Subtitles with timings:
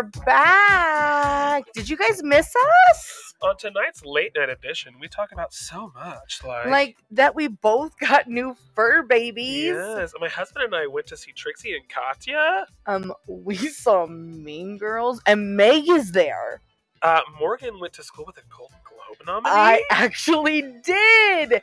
[0.00, 1.64] we're back.
[1.74, 2.54] Did you guys miss
[2.86, 3.34] us?
[3.42, 7.98] On tonight's late night edition, we talk about so much, like, Like that we both
[7.98, 9.74] got new fur babies.
[9.74, 12.66] yes, my husband and I went to see Trixie and Katya.
[12.86, 16.62] Um, we saw Mean Girls, and Meg is there.
[17.02, 19.50] Uh, Morgan went to school with a Golden Globe nominee.
[19.54, 21.62] I actually did.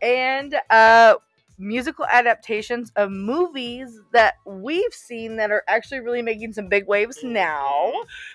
[0.00, 1.16] And uh
[1.58, 7.18] musical adaptations of movies that we've seen that are actually really making some big waves
[7.18, 7.32] mm-hmm.
[7.32, 7.92] now.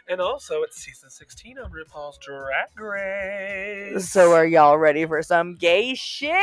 [0.10, 4.10] and also it's season 16 of RuPaul's Drag Race.
[4.10, 6.34] So are y'all ready for some gay shit?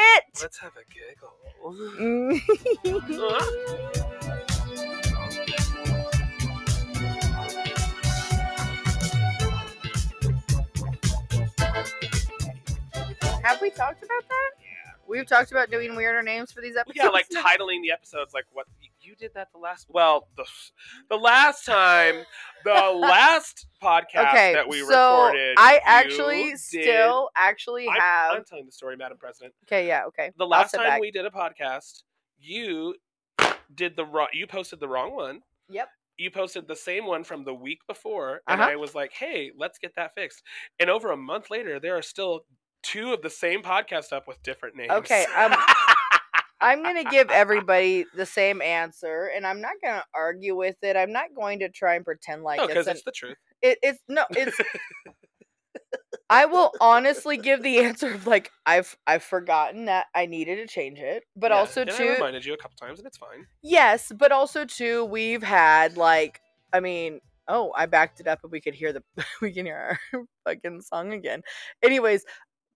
[0.40, 1.36] let's have a giggle.
[13.42, 14.59] Have we talked about that?
[15.10, 16.96] We've talked about doing weirder names for these episodes.
[16.96, 18.66] Yeah, like titling the episodes like what
[19.00, 20.44] you did that the last well the
[21.08, 22.24] the last time
[22.64, 24.86] the last podcast okay, that we so
[25.26, 25.56] recorded.
[25.58, 28.36] I actually still actually I'm, have.
[28.36, 29.52] I'm telling the story, Madam President.
[29.66, 30.30] okay, yeah, okay.
[30.38, 31.00] The last time back.
[31.00, 32.02] we did a podcast,
[32.38, 32.94] you
[33.74, 34.28] did the wrong.
[34.32, 35.40] You posted the wrong one.
[35.68, 35.88] Yep.
[36.18, 38.70] You posted the same one from the week before, and Uh-huh.
[38.72, 40.42] I was like, "Hey, let's get that fixed."
[40.78, 42.44] And over a month later, there are still
[42.82, 44.90] two of the same podcast up with different names.
[44.90, 45.54] Okay, um,
[46.60, 50.96] I'm gonna give everybody the same answer, and I'm not gonna argue with it.
[50.96, 53.36] I'm not going to try and pretend like no, it's, because it's the truth.
[53.62, 54.58] it, it's no, it's.
[56.28, 60.66] I will honestly give the answer of like I've I've forgotten that I needed to
[60.72, 63.18] change it, but Yeah, also and I too reminded you a couple times, and it's
[63.18, 63.46] fine.
[63.62, 66.40] yes, but also too we've had like
[66.72, 69.02] I mean oh I backed it up and we could hear the
[69.42, 71.42] we can hear our fucking song again.
[71.82, 72.24] Anyways,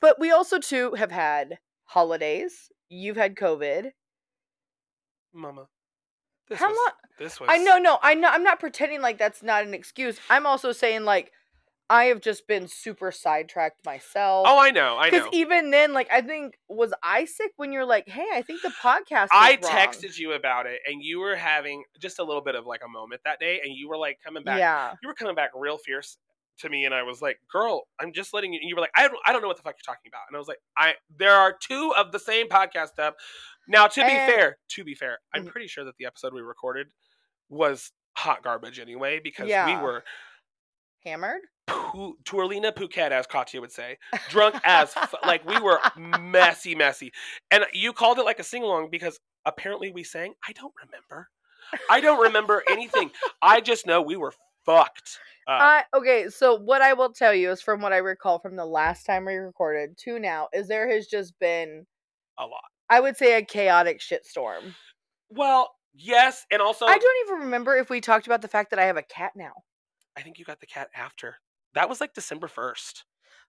[0.04, 2.70] but we also too have had holidays.
[2.90, 3.92] You've had COVID.
[5.32, 5.68] Mama.
[6.50, 6.92] This How was, long?
[7.18, 7.48] This was.
[7.50, 8.28] I know, no, I know.
[8.28, 10.20] I'm not pretending like that's not an excuse.
[10.28, 11.32] I'm also saying like
[11.88, 14.46] I have just been super sidetracked myself.
[14.46, 14.98] Oh, I know.
[14.98, 15.20] I know.
[15.20, 18.60] Because even then, like I think was I sick when you're like, hey, I think
[18.60, 19.28] the podcast.
[19.32, 22.66] I wrong." texted you about it, and you were having just a little bit of
[22.66, 24.58] like a moment that day, and you were like coming back.
[24.58, 24.92] Yeah.
[25.02, 26.18] You were coming back real fierce
[26.58, 28.92] to me, and I was like, "Girl, I'm just letting you." And you were like,
[28.96, 30.58] "I don't, I don't know what the fuck you're talking about," and I was like,
[30.76, 33.16] "I there are two of the same podcast up."
[33.68, 35.50] Now, to be And- fair, to be fair, I'm Mhm.
[35.50, 36.88] pretty sure that the episode we recorded
[37.48, 40.04] was hot garbage anyway because we were
[41.04, 41.42] Hammered.
[41.66, 43.98] Pu- Tourlina Phuket, as Katya would say,
[44.28, 45.78] drunk as fu- like we were
[46.20, 47.12] messy, messy.
[47.50, 50.34] And you called it like a sing along because apparently we sang.
[50.46, 51.28] I don't remember.
[51.90, 53.10] I don't remember anything.
[53.42, 54.32] I just know we were
[54.64, 55.18] fucked.
[55.46, 55.60] Up.
[55.60, 58.66] I okay, so what I will tell you is from what I recall from the
[58.66, 61.86] last time we recorded to now is there has just been
[62.38, 62.64] a lot.
[62.90, 64.74] I would say a chaotic shitstorm.
[65.30, 68.78] Well, yes, and also I don't even remember if we talked about the fact that
[68.78, 69.52] I have a cat now.
[70.16, 71.36] I think you got the cat after.
[71.74, 73.04] That was like December first.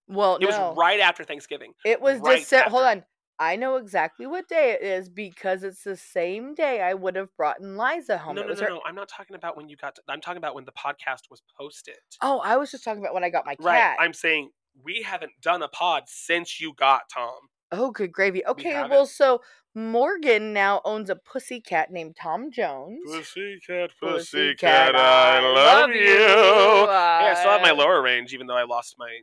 [0.07, 0.47] Well, It no.
[0.47, 1.73] was right after Thanksgiving.
[1.84, 2.69] It was right December.
[2.69, 3.03] Hold on.
[3.38, 7.35] I know exactly what day it is because it's the same day I would have
[7.35, 8.35] brought in Liza home.
[8.35, 8.81] no, It no, was no, her- no.
[8.85, 9.96] I'm not talking about when you got.
[9.96, 11.96] To, I'm talking about when the podcast was posted.
[12.22, 13.66] Oh, I was just talking about when I got my cat.
[13.66, 13.96] Right.
[14.00, 14.51] I'm saying
[14.84, 17.34] we haven't done a pod since you got Tom.
[17.72, 18.46] oh, good gravy.
[18.46, 19.41] Okay, well, so
[19.73, 23.00] Morgan now owns a pussy cat named Tom Jones.
[23.06, 26.06] Pussycat, Pussycat, pussycat, I love you.
[26.06, 29.19] Hey, I still have my lower range, even though I lost my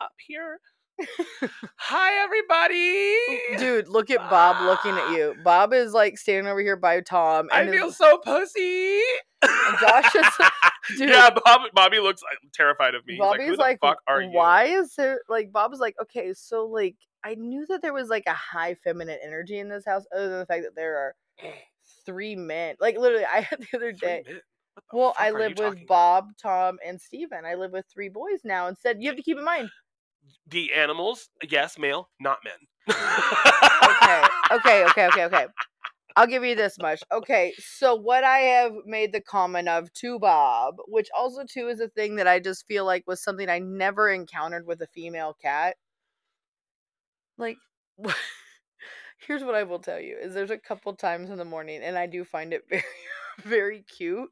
[0.00, 0.60] up here.
[1.76, 3.58] Hi, everybody.
[3.58, 5.34] Dude, look at Bob looking at you.
[5.42, 9.00] Bob is like standing over here by Tom, I feel so pussy.
[9.42, 10.26] And Josh is-
[10.98, 13.14] dude, yeah, Bob, Bobby looks uh, terrified of me.
[13.14, 14.30] He's Bobby's like, fuck are you?
[14.30, 18.08] why is there like Bob is like, okay, so like I knew that there was
[18.08, 21.14] like a high feminine energy in this house, other than the fact that there are
[22.06, 22.76] three men.
[22.80, 24.24] Like literally, I had the other day.
[24.92, 25.86] Well, I live with?
[25.86, 27.44] Bob, Tom, and Steven.
[27.44, 28.66] I live with three boys now.
[28.68, 29.68] Instead, you have to keep in mind.
[30.46, 32.54] The animals, yes, male, not men.
[32.88, 34.22] Okay,
[34.52, 35.46] okay, okay, okay, okay.
[36.16, 37.02] I'll give you this much.
[37.12, 41.80] Okay, so what I have made the comment of to Bob, which also too is
[41.80, 45.36] a thing that I just feel like was something I never encountered with a female
[45.40, 45.76] cat.
[47.38, 47.56] Like,
[49.26, 51.96] here's what I will tell you: is there's a couple times in the morning, and
[51.96, 52.82] I do find it very,
[53.44, 54.30] very cute.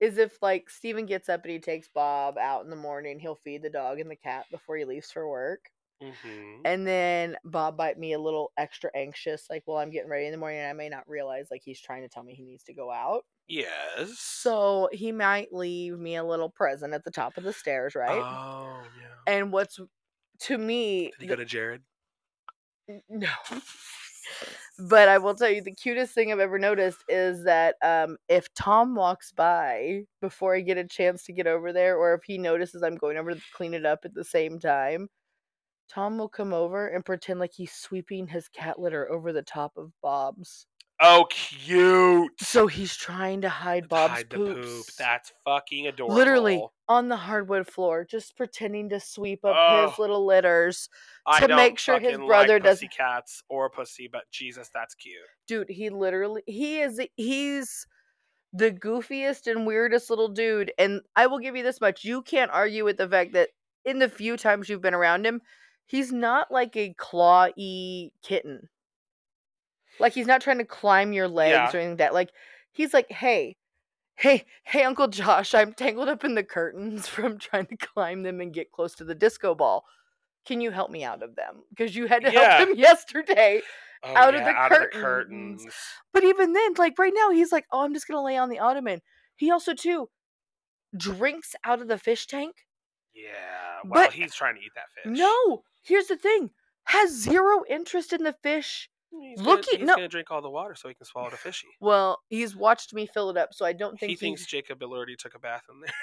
[0.00, 3.34] Is if like Steven gets up and he takes Bob out in the morning, he'll
[3.34, 5.70] feed the dog and the cat before he leaves for work.
[6.02, 6.62] Mhm.
[6.64, 10.32] And then Bob might be a little extra anxious, like, well, I'm getting ready in
[10.32, 12.64] the morning and I may not realize like he's trying to tell me he needs
[12.64, 13.24] to go out.
[13.48, 14.18] Yes.
[14.18, 18.22] So he might leave me a little present at the top of the stairs, right?
[18.22, 19.14] Oh, yeah.
[19.26, 19.78] and what's
[20.40, 21.84] to me Did he go to Jared?
[23.08, 23.28] no.
[24.78, 28.52] But I will tell you the cutest thing I've ever noticed is that um, if
[28.54, 32.36] Tom walks by before I get a chance to get over there, or if he
[32.36, 35.08] notices I'm going over to clean it up at the same time,
[35.90, 39.76] Tom will come over and pretend like he's sweeping his cat litter over the top
[39.76, 40.66] of Bob's.
[41.00, 42.32] Oh, cute.
[42.40, 44.66] So he's trying to hide Bob's Hide the poops.
[44.66, 44.86] poop.
[44.98, 46.14] That's fucking adorable.
[46.16, 49.54] Literally on the hardwood floor, just pretending to sweep up
[49.90, 50.00] his Oh.
[50.00, 50.88] little litters.
[51.26, 54.30] I to don't make sure his fucking brother like doesn't- pussy cats or pussy, but
[54.30, 55.16] Jesus, that's cute.
[55.46, 57.86] dude he literally he is he's
[58.52, 62.50] the goofiest and weirdest little dude and i will give you this much you can't
[62.52, 63.50] argue with the fact that
[63.84, 65.40] in the few times you've been around him
[65.86, 68.68] he's not like a clawy kitten
[69.98, 71.64] like he's not trying to climb your legs Yeah.
[71.66, 72.30] or anything like that like
[72.72, 73.56] he's like hey
[74.16, 78.40] hey hey uncle josh i'm tangled up in the curtains from trying to climb them
[78.40, 79.84] and get close to the disco ball
[80.46, 82.56] can you help me out of them because you had to Yeah.
[82.58, 83.60] help him yesterday
[84.04, 85.66] Oh, Out of yeah, the out of the curtains.
[86.12, 88.58] but even then, like right now, he's like, "Oh, I'm just gonna lay on the
[88.58, 89.00] ottoman."
[89.36, 90.10] He also too
[90.96, 92.66] drinks out of the fish tank.
[93.14, 93.30] Yeah.
[93.84, 95.18] Well, But- he's trying to eat that fish.
[95.18, 96.50] No, here's the thing:
[96.84, 98.90] has zero interest in the fish.
[99.10, 99.94] He's Look gonna, at- he's no.
[99.96, 101.68] gonna drink all the water so he can swallow the fishy.
[101.80, 104.82] Well, he's watched me fill it up, so I don't think He he thinks Jacob
[104.82, 105.94] already took a bath in there.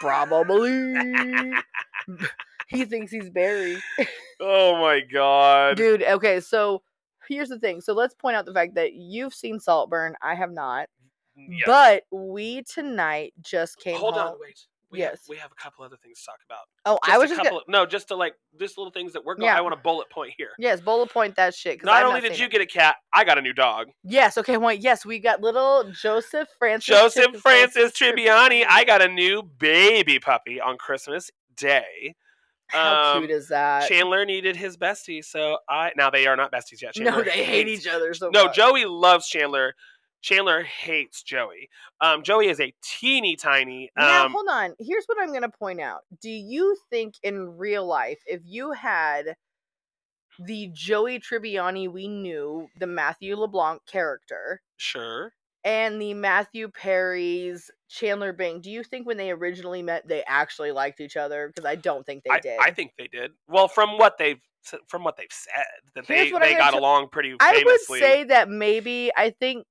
[0.00, 0.94] probably.
[2.68, 3.78] he thinks he's Barry,
[4.40, 5.76] oh my god.
[5.76, 6.02] dude.
[6.02, 6.82] Okay, so
[7.28, 7.80] here's the thing.
[7.80, 10.14] So let's point out the fact that you've seen Saltburn.
[10.22, 10.88] I have not,
[11.36, 11.62] Yes.
[11.66, 13.96] but we tonight just came.
[13.98, 14.28] hold home.
[14.32, 14.60] on, wait.
[14.92, 15.20] We have, Yes.
[15.28, 16.66] we have a couple other things to talk about.
[16.84, 17.58] Oh, Just I was a just couple.
[17.60, 19.46] gonna, of, no, just to like just little things that we're going.
[19.46, 19.56] Yeah.
[19.56, 20.50] I want a bullet point here.
[20.58, 21.82] yes, bullet point that shit.
[21.82, 22.52] Not I've only did you it.
[22.52, 23.88] get a cat, I got a new dog.
[24.04, 26.86] Yes, okay, well, yes, we got little Joseph Francis.
[26.94, 28.64] Joseph Chip- Francis Tribbiani.
[28.68, 32.14] I got a new baby puppy on Christmas Day.
[32.68, 33.86] How um, cute is that?
[33.88, 36.94] Chandler needed his bestie, so I now they are not besties yet.
[36.94, 38.56] Chandler no, they hate each other so No, much.
[38.56, 39.74] Joey loves Chandler.
[40.22, 41.68] Chandler hates Joey.
[42.00, 43.90] Um, Joey is a teeny tiny.
[43.96, 44.74] Now, Um, hold on.
[44.78, 46.02] Here's what I'm going to point out.
[46.20, 49.34] Do you think in real life, if you had
[50.38, 55.32] the Joey Tribbiani we knew, the Matthew LeBlanc character, sure.
[55.64, 60.72] and the Matthew Perry's Chandler Bing, do you think when they originally met, they actually
[60.72, 61.48] liked each other?
[61.48, 62.58] Because I don't think they I, did.
[62.60, 63.32] I think they did.
[63.48, 64.40] Well, from what they've
[64.86, 65.64] from what they've said,
[65.96, 67.98] that Here's they they got tell- along pretty I would famously.
[68.00, 69.66] say that maybe I think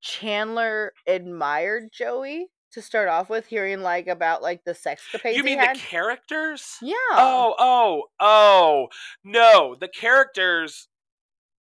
[0.00, 5.38] Chandler admired Joey to start off with, hearing like about like the sex capades you
[5.38, 5.76] he mean had.
[5.76, 6.76] the characters?
[6.82, 6.94] yeah.
[7.12, 8.88] Oh, oh, oh.
[9.24, 10.88] No, the characters.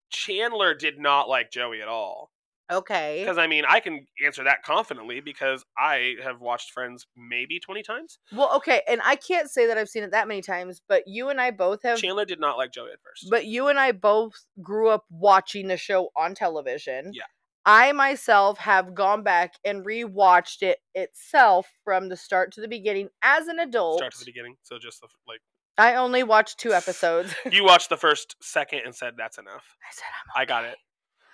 [0.09, 2.31] Chandler did not like Joey at all.
[2.71, 3.21] Okay.
[3.21, 7.83] Because I mean, I can answer that confidently because I have watched Friends maybe twenty
[7.83, 8.19] times.
[8.33, 11.29] Well, okay, and I can't say that I've seen it that many times, but you
[11.29, 11.99] and I both have.
[11.99, 13.29] Chandler did not like Joey at first.
[13.31, 14.33] But you and I both
[14.63, 17.13] grew up watching the show on television.
[17.15, 17.23] Yeah.
[17.67, 23.09] I myself have gone back and rewatched it itself from the start to the beginning
[23.23, 23.99] as an adult.
[23.99, 24.57] Start to the beginning.
[24.63, 25.41] So just the, like
[25.77, 27.35] I only watched two episodes.
[27.51, 29.65] you watched the first second and said that's enough.
[29.83, 30.77] I said I'm I got it.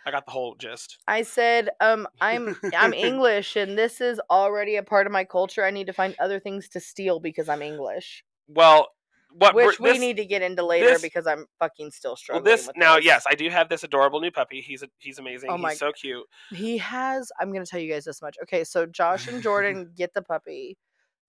[0.07, 0.99] I got the whole gist.
[1.07, 5.65] I said, um, I'm I'm English and this is already a part of my culture.
[5.65, 8.25] I need to find other things to steal because I'm English.
[8.49, 8.89] Well,
[9.35, 12.17] what Which we this- need to get into later this- because I'm fucking still Well,
[12.17, 12.45] struggling.
[12.45, 13.05] this with now, this.
[13.05, 14.61] yes, I do have this adorable new puppy.
[14.61, 15.51] He's a, he's amazing.
[15.51, 16.25] Oh my- he's so cute.
[16.51, 18.37] He has I'm gonna tell you guys this much.
[18.43, 20.77] Okay, so Josh and Jordan get the puppy.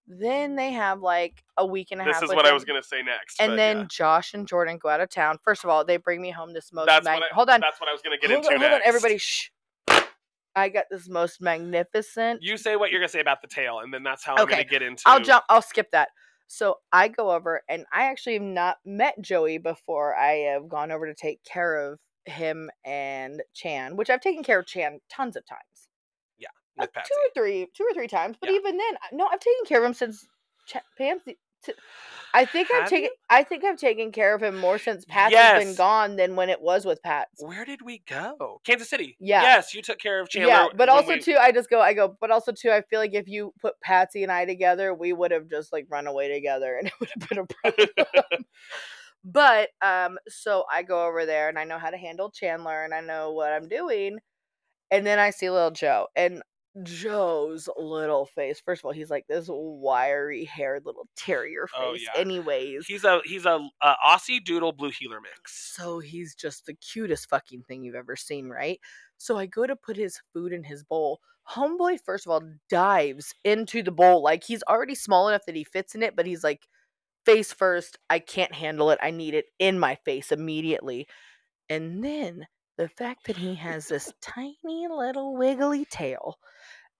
[0.05, 2.21] Then they have like a week and a This half.
[2.23, 3.39] This is what I was gonna say next.
[3.39, 3.85] And then yeah.
[3.89, 5.37] Josh and Jordan go out of town.
[5.43, 7.61] First of all, they bring me home this most that's mag- what I, hold on.
[7.61, 9.49] That's what I was gonna get hold into on, hold on, everybody shh.
[10.55, 13.93] I got this most magnificent You say what you're gonna say about the tail, and
[13.93, 15.01] then that's how I'm gonna get into.
[15.05, 15.45] I'll jump.
[15.49, 16.09] I'll skip that.
[16.47, 20.15] So I go over, and I actually have not met Joey before.
[20.15, 24.59] I have gone over to take care of him and Chan, which I've taken care
[24.59, 25.59] of Chan tons of times.
[26.77, 28.37] with Uh, two or three, two or three times.
[28.39, 28.55] But Yeah.
[28.55, 30.27] even then, no, I've taken care of him since
[30.65, 31.37] Ch- Pansy.
[31.63, 31.73] T-
[32.35, 33.03] I think I've Have taken.
[33.03, 33.09] you?
[33.29, 36.49] I think I've taken care of him more since Pat's has been gone than when
[36.49, 37.27] it was with Pat.
[37.37, 38.59] Where did we go?
[38.65, 39.15] Kansas City.
[39.19, 39.43] Yeah.
[39.43, 40.51] Yes, you took care of Chandler.
[40.51, 41.79] yeah, but also we- too, I just go.
[41.79, 42.17] I go.
[42.19, 45.29] But also too, I feel like if you put Patsy and I together, we would
[45.31, 48.45] have just like run away together, and it would have been a problem.
[49.23, 52.93] but um, so I go over there, and I know how to handle Chandler, and
[52.95, 54.17] I know what I'm doing,
[54.89, 56.41] and then I see little Joe, and
[56.81, 58.59] Joe's little face.
[58.59, 62.07] First of all, he's like this wiry haired little terrier oh, face.
[62.09, 62.21] Oh, yeah.
[62.21, 65.73] Anyways, He's a he's a, a Aussie Doodle Blue Heeler mix.
[65.75, 68.79] so he's just the cutest fucking thing you've ever seen, right?
[69.17, 71.19] So I go to put his food in his bowl.
[71.51, 74.23] Homeboy, first of all, dives into the bowl.
[74.23, 76.67] Like he's already small enough that he fits in it, but he's like,
[77.25, 77.99] face first.
[78.09, 78.99] I can't handle it.
[79.01, 81.07] I need it in my face immediately.
[81.69, 86.37] And then the fact that he has this tiny little wiggly tail.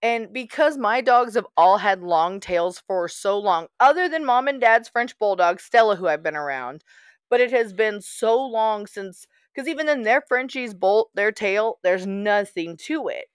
[0.04, 4.48] And because my dogs have all had long tails for so long, other than mom
[4.48, 6.84] and dad's French bulldog, Stella, who I've been around,
[7.30, 11.80] but it has been so long since, because even in their Frenchies bolt, their tail,
[11.84, 13.30] there's nothing to it.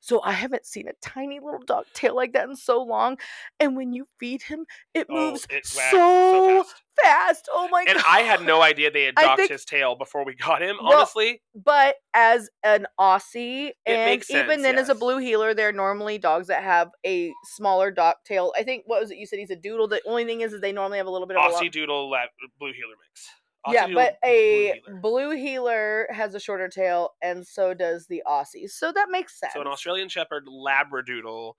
[0.00, 3.18] So I haven't seen a tiny little dog tail like that in so long.
[3.58, 6.74] And when you feed him, it Oh, moves it so, so fast.
[7.02, 7.48] fast.
[7.52, 8.04] Oh my And god.
[8.06, 10.76] I had no idea they had docked think- his tail before we got him.
[10.80, 15.54] Well, Honestly, But as an Aussie, and makes even sense, then as a blue heeler,
[15.54, 18.52] they're normally dogs that have a smaller dock tail.
[18.56, 19.88] I think what was it you said he's a doodle.
[19.88, 21.70] The only thing is, is they normally have a little bit of a Aussie long-
[21.70, 22.28] Doodle Lab,
[22.60, 23.28] Blue Heeler mix.
[23.66, 25.00] Aussie yeah, but Blue a Heeler.
[25.00, 28.70] blue heeler has a shorter tail, and so does the Aussies.
[28.70, 29.52] So that makes sense.
[29.54, 31.54] So an Australian Shepherd Labradoodle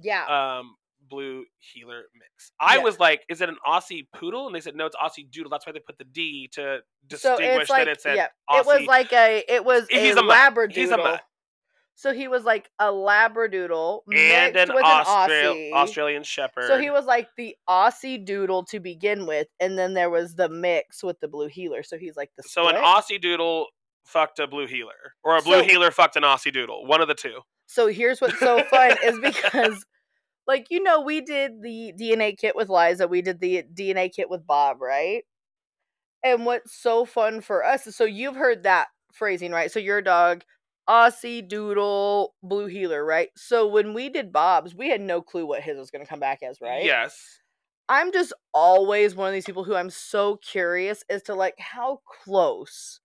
[0.00, 0.76] yeah, um,
[1.08, 2.52] Blue Heeler mix.
[2.60, 2.82] I Yeah.
[2.82, 4.46] was like, is it an Aussie Poodle?
[4.46, 5.50] And they said no, it's Aussie Doodle.
[5.50, 8.28] That's why they put the D to so distinguish it's like that it's an yeah,
[8.50, 8.60] Aussie.
[8.60, 10.72] it was like a it was He's a, a labradoodle.
[10.72, 11.22] He's a mutt.
[11.98, 14.14] So he was like a labradoodle and
[14.54, 15.72] mixed an, with Austral- an Aussie.
[15.72, 16.68] Australian Shepherd.
[16.68, 20.48] So he was like the Aussie doodle to begin with, and then there was the
[20.48, 21.82] mix with the blue heeler.
[21.82, 22.76] So he's like the So an.
[22.76, 23.66] Aussie Doodle
[24.04, 26.86] fucked a Blue Heeler, or a Blue So- Heeler fucked an Aussie Doodle.
[26.86, 27.40] One of the two.
[27.66, 29.84] So here's what's so fun is because,
[30.46, 34.30] like you know, we did the DNA kit with Liza, we did the DNA kit
[34.30, 35.24] with Bob, right?
[36.22, 39.70] And what's so fun for us is so you've heard that phrasing, right?
[39.72, 40.44] So your dog,
[40.88, 43.28] Aussie Doodle, Blue Heeler, right?
[43.36, 46.20] So when we did Bob's, we had no clue what his was going to come
[46.20, 46.84] back as, right?
[46.84, 47.40] Yes.
[47.88, 52.00] I'm just always one of these people who I'm so curious as to like how
[52.24, 53.00] close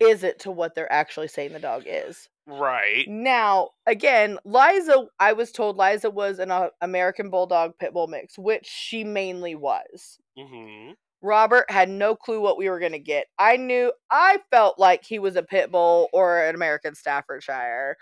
[0.00, 2.28] is it to what they're actually saying the dog is.
[2.46, 3.04] Right.
[3.06, 8.66] Now, again, Liza, I was told Liza was an uh, American Bulldog Pitbull mix, which
[8.66, 10.18] she mainly was.
[10.36, 13.26] hmm Robert had no clue what we were going to get.
[13.38, 17.96] I knew, I felt like he was a Pit Bull or an American Staffordshire.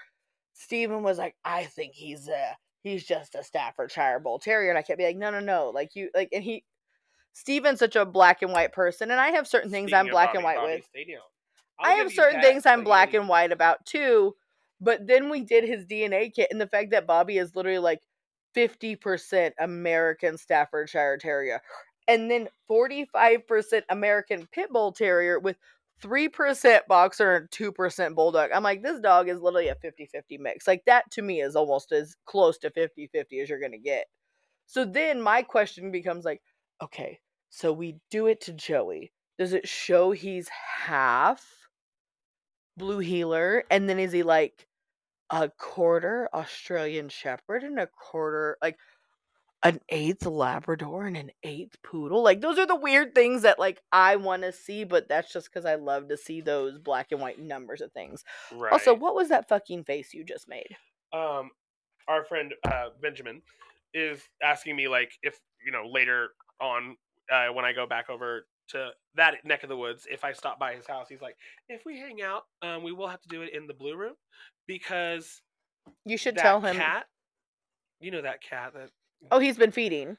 [0.55, 4.71] Stephen was like, I think he's a, he's just a Staffordshire Bull Terrier.
[4.71, 5.71] And I kept being like, no, no, no.
[5.75, 6.65] Like you, like, and he,
[7.33, 9.11] Stephen's such a black and white person.
[9.11, 10.85] And I have certain things I'm black Bobby, and white Bobby, with.
[11.81, 14.35] I have certain things I'm black and white about too.
[14.81, 18.01] But then we did his DNA kit, and the fact that Bobby is literally like
[18.57, 21.61] 50% American Staffordshire Terrier,
[22.09, 25.57] and then 45% American Pit Bull Terrier with
[26.03, 28.51] 3% Boxer and 2% Bulldog.
[28.53, 30.67] I'm like, this dog is literally a 50 50 mix.
[30.67, 33.79] Like, that to me is almost as close to 50 50 as you're going to
[33.79, 34.07] get.
[34.67, 36.41] So then my question becomes like,
[36.83, 39.13] okay, so we do it to Joey.
[39.39, 41.45] Does it show he's half
[42.77, 43.65] blue heeler?
[43.71, 44.67] And then is he like
[45.31, 48.79] a quarter Australian Shepherd and a quarter, like
[49.63, 52.23] an eighth Labrador and an eighth poodle?
[52.23, 55.49] Like, those are the weird things that, like, I want to see, but that's just
[55.53, 58.25] because I love to see those black and white numbers of things.
[58.53, 58.73] Right.
[58.73, 60.77] Also, what was that fucking face you just made?
[61.13, 61.51] um,
[62.07, 63.43] our friend uh, Benjamin
[63.95, 66.29] is asking me like if you know later
[66.61, 66.97] on
[67.33, 70.59] uh, when I go back over to that neck of the woods, if I stop
[70.59, 71.37] by his house, he's like,
[71.69, 74.15] if we hang out, um, we will have to do it in the blue room
[74.67, 75.41] because
[76.05, 76.77] You should tell him.
[76.77, 77.07] cat,
[78.01, 78.91] you know that cat that
[79.31, 80.17] Oh, he's been feeding.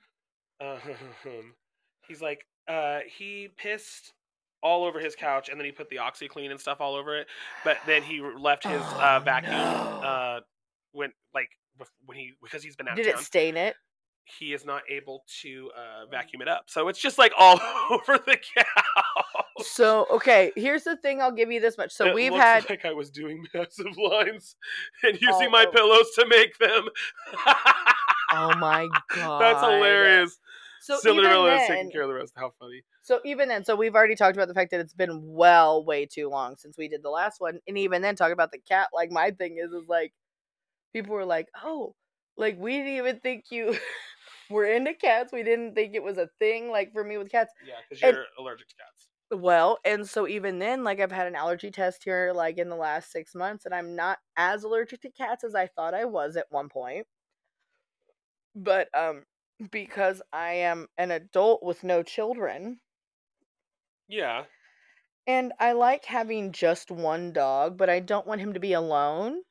[0.61, 0.77] um,
[2.07, 4.13] he's like uh, he pissed
[4.61, 7.27] all over his couch and then he put the OxiClean and stuff all over it,
[7.63, 9.57] but then he left his uh, Oh, vacuum no.
[9.57, 10.39] uh,
[10.91, 11.49] when like
[12.05, 13.75] when he because he's been out Did it stain it?
[14.37, 16.65] he is not able to uh, vacuum it up.
[16.67, 19.65] So it's just like all over the couch.
[19.65, 21.91] So, okay, here's the thing I'll give you this much.
[21.91, 22.69] So, It we've looks had.
[22.69, 24.55] like I was doing massive lines
[25.03, 25.71] and using All my over.
[25.71, 26.89] pillows to make them.
[28.33, 29.39] Oh my god.
[29.41, 30.37] That's hilarious.
[30.81, 32.33] So, Cinderella is taking care of the rest.
[32.35, 32.83] How funny.
[33.01, 36.05] So even then, so we've already talked about the fact that it's been well way
[36.05, 38.89] too long since we did the last one, and even then, talk about the cat.
[38.93, 40.13] Like my thing is, is like
[40.93, 41.95] people were like, "Oh,
[42.37, 43.77] like we didn't even think you
[44.49, 45.33] were into cats.
[45.33, 48.25] We didn't think it was a thing." Like for me with cats, Yeah, because you're
[48.37, 49.09] allergic to cats.
[49.31, 52.75] well, and so even then, like I've had an allergy test here, like in the
[52.75, 56.35] last six months, and I'm not as allergic to cats as I thought I was
[56.35, 57.05] at one point.
[58.55, 59.25] But um,
[59.71, 62.81] because I am an adult with no children,
[64.07, 64.45] Yeah.
[65.27, 69.43] And I like having just one dog, but I don't want him to be alone.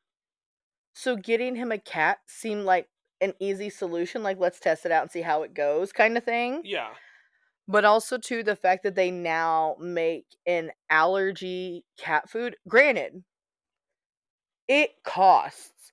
[0.95, 2.89] So getting him a cat seemed like
[3.21, 6.25] an easy solution, like let's test it out and see how it goes kind of
[6.25, 6.65] thing.
[6.65, 6.95] Yeah.
[7.69, 12.57] But also to the fact that they now make an allergy cat food.
[12.67, 13.25] Granted,
[14.69, 15.93] it costs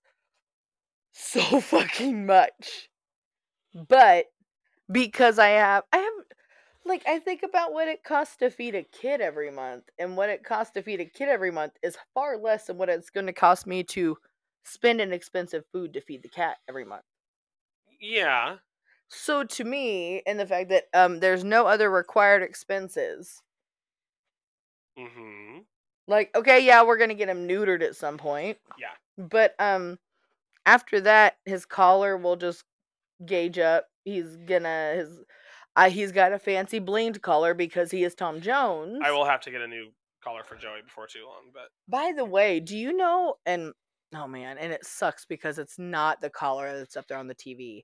[1.13, 2.89] so fucking much.
[3.75, 4.27] But
[4.91, 6.13] because I have I have
[6.85, 10.29] like I think about what it costs to feed a kid every month, and what
[10.29, 13.27] it costs to feed a kid every month is far less than what it's going
[13.27, 14.17] to cost me to
[14.65, 17.05] spend an expensive food to feed the cat every month.
[17.99, 18.59] Yeah.
[19.09, 23.41] So to me, and the fact that um there's no other required expenses,
[24.97, 25.59] Mm-hmm.
[26.07, 28.95] like okay, yeah, we're gonna get him neutered at some point, Yeah.
[29.17, 29.99] but um
[30.65, 32.63] after that, his collar will just
[33.25, 33.85] gauge up.
[34.03, 35.09] He's gonna his.
[35.75, 38.99] Uh, he's got a fancy blinged collar because he is Tom Jones.
[39.03, 39.91] I will have to get a new
[40.23, 43.35] collar for Joey before too long, but By the way, do you know?
[43.45, 43.73] And
[44.15, 47.35] oh man, and it sucks because it's not the collar that's up there on the
[47.35, 47.83] TV.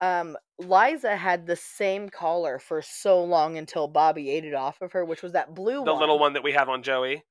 [0.00, 4.92] Um, Liza had the same collar for so long until Bobby ate it off of
[4.92, 6.00] her, which was that blue the one.
[6.00, 7.22] little one that we have on Joey.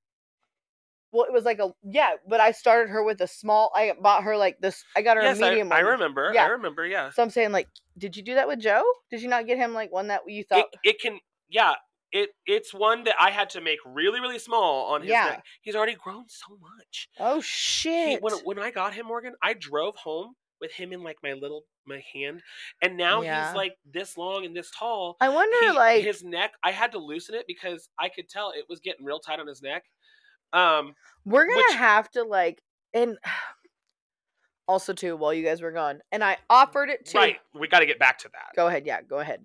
[1.12, 3.72] Well, it was like a yeah, but I started her with a small.
[3.76, 4.84] I bought her like this.
[4.96, 5.94] I got her Yes, a I, medium I one.
[5.94, 6.32] remember.
[6.34, 6.44] Yeah.
[6.46, 6.86] I remember.
[6.86, 7.10] Yeah.
[7.12, 8.84] So I'm saying like, did you do that with Joe?
[9.10, 10.66] Did you not get him like one that you thought?
[10.84, 11.20] it can.
[11.50, 11.74] Yeah.
[12.12, 15.26] It it's one that I had to make really really small on his Yeah.
[15.26, 15.44] neck.
[15.62, 17.08] He's already grown so much.
[17.20, 18.22] oh He, shit!
[18.24, 21.64] when when I got him, Morgan, I drove home with him in like my little
[21.86, 22.42] my hand,
[22.82, 23.48] and now Yeah.
[23.48, 25.18] he's like this long and this tall.
[25.22, 28.52] I wonder He- like his neck, I had to loosen it because I could tell
[28.52, 29.84] it was getting real tight on his neck.
[30.54, 30.94] Um,
[31.26, 32.62] we're gonna which- have to like
[32.94, 33.18] and
[34.68, 37.18] also too while you guys were gone, and I offered it to.
[37.18, 38.56] right, we got to get back to that.
[38.56, 38.86] Go ahead.
[38.86, 39.42] Yeah, go ahead.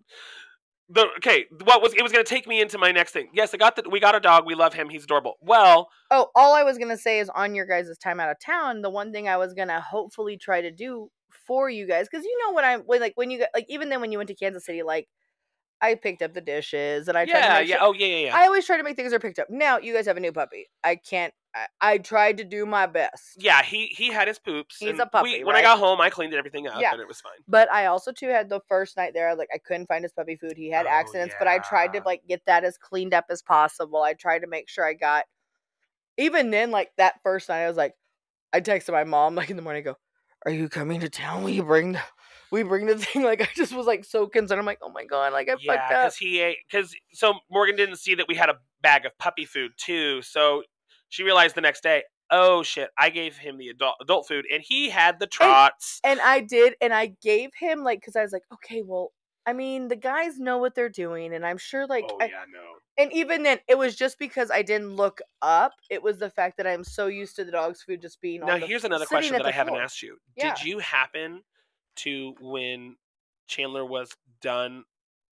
[0.91, 3.29] The, okay, what was it was going to take me into my next thing?
[3.33, 3.91] Yes, I got that.
[3.91, 4.45] We got a dog.
[4.47, 4.91] We love him.
[4.91, 5.37] He's adorable.
[5.41, 8.83] Well, Oh, all I was gonna say is on your guys' time out of town,
[8.83, 11.09] the one thing I was gonna hopefully try to do
[11.47, 14.01] for you guys, because you know when I when like when you like even then
[14.03, 15.09] when you went to Kansas City, like
[15.81, 17.77] I picked up the dishes and I tried to yeah, make yeah.
[17.77, 18.37] sure- Oh, yeah, yeah, yeah.
[18.37, 19.51] I always try to make things are picked up.
[19.51, 20.67] Now you guys have a new puppy.
[20.83, 21.35] I can't.
[21.55, 23.37] I, I tried to do my best.
[23.37, 24.77] yeah, he he had his poops.
[24.81, 25.65] He's and a puppy, We, when I right?
[25.65, 26.93] got home, I cleaned everything up, Yeah.
[26.93, 27.33] and it was fine.
[27.47, 29.35] But I also too had the first night there.
[29.37, 30.57] Like I couldn't find his puppy food.
[30.57, 32.05] He had Oh, accidents, but I tried to yeah.
[32.07, 34.03] like get that as cleaned up as possible.
[34.03, 35.25] I tried to make sure I got.
[36.17, 37.95] Even then, like that first night, I was like,
[38.53, 39.83] I texted my mom like in the morning.
[39.83, 39.97] I go,
[40.47, 41.43] "Are you coming to town?
[41.43, 42.01] Will you bring the,
[42.55, 44.61] we bring the thing?" Like I just was like so concerned.
[44.61, 46.01] I'm like, "Oh my god!" Like I Yeah, fucked up.
[46.03, 46.59] because he ate.
[46.71, 50.23] Because so Morgan didn't see that we had a bag of puppy food too.
[50.23, 50.63] So
[51.09, 52.05] she realized the next day.
[52.31, 52.91] Oh shit!
[52.99, 56.01] I gave him the adult adult food, and he had the trots.
[56.03, 59.13] And I did, and I gave him like because I was like, okay, well,
[59.47, 62.45] I mean, the guys know what they're doing, and I'm sure like oh I, yeah,
[62.53, 62.61] no.
[62.97, 65.73] And even then, it was just because I didn't look up.
[65.91, 68.55] It was the fact that I'm so used to the dog's food just being Now
[68.55, 70.19] on the, here's another question that I haven't asked you.
[70.37, 70.55] Yeah.
[70.55, 71.43] Did you happen
[71.97, 72.97] to when
[73.47, 74.85] Chandler was done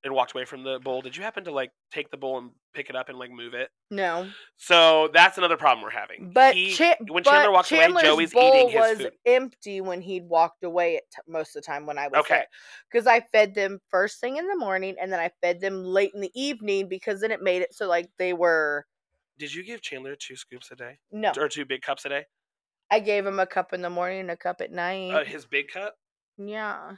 [0.05, 1.01] and walked away from the bowl?
[1.03, 3.55] Did you happen to like take the bowl and pick it up and like move
[3.55, 3.69] it?
[3.91, 6.33] No, So that's another problem we're having.
[6.35, 6.75] but, He-
[7.09, 9.13] when but Chandler walks away, Chandler's Joey's bowl eating his was food.
[9.27, 12.45] empty when he'd walked away at t- most of the time when I was Okay.
[12.91, 16.13] Because I fed them first thing in the morning, and then I fed them late
[16.15, 18.87] in the evening because then it made it so like they were
[19.39, 21.33] Did you give Chandler two scoops a day no.
[21.37, 22.25] or two big cups a day?
[22.91, 25.13] I gave him a cup in the morning and a cup at night.
[25.13, 25.95] Uh, his big cup.
[26.39, 26.93] Yeah.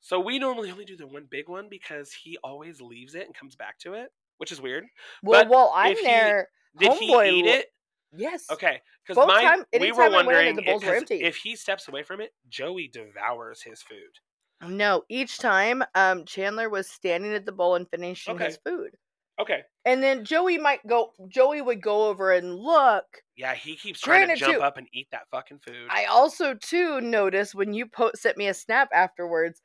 [0.00, 3.34] So we normally only do the one big one because he always leaves it and
[3.34, 4.84] comes back to it, which is weird.
[5.22, 7.72] Well, But while I'm if he- there, Did Homeboy he eat it?
[8.12, 8.50] yes.
[8.50, 11.02] Okay, because my time- we were I went in there, wondering the bowls were 'cause
[11.02, 11.22] empty.
[11.22, 14.18] if he steps away from it, Joey devours his food.
[14.60, 18.46] No, each time um Chandler was standing at the bowl and finishing Okay.
[18.46, 18.96] his food.
[19.40, 23.04] Okay, And then Joey might go Joey would go over and look.
[23.36, 25.88] yeah, he keeps trying to Granted, jump too, up and eat that fucking food.
[25.90, 29.60] I also too noticed when you po- sent me a snap afterwards,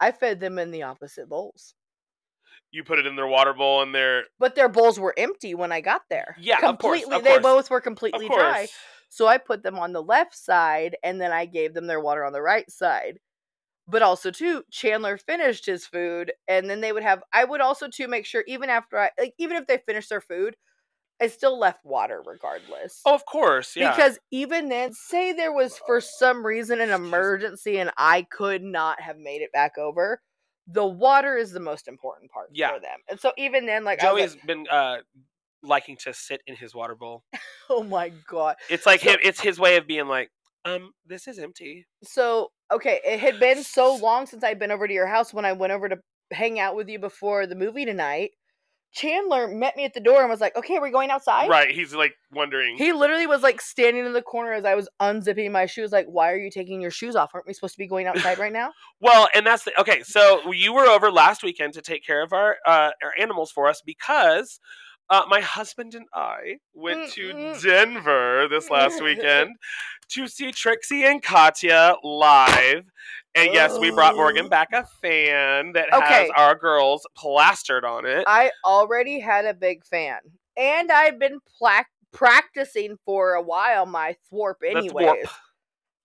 [0.00, 1.74] I fed them in the opposite bowls.
[2.70, 5.70] you put it in their water bowl and their But their bowls were empty when
[5.72, 6.36] I got there.
[6.40, 7.16] Yeah, of course, completely.
[7.16, 7.42] of they course.
[7.42, 8.40] both were of completely course.
[8.40, 8.68] dry.
[9.10, 12.24] So I put them on the left side and then I gave them their water
[12.24, 13.18] on the right side.
[13.90, 17.88] But also too, Chandler finished his food and then they would have I would also
[17.88, 20.56] too make sure even after I like even if they finished their food,
[21.20, 23.00] I still left water regardless.
[23.04, 23.94] Oh, of course, yeah.
[23.94, 29.00] Because even then, say there was for some reason an emergency and I could not
[29.00, 30.22] have made it back over,
[30.66, 32.70] the water is the most important part Yeah.
[32.74, 32.98] for them.
[33.08, 34.98] And so even then, like Joey's been uh
[35.62, 37.22] liking to sit in his water bowl.
[37.68, 38.56] oh my god.
[38.70, 39.18] It's like So- him.
[39.22, 40.30] It's his way of being like,
[40.64, 41.86] um, this is empty.
[42.02, 45.44] So okay, it had been so long since I'd been over to your house when
[45.44, 45.98] I went over to
[46.32, 48.30] hang out with you before the movie tonight.
[48.92, 51.70] Chandler met me at the door and was like, "Okay, we're going outside." right?
[51.70, 52.76] He's like wondering.
[52.76, 56.06] He literally was like standing in the corner as I was unzipping my shoes, like,
[56.06, 57.30] "Why are you taking your shoes off?
[57.32, 60.02] Aren't we supposed to be going outside right now?" Well, and that's the, okay.
[60.02, 63.68] So you were over last weekend to take care of our uh, our animals for
[63.68, 64.60] us because
[65.10, 69.50] uh, my husband and I went to Denver this last weekend
[70.10, 72.84] to see Trixie and Katya live,
[73.34, 74.48] And yes, we brought Morgan Oh.
[74.48, 76.30] back a fan that has Okay.
[76.36, 78.24] our girls plastered on it.
[78.26, 80.18] I already had a big fan,
[80.56, 81.38] and I've been
[82.12, 85.26] practicing for a while my thwarp anyways.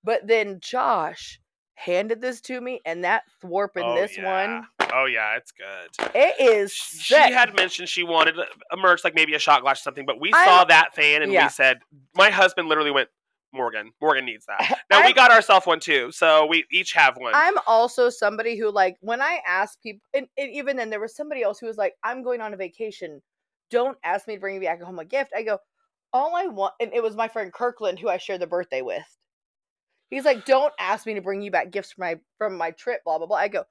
[0.03, 1.39] But then Josh
[1.73, 4.23] handed this to me, and that thwarp in Oh, this yeah.
[4.23, 6.11] one, Oh yeah, it's good.
[6.15, 6.71] it is.
[6.73, 7.33] She sick.
[7.33, 10.31] had mentioned she wanted a- merch like maybe a shot glass or something, but we
[10.33, 11.45] I'm- saw that fan and Yeah.
[11.45, 11.79] we said,
[12.15, 13.09] my husband literally went,
[13.53, 14.59] Morgan, Morgan needs that.
[14.89, 17.33] Now we I'm- got ourselves one too, so we each have one.
[17.35, 21.15] I'm also somebody who like when I ask people, and, and even then there was
[21.15, 23.21] somebody else who was like, "I'm going on a vacation.
[23.71, 25.59] Don't ask me to bring back home a gift." I go,
[26.13, 29.03] "All I want," and it was my friend Kirkland who I shared the birthday with.
[30.09, 33.03] He's like, "Don't ask me to bring you back gifts from my from my trip."
[33.05, 33.37] Blah blah blah.
[33.37, 33.63] I go,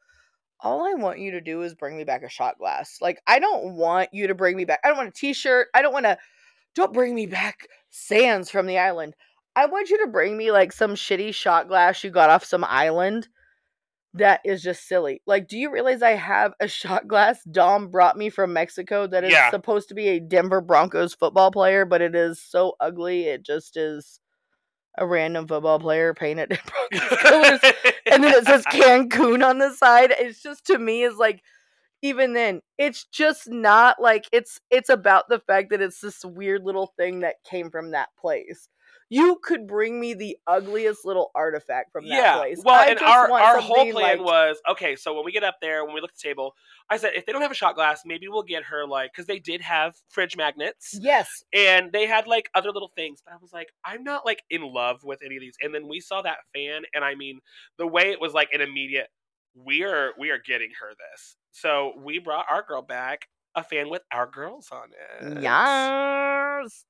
[0.60, 2.98] "All I want you to do is bring me back a shot glass.
[3.00, 4.80] Like I don't want you to bring me back.
[4.84, 5.68] I don't want a T-shirt.
[5.74, 6.18] I don't want to.
[6.74, 9.14] Don't bring me back sands from the island."
[9.56, 12.64] I want you to bring me like some shitty shot glass you got off some
[12.64, 13.28] island
[14.14, 15.20] that is just silly.
[15.26, 19.24] Like, do you realize I have a shot glass Dom brought me from Mexico that
[19.24, 19.50] is Yeah.
[19.50, 23.24] supposed to be a Denver Broncos football player, but it is so ugly.
[23.24, 24.20] It just is
[24.98, 26.59] a random football player painted
[27.20, 27.61] colors.
[28.07, 30.14] And then it says Cancun on the side.
[30.18, 31.42] It's just to me is like
[32.02, 36.64] even then, it's just not like it's it's about the fact that it's this weird
[36.64, 38.68] little thing that came from that place.
[39.10, 42.36] You could bring me the ugliest little artifact from that yeah.
[42.36, 42.60] place.
[42.64, 44.96] Well, I and our, our whole plan like- was okay.
[44.96, 46.54] So when we get up there, when we look at the table,
[46.90, 49.26] I said if they don't have a shot glass, maybe we'll get her like because
[49.26, 51.44] they did have fridge magnets Yes.
[51.52, 53.20] and they had like other little things.
[53.24, 55.56] But I was like, I'm not like in love with any of these.
[55.60, 57.40] And then we saw that fan, and I mean,
[57.78, 59.08] the way it was like an immediate,
[59.54, 61.36] we are we are getting her this.
[61.52, 64.88] So we brought our girl back a fan with our girls on
[65.20, 65.42] it.
[65.42, 66.84] Yes.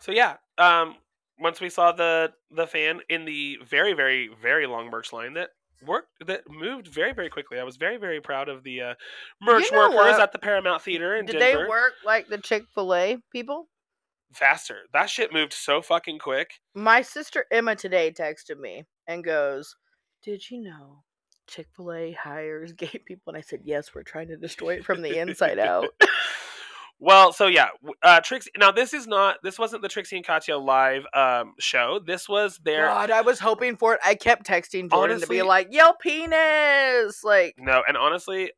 [0.00, 0.96] So yeah, um,
[1.38, 5.50] once we saw the the fan in the very very very long merch line that
[5.84, 7.58] worked that moved very very quickly.
[7.58, 8.94] I was very very proud of the uh,
[9.42, 10.20] merch know workers what?
[10.20, 11.62] at the Paramount Theater in Did Denver.
[11.62, 13.68] they work like the Chick fil A people?
[14.32, 14.80] faster?
[14.92, 16.50] That shit moved so fucking quick.
[16.74, 19.76] My sister Emma today texted me and goes,
[20.22, 21.04] Did you know
[21.46, 23.32] Chick fil A hires gay people?
[23.32, 25.88] And I said, Yes, we're trying to destroy it from the inside out.
[26.98, 27.68] Well, so yeah,
[28.02, 28.50] uh, Trixie.
[28.56, 29.36] Now this is not.
[29.42, 32.00] This wasn't the Trixie and Katya live um, show.
[32.04, 34.00] This was their God, I was hoping for it.
[34.04, 37.22] I kept texting Jordan to be like, Yo, penis.
[37.22, 38.52] Like, no, and honestly,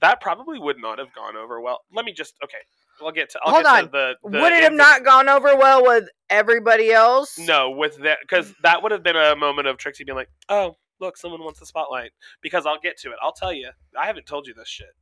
[0.00, 1.80] that probably would not have gone over well.
[1.92, 2.58] Let me just okay.
[3.02, 3.40] I'll get to.
[3.44, 3.84] I'll Hold get on.
[3.84, 7.38] To the, the would it have not gone over well with everybody else?
[7.38, 10.76] No, with that because that would have been a moment of Trixie being like, "Oh,
[11.00, 13.16] look, someone wants the spotlight." Because I'll get to it.
[13.20, 13.70] I'll tell you.
[13.98, 14.94] I haven't told you this shit.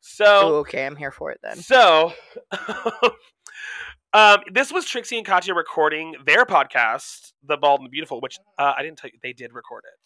[0.00, 1.56] So, okay, I'm here for it then.
[1.56, 2.12] so,
[4.12, 8.38] um, this was Trixie and Katya recording their podcast, The Bald and the Beautiful, which
[8.58, 9.98] uh, I didn't tell you they did record it.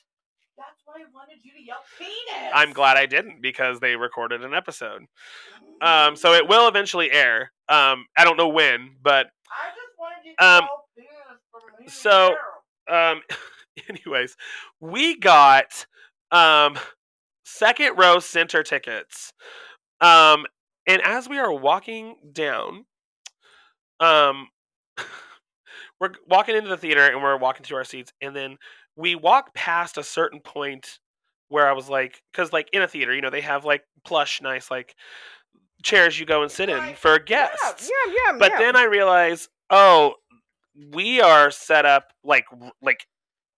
[0.57, 2.53] That's why I wanted you to yell penis.
[2.55, 5.03] I'm glad I didn't because they recorded an episode.
[5.81, 7.51] Um, so it will eventually air.
[7.69, 11.63] Um, I don't know when, but I just wanted you to Um, yell penis from
[11.81, 12.37] here so-
[12.95, 13.23] um
[13.89, 14.37] anyways
[14.79, 15.87] we got
[16.31, 16.79] um
[17.47, 19.33] second row center tickets
[20.01, 20.47] um
[20.87, 22.85] and as we are walking down
[24.01, 24.49] um
[26.01, 28.57] we're walking into the theater and we're walking to our seats and then
[28.97, 30.99] we walk past a certain point
[31.49, 34.41] where i was like because like in a theater you know they have like plush
[34.43, 34.95] nice like
[35.85, 38.39] chairs you go and sit in for guests yeah, yeah.
[38.39, 38.59] but yeah.
[38.59, 40.15] then I realize, oh,
[40.93, 42.47] we are set up like
[42.83, 43.07] like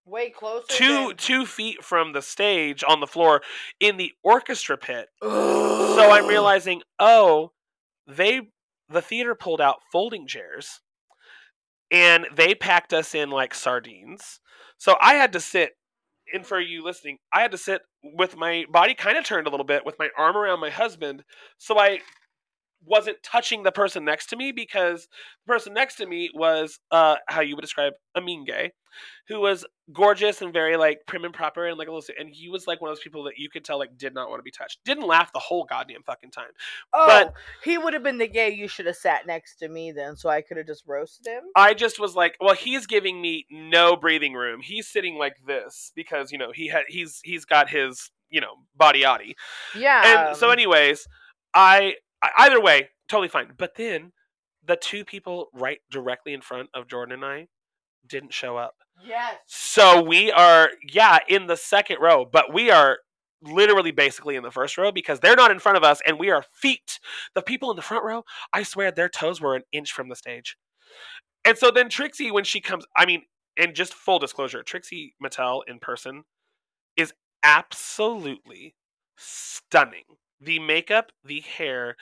[0.07, 0.65] way closer.
[0.69, 3.41] two than- two feet from the stage on the floor
[3.79, 5.09] in the orchestra pit.
[5.21, 7.51] So I'm realizing, oh,
[8.07, 8.41] they
[8.89, 10.79] the theater pulled out folding chairs,
[11.91, 14.39] and they packed us in like sardines.
[14.77, 15.71] So I had to sit.
[16.33, 19.49] And for you listening, I had to sit with my body kind of turned a
[19.49, 21.23] little bit, with my arm around my husband,
[21.57, 21.99] so I
[22.85, 25.07] wasn't touching the person next to me because
[25.45, 28.71] the person next to me was uh how you would describe a mean gay
[29.27, 32.49] who was gorgeous and very like prim and proper and like a little and he
[32.49, 34.43] was like one of those people that you could tell like did not want to
[34.43, 36.49] be touched didn't laugh the whole goddamn fucking time
[36.93, 38.51] Oh, but- he would have been the gay.
[38.53, 41.43] You should have sat next to me then, so I could have just roasted him.
[41.55, 45.91] i just was like well he's giving me no breathing room he's sitting like this
[45.95, 49.33] because you know he had he's he's got his you know body yaddy
[49.75, 50.29] Yeah.
[50.29, 51.07] and so um, anyways
[51.53, 51.93] I, I
[52.37, 54.11] either way totally fine but then
[54.65, 57.47] the two people right directly in front of jordan and i
[58.07, 58.75] didn't show up
[59.05, 59.35] yes.
[59.47, 62.99] so we are yeah in the second row but we are
[63.43, 66.29] literally basically in the first row because they're not in front of us and we
[66.29, 66.99] are feet
[67.35, 70.15] the people in the front row i swear their toes were an inch from the
[70.15, 70.57] stage
[71.45, 73.21] and so then trixie when she comes i mean
[73.57, 76.23] and just full disclosure trixie mattel in person
[76.97, 78.75] is absolutely
[79.15, 80.03] stunning.
[80.39, 81.95] The makeup, the hair,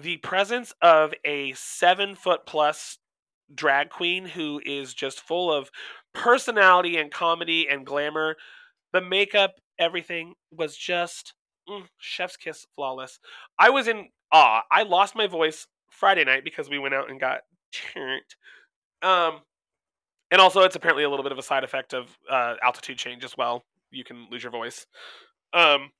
[0.00, 2.98] the presence of a seven foot plus
[3.54, 5.70] drag queen who is just full of
[6.14, 8.36] personality and comedy and glamour.
[8.92, 11.34] The makeup, everything was just
[11.68, 13.18] mm, chef's kiss flawless.
[13.58, 14.62] I was in awe.
[14.70, 17.40] I lost my voice Friday night because we went out and got
[17.72, 18.22] turned.
[19.02, 19.40] Um,
[20.30, 23.24] and also it's apparently a little bit of a side effect of uh, altitude change
[23.24, 23.64] as well.
[23.90, 24.86] You can lose your voice.
[25.52, 25.90] Um,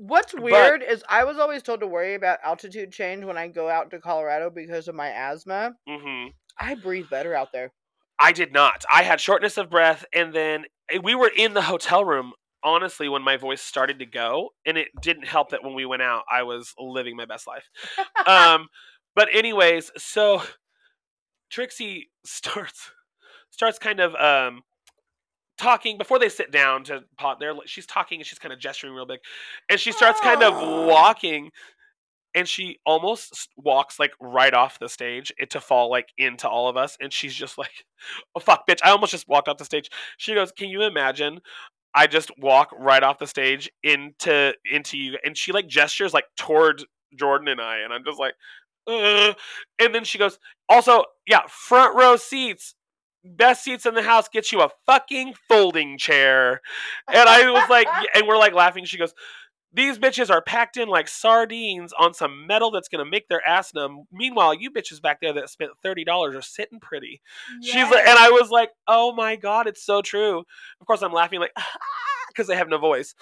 [0.00, 3.48] What's But- weird is I was always told to worry about altitude change when I
[3.48, 5.72] go out to Colorado because of my asthma.
[5.86, 7.70] hmm I breathe better out there.
[8.18, 8.84] I did not.
[8.90, 12.32] I had shortness of breath, and then eh, we were in the hotel room.
[12.62, 16.02] Honestly, when my voice started to go, and it didn't help that when we went
[16.02, 17.68] out, I was living my best life.
[18.26, 18.68] um,
[19.14, 20.42] but anyways, so
[21.50, 22.90] Trixie starts
[23.50, 24.62] starts kind of um
[25.60, 27.38] talking before they sit down to pot.
[27.40, 29.20] There, she's talking and she's kind of gesturing real big,
[29.68, 30.54] and she starts kind of
[30.86, 31.50] walking,
[32.34, 36.68] and she almost walks like right off the stage it, to fall like into all
[36.68, 37.84] of us, and she's just like,
[38.34, 39.90] "Oh fuck, bitch!" I almost just walked off the stage.
[40.18, 41.40] She goes, "Can you imagine?"
[41.94, 46.26] I just walk right off the stage into into you, and she like gestures like
[46.36, 46.84] toward
[47.18, 48.34] Jordan and I, and I'm just like,
[48.88, 49.36] "Ugh."
[49.80, 50.38] and then she goes,
[50.70, 52.74] also, yeah, front row seats,
[53.24, 54.28] best seats in the house.
[54.28, 56.60] Get you a fucking folding chair,
[57.08, 58.84] and I was like, and we're like laughing.
[58.84, 59.14] She goes.
[59.72, 63.72] These bitches are packed in like sardines on some metal that's gonna make their ass
[63.72, 64.02] numb.
[64.10, 67.20] Meanwhile, you bitches back there that spent thirty dollars are sitting pretty.
[67.62, 70.40] She's like, and I was like, oh my god, it's so true.
[70.80, 71.52] Of course, I'm laughing like
[72.28, 73.14] because they have no voice,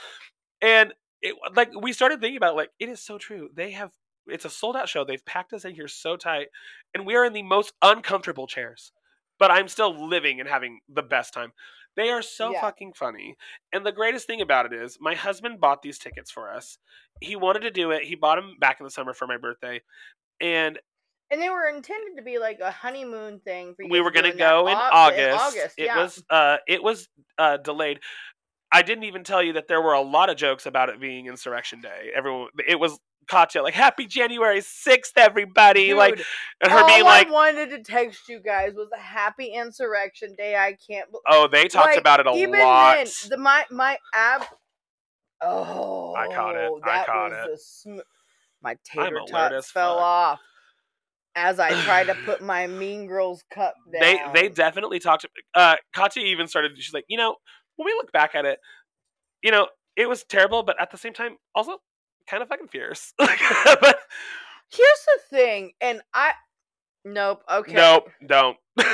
[0.63, 3.51] and it like we started thinking about it, like it is so true.
[3.55, 3.91] They have
[4.27, 5.05] it's a sold out show.
[5.05, 6.49] They've packed us in here so tight,
[6.95, 8.93] and we are in the most uncomfortable chairs.
[9.39, 11.53] But I'm still living and having the best time.
[11.97, 12.61] They are so Yeah.
[12.61, 13.37] fucking funny.
[13.73, 16.79] And the greatest thing about it is my husband bought these tickets for us.
[17.21, 18.05] He wanted to do it.
[18.05, 19.81] He bought them back in the summer for my birthday.
[20.41, 20.79] And
[21.31, 23.89] And they were intended to be like a honeymoon thing for you.
[23.91, 25.41] we were going to go in Au- August.
[25.41, 25.99] August, It yeah.
[26.03, 28.01] was uh it was uh delayed.
[28.71, 31.27] I didn't even tell you that there were a lot of jokes about it being
[31.27, 32.11] Insurrection Day.
[32.15, 32.99] Everyone it was
[33.29, 36.21] Katya like Happy January 6th everybody like
[36.61, 40.57] and her being like I wanted to text you guys was a happy insurrection day.
[40.57, 41.23] I can't believe.
[41.29, 42.97] oh they talked like, about it a even lot.
[42.97, 44.47] then, the my my app.
[45.41, 46.71] Oh, I caught it.
[46.85, 47.61] I caught it.
[47.61, 47.99] sm-
[48.63, 50.05] my tater tots fell fuck.
[50.05, 50.41] off
[51.37, 54.01] as I tried to put my Mean Girls cup down.
[54.01, 57.37] they they definitely talked uh Katya even started she's like, "You know,
[57.77, 58.59] when we look back at it,
[59.43, 61.79] you know, it was terrible, but at the same time also
[62.29, 63.99] kind of fucking fierce." but
[64.71, 66.33] Here's the thing, and I.
[67.05, 67.43] Nope.
[67.51, 67.73] Okay.
[67.73, 68.57] nope, don't.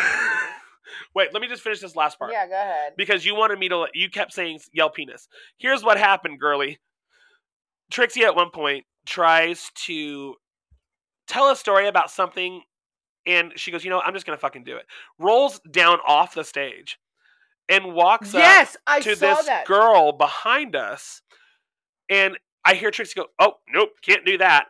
[1.14, 2.32] Wait, let me just finish this last part.
[2.32, 2.92] Yeah, go ahead.
[2.96, 3.86] because you wanted me to.
[3.94, 5.28] You kept saying yell penis.
[5.58, 6.78] Here's what happened, girly.
[7.90, 10.34] Trixie at one point tries to
[11.26, 12.62] tell a story about something,
[13.26, 14.86] and she goes, "You know, I'm just gonna fucking do it."
[15.18, 16.98] Rolls down off the stage,
[17.68, 19.66] and walks up Yes, I to this that.
[19.66, 21.22] girl behind us,
[22.08, 24.68] and I hear Trixie go, "Oh, nope, can't do that,"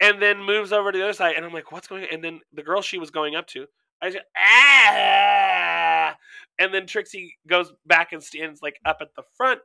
[0.00, 2.08] and then moves over to the other side, and I'm like, "What's going?" on?
[2.12, 3.66] And then the girl she was going up to,
[4.02, 6.16] I said, "Ah!"
[6.58, 9.60] And then Trixie goes back and stands like up at the front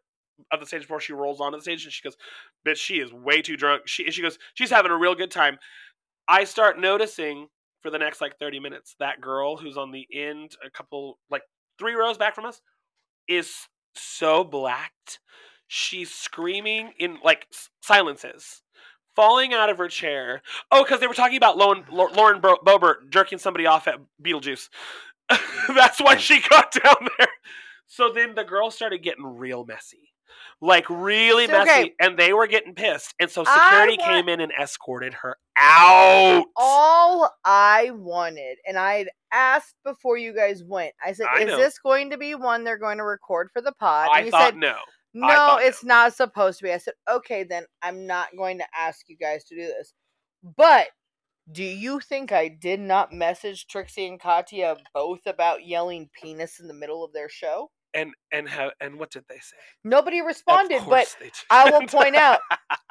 [0.52, 2.18] of the stage before she rolls onto the stage, and she goes,
[2.66, 5.60] "Bitch, she is way too drunk." She she goes, "She's having a real good time."
[6.28, 7.50] I start noticing
[7.82, 11.44] for the next like 30 minutes that girl who's on the end, a couple like
[11.78, 12.62] three rows back from us,
[13.28, 15.20] is so blacked.
[15.72, 18.64] She's screaming in like s- silences,
[19.16, 20.42] falling out of her chair.
[20.72, 24.00] Oh, because they were talking about Lauren, Lau- Lauren Bo- Boebert jerking somebody off at
[24.22, 24.68] Beetlejuice.
[25.76, 27.28] That's why she got down there.
[27.86, 30.10] So then the girls started getting real messy.
[30.62, 31.94] Like really So, messy, okay.
[32.00, 36.46] and they were getting pissed, and so security want- came in and escorted her out.
[36.56, 41.48] All I wanted, and I had asked before you guys went, I said, I "Is
[41.48, 41.58] know.
[41.58, 44.32] this going to be one they're going to record for the pod?" I and you
[44.32, 44.76] thought said, no.
[45.14, 45.96] "No, it's no.
[45.96, 49.44] not supposed to be." I said, "Okay, then I'm not going to ask you guys
[49.46, 49.94] to do this."
[50.44, 50.90] But
[51.52, 56.68] do you think I did not message Trixie and Katya both about yelling penis in
[56.68, 57.72] the middle of their show?
[57.96, 59.58] And and how and what did they say?
[59.84, 61.08] Nobody responded, but
[61.50, 62.40] I will point out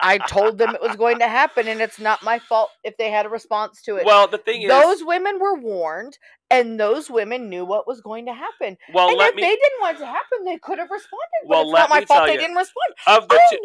[0.00, 3.08] I told them it was going to happen, and it's not my fault if they
[3.08, 4.04] had a response to it.
[4.04, 6.18] well, the thing is, those women were warned,
[6.50, 8.76] and those women knew what was going to happen.
[8.92, 11.42] well, and let if me they didn't want it to happen, they could have responded.
[11.44, 12.94] But Well, it's not my fault they you, didn't respond.
[13.06, 13.58] of the oh two,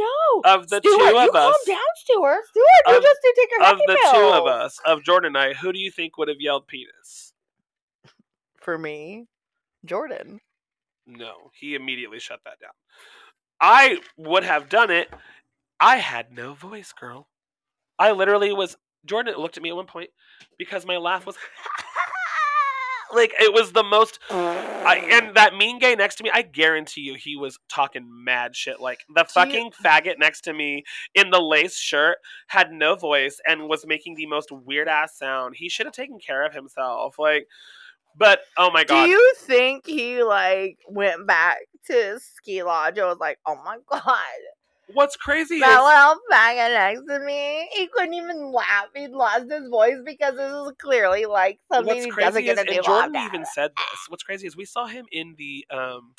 [0.45, 2.41] no, of the Stuart, two you of calm down, Stuart.
[2.47, 5.53] Stuart, you just to take your of the two of us, of Jordan and I,
[5.53, 7.33] who do you think would have yelled penis?
[8.57, 9.25] For me,
[9.83, 10.39] Jordan.
[11.05, 12.71] No, he immediately shut that down.
[13.59, 15.09] I would have done it.
[15.79, 17.27] I had no voice, girl.
[17.99, 18.77] I literally was.
[19.05, 20.09] Jordan looked at me at one point
[20.57, 21.35] because my laugh was
[23.13, 24.19] like it was the most.
[24.31, 28.55] I, and that mean gay next to me, I guarantee you, he was talking mad
[28.55, 28.79] shit.
[28.81, 30.83] Like the Do you- fucking faggot next to me
[31.15, 35.55] in the lace shirt had no voice and was making the most weird ass sound.
[35.57, 37.15] He should have taken care of himself.
[37.19, 37.47] Like,
[38.17, 39.06] but oh my god.
[39.06, 43.56] Do you think he like went back to his ski lodge and was like, "Oh
[43.63, 44.17] my god,
[44.88, 48.88] what's crazy that is little faggot next to me, he couldn't even laugh.
[48.95, 52.65] He lost his voice because this is clearly like something what's he doesn't get to
[52.65, 54.06] do." Jordan often." even said this.
[54.10, 56.13] What's crazy is we saw him in the um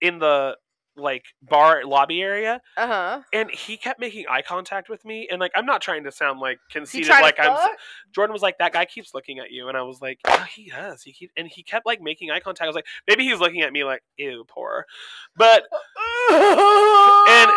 [0.00, 0.56] in the
[0.96, 3.22] like bar lobby area Uh huh.
[3.32, 6.40] and he kept making eye contact with me and like i'm not trying to sound
[6.40, 7.70] like conceited like i'm fuck?
[8.14, 10.70] jordan was like that guy keeps looking at you and i was like oh, he
[10.70, 11.02] does.
[11.02, 12.62] He keep and he kept like making eye contact.
[12.62, 14.86] I was like maybe he's looking at me like ew poor.
[15.36, 15.64] But
[16.30, 17.50] and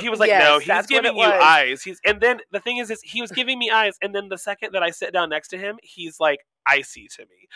[0.00, 1.82] he, was like no he's giving you eyes.
[1.82, 4.38] He's and then the thing is is he was giving me eyes and then the
[4.38, 7.48] second that i sit down next to him he's like icy to me.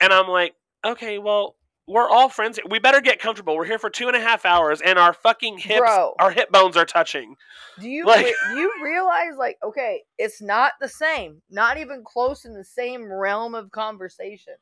[0.00, 1.56] And i'm like okay well
[1.88, 4.80] we're all friends we better get comfortable we're here for two and a half hours
[4.80, 6.14] and our fucking hips Bro.
[6.18, 7.36] our hip bones are touching
[7.80, 12.44] Do you Like- do you realize like okay, it's not the same, not even close
[12.44, 14.54] in the same realm of conversation.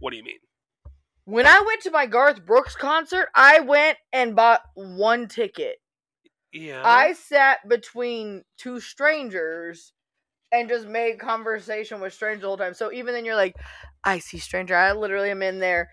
[0.00, 0.38] what do you mean
[1.24, 5.76] When I went to my Garth Brooks concert, I went and bought one ticket.
[6.52, 9.92] yeah I sat between two strangers
[10.52, 12.72] and just made conversation with strangers the whole time.
[12.72, 13.56] So even then, you're like,
[14.04, 14.76] I see stranger.
[14.76, 15.90] I literally am in there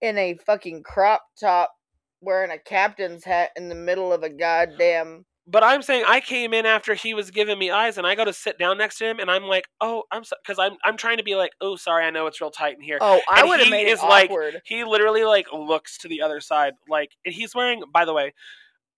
[0.00, 1.72] in a fucking crop top,
[2.20, 5.24] wearing a captain's hat in the middle of a goddamn.
[5.46, 8.24] But I'm saying I came in after he was giving me eyes, and I go
[8.24, 11.16] to sit down next to him, and I'm like, "Oh, I'm because I'm I'm trying
[11.16, 13.58] to be like, oh, sorry, I know it's real tight in here." Oh, I would
[13.58, 14.60] have he made it like- awkward.
[14.64, 18.32] He literally like looks to the other side, like, and he's wearing, by the way,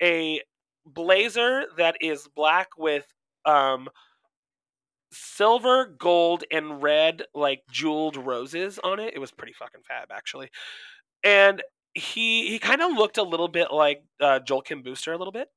[0.02, 0.42] a
[0.84, 3.06] blazer that is black with
[3.46, 3.88] um
[5.10, 9.14] silver, gold, and red like jeweled roses on it.
[9.14, 10.50] It was pretty fucking fab, actually,
[11.24, 11.62] and
[11.94, 15.32] he he kind of looked a little bit like uh, Joel Kim Booster a little
[15.32, 15.48] bit.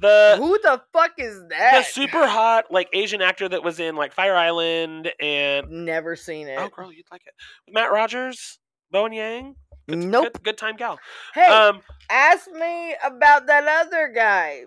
[0.00, 1.78] The Who the fuck is that?
[1.78, 6.48] the super hot like Asian actor that was in like Fire Island and Never seen
[6.48, 6.58] it.
[6.58, 7.34] oh girl, you'd like it.
[7.72, 8.58] Matt Rogers,
[8.90, 9.56] Bowen Yang,
[9.88, 10.32] good, nope.
[10.34, 10.98] good, good time gal.
[11.34, 14.62] Hey, Um, ask me about that other guy,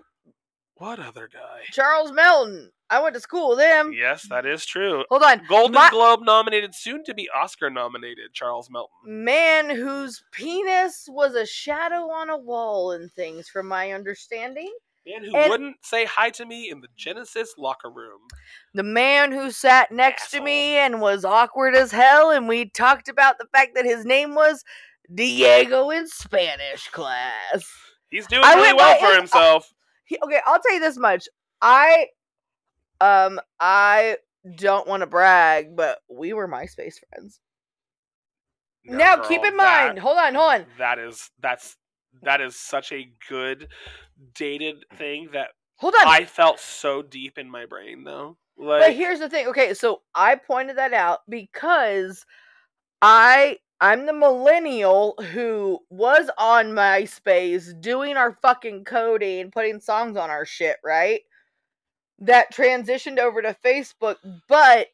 [0.74, 1.62] what other guy?
[1.72, 2.70] Charles Melton.
[2.88, 3.92] I went to school with him.
[3.92, 5.04] Yes, that is true.
[5.10, 5.42] Hold on.
[5.48, 9.24] Golden My- Globe nominated, soon to be Oscar nominated, Charles Melton.
[9.24, 14.72] man whose penis was a shadow on a wall and things, from my understanding.
[15.06, 18.20] Man who And- wouldn't say hi to me in the Genesis locker room.
[18.74, 23.08] The man who sat next to me and was awkward as hell, and we talked
[23.08, 24.64] about the fact that his name was
[25.12, 27.64] Diego in Spanish class.
[28.10, 29.72] He's doing I really went well for his- uh, himself.
[30.04, 31.28] He, okay, I'll tell you this much.
[31.62, 32.08] I,
[33.00, 34.16] um, I
[34.56, 37.40] don't want to brag, but we were MySpace friends.
[38.84, 41.76] No, now, keep girl, in mind, hold on, hold on, that is that's
[42.22, 43.68] that is such a good
[44.34, 46.06] dated thing that hold on.
[46.06, 48.36] I felt so deep in my brain though.
[48.56, 49.48] Like but here's the thing.
[49.48, 52.24] Okay, so I pointed that out because
[53.02, 60.30] I I'm the millennial who was on MySpace doing our fucking coding putting songs on
[60.30, 61.20] our shit, right?
[62.20, 64.16] That transitioned over to Facebook,
[64.48, 64.88] but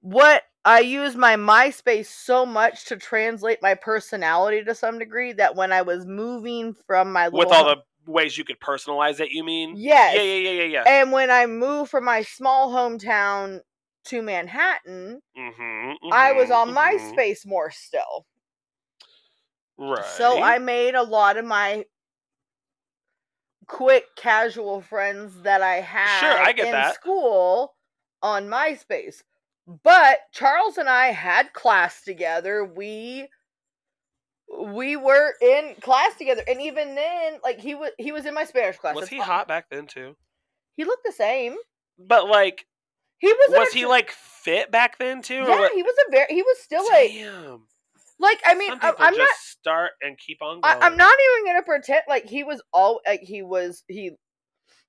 [0.00, 5.54] what I use my MySpace so much to translate my personality to some degree that
[5.56, 9.30] when I was moving from my with all home- the ways you could personalize it,
[9.30, 9.74] you mean?
[9.76, 10.84] yes, Yeah, yeah, yeah, yeah, yeah.
[10.86, 13.60] and when I moved from my small hometown
[14.06, 16.76] to Manhattan, mm-hmm, I was on mhm.
[16.76, 18.26] MySpace more still.
[19.78, 20.04] Right.
[20.16, 21.84] So I made a lot of my
[23.68, 26.94] quick casual friends that I had sure, I in that.
[26.94, 27.74] school
[28.22, 29.22] on MySpace.
[29.84, 32.64] But Charles and I had class together.
[32.64, 33.28] We
[34.50, 38.44] we were in class together and even then like he was he was in my
[38.44, 38.94] Spanish class.
[38.94, 40.16] was That's he hot back then too?
[40.76, 41.56] He looked the same.
[41.98, 42.64] But like,
[43.18, 45.44] He was was he like fit back then too?
[45.46, 47.66] Yeah, he was a very he was still like Damn.
[48.20, 50.82] Like I mean I, i'm just not start and keep on going.
[50.82, 54.12] I, I'm not even gonna pretend like he was all like he was he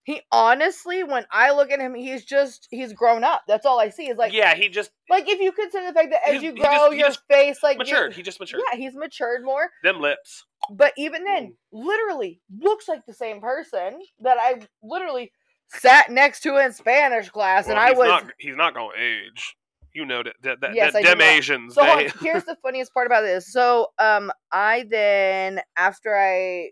[0.04, 3.44] he honestly when I look at him he's just he's grown up.
[3.48, 6.10] That's all I see is like yeah, he just like if you consider the fact
[6.12, 8.14] that as you he just- grow your just face like you- matured.
[8.14, 8.62] He just matured.
[8.72, 9.70] yeah he's matured more.
[9.84, 10.46] Them lips.
[10.72, 15.32] But even then, literally looks like the same person that I literally
[15.70, 18.92] sat next to in Spanish class, Well, and I he's was Not, he's not going
[18.96, 19.56] to age.
[19.94, 20.34] You know that.
[20.44, 21.22] that, that, Yes, that them.
[21.22, 21.74] Asians.
[21.76, 23.52] So they, here's the funniest part about this.
[23.52, 26.72] So um I then after I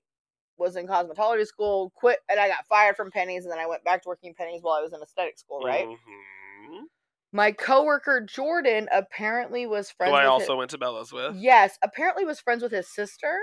[0.57, 3.84] was in cosmetology school, quit, and I got fired from Penney's, and then I went
[3.84, 5.88] back to working Penney's while I was in aesthetic school, right?
[5.88, 6.82] Mhm.
[7.32, 11.36] My coworker Jordan apparently was friends Who I also his, went to Bella's with.
[11.36, 13.38] yes, apparently was friends with his sister.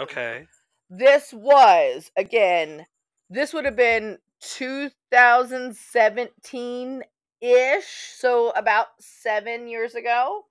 [0.00, 0.46] Okay.
[0.88, 2.86] This was again,
[3.28, 7.02] this would have been 2017
[7.40, 10.46] ish, so about seven years ago.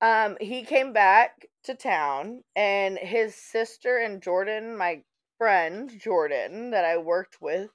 [0.00, 5.02] Um, he came back to town, and his sister and Jordan, my
[5.38, 7.70] friend Jordan that I worked with,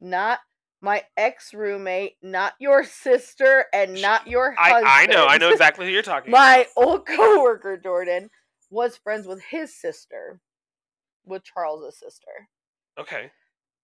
[0.00, 0.40] not
[0.82, 4.92] my ex roommate, not your sister, and not your I, husband.
[4.92, 5.26] I know.
[5.26, 6.38] I know exactly who you're talking about.
[6.40, 6.86] my about.
[6.88, 8.30] old coworker Jordan
[8.70, 10.40] was friends with his sister,
[11.24, 12.48] with Charles's sister,
[13.00, 13.30] Okay.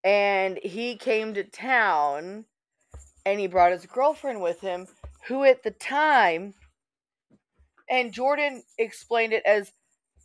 [0.04, 2.44] and he came to town,
[3.24, 4.86] and he brought his girlfriend with him,
[5.26, 6.54] who at the time,
[7.88, 9.72] and Jordan explained it as.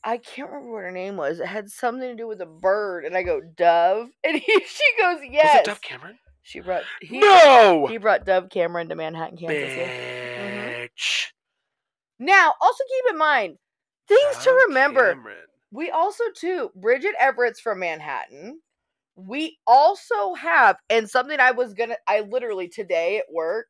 [0.04, 1.40] I can't remember what her name was.
[1.40, 4.84] It had something to do with a bird, and I go Dove, and he, she
[4.98, 5.54] goes yes.
[5.54, 6.20] Was it Dove Cameron?
[6.44, 7.88] She brought he, no!
[7.90, 9.76] he brought Dove Cameron to Manhattan, Kansas.
[9.76, 10.88] yeah.
[10.88, 11.26] Bitch.
[12.20, 13.58] Now, also keep in mind
[14.08, 15.14] things to remember.
[15.14, 15.38] Cameron.
[15.72, 18.62] We also too Bridget Everett's from Manhattan.
[19.18, 23.68] We also have, and something I was gonna, I literally today at work,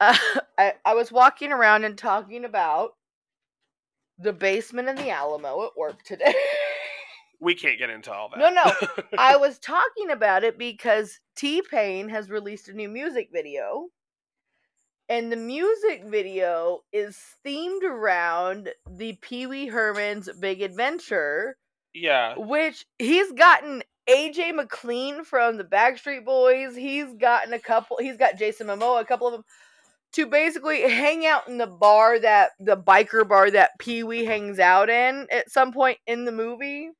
[0.00, 0.16] uh,
[0.58, 2.92] I I was walking around and talking about
[4.18, 6.34] the basement in the Alamo at work today.
[7.40, 8.38] We can't get into all that.
[8.38, 8.72] No, no.
[9.16, 13.86] I was talking about it because T Pain has released a new music video.
[15.08, 21.56] And the music video is themed around the Pee Wee Herman's Big Adventure,
[21.94, 22.34] yeah.
[22.36, 26.74] which he's gotten AJ McLean from the Backstreet Boys.
[26.74, 29.44] He's gotten a couple, he's got Jason Momoa, a couple of them,
[30.12, 34.58] to basically hang out in the bar that, the biker bar that Pee Wee hangs
[34.58, 36.90] out in at some point in the movie.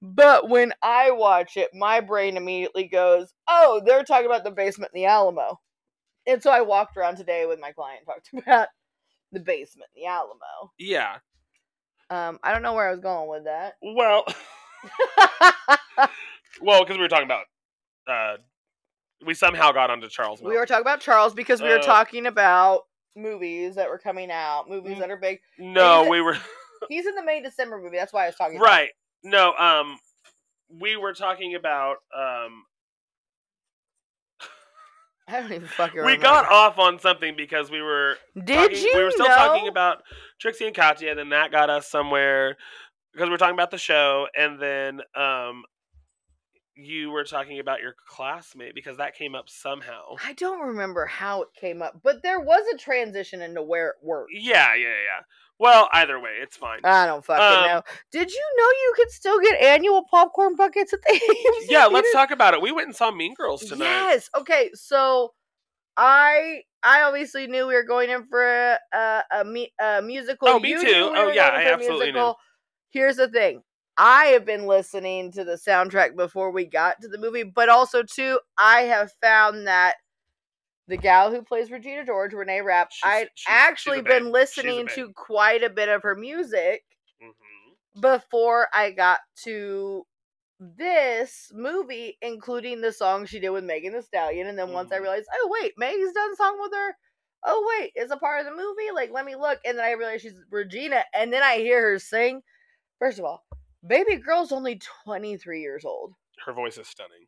[0.00, 4.90] But when I watch it, my brain immediately goes, "Oh, they're talking about the basement
[4.92, 5.60] in the Alamo."
[6.26, 8.68] And so I walked around today with my client, and talked about
[9.30, 10.72] the basement in the Alamo.
[10.76, 11.18] Yeah.
[12.10, 13.74] Um, I don't know where I was going with that.
[13.80, 14.24] Well,
[16.60, 17.44] well, because we were talking about,
[18.06, 18.36] uh,
[19.24, 20.42] we somehow got onto Charles.
[20.42, 22.82] we were talking about Charles because we were Uh, talking about
[23.16, 25.00] movies that were coming out, movies Mm.
[25.00, 25.40] that are big.
[25.58, 26.36] No, we were
[26.88, 27.96] He's in the May December movie.
[27.96, 28.56] That's why I was talking.
[28.56, 28.90] about right.
[29.22, 29.98] No, um,
[30.68, 32.64] we were talking about um.
[35.28, 38.92] I don't even fucking We got off on something because we were Did talking- you?
[38.96, 39.36] we were still know?
[39.36, 40.02] talking about
[40.40, 42.56] Trixie and Katya, and then that got us somewhere
[43.12, 45.62] because we were talking about the show, and then um,
[46.74, 50.16] you were talking about your classmate because that came up somehow.
[50.24, 53.96] I don't remember how it came up, but there was a transition into where it
[54.02, 54.32] worked.
[54.34, 55.22] Yeah, yeah, yeah.
[55.58, 56.80] Well, either way, it's fine.
[56.82, 57.82] I don't fucking Um, know.
[58.10, 61.12] Did you know you could still get annual popcorn buckets at the
[61.64, 62.62] AMC yeah, let's talk about it.
[62.62, 63.84] We went and saw Mean Girls tonight.
[63.84, 64.30] Yes.
[64.36, 64.70] Okay.
[64.74, 65.34] So,
[65.96, 70.48] I I obviously knew we were going in for a a, a, me, a musical.
[70.48, 71.12] Oh, me You too.
[71.14, 72.34] Oh, yeah, I absolutely knew.
[72.90, 73.62] Here's the thing.
[73.98, 78.02] I have been listening to the soundtrack before we got to the movie, but also
[78.02, 79.96] too, I have found that
[80.88, 84.88] the gal who plays Regina George, Renee Rapp, I'd she's- she's a actually been listening
[84.88, 86.84] to quite a bit of her music
[87.22, 88.00] Mhm.
[88.00, 90.06] before I got to
[90.58, 94.46] this movie, including the song she did with Megan Thee Stallion.
[94.46, 95.02] And then once I Mhm.
[95.02, 96.96] realized, oh wait, Meg's done a song with her.
[97.44, 98.90] Oh wait, it's a part of the movie.
[98.92, 99.60] Like, let me look.
[99.64, 101.04] And then I realized she's Regina.
[101.12, 102.42] And then I hear her sing.
[102.98, 103.44] First of all,
[103.86, 106.14] baby girl's only 23 years old.
[106.44, 107.26] Her voice is stunning.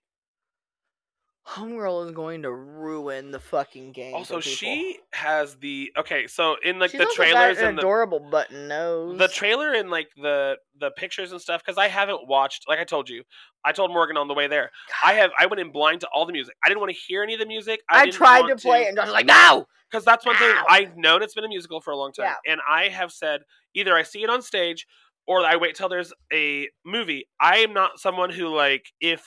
[1.46, 4.14] Homegirl is going to ruin the fucking game.
[4.14, 6.26] Also, she has the okay.
[6.26, 9.18] So in like She's the trailers an and the adorable button nose.
[9.18, 12.64] the trailer and like the the pictures and stuff because I haven't watched.
[12.66, 13.24] Like I told you,
[13.62, 14.70] I told Morgan on the way there.
[15.04, 16.54] I have I went in blind to all the music.
[16.64, 17.80] I didn't want to hear any of the music.
[17.90, 19.66] I, I tried to play it, and I was like, no.
[19.90, 22.52] because that's one thing I've known it's been a musical for a long time, Yeah.
[22.52, 23.42] and I have said
[23.74, 24.86] either I see it on stage
[25.26, 27.26] or I wait till there's a movie.
[27.40, 29.26] I am not someone who like if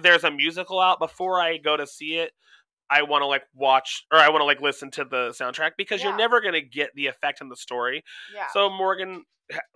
[0.00, 2.32] there's a musical out before I go to see it.
[2.88, 6.00] I want to like watch or I want to like listen to the soundtrack because
[6.02, 6.08] Yeah.
[6.10, 8.04] you're never gonna get the effect in the story.
[8.32, 8.46] Yeah.
[8.52, 9.24] So Morgan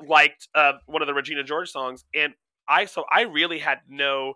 [0.00, 2.34] liked uh, one of the Regina George songs, and
[2.68, 4.34] I so I really had no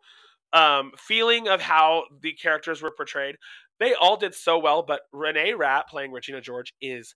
[0.52, 3.36] um, feeling of how the characters were portrayed.
[3.78, 7.14] They all did so well, but Renee Rapp playing Regina George is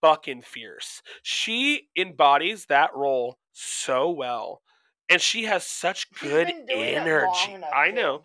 [0.00, 1.02] fucking fierce.
[1.22, 4.62] She embodies that role so well,
[5.08, 7.56] and she has such She's good been doing it long energy.
[7.72, 7.94] I too.
[7.96, 8.22] know,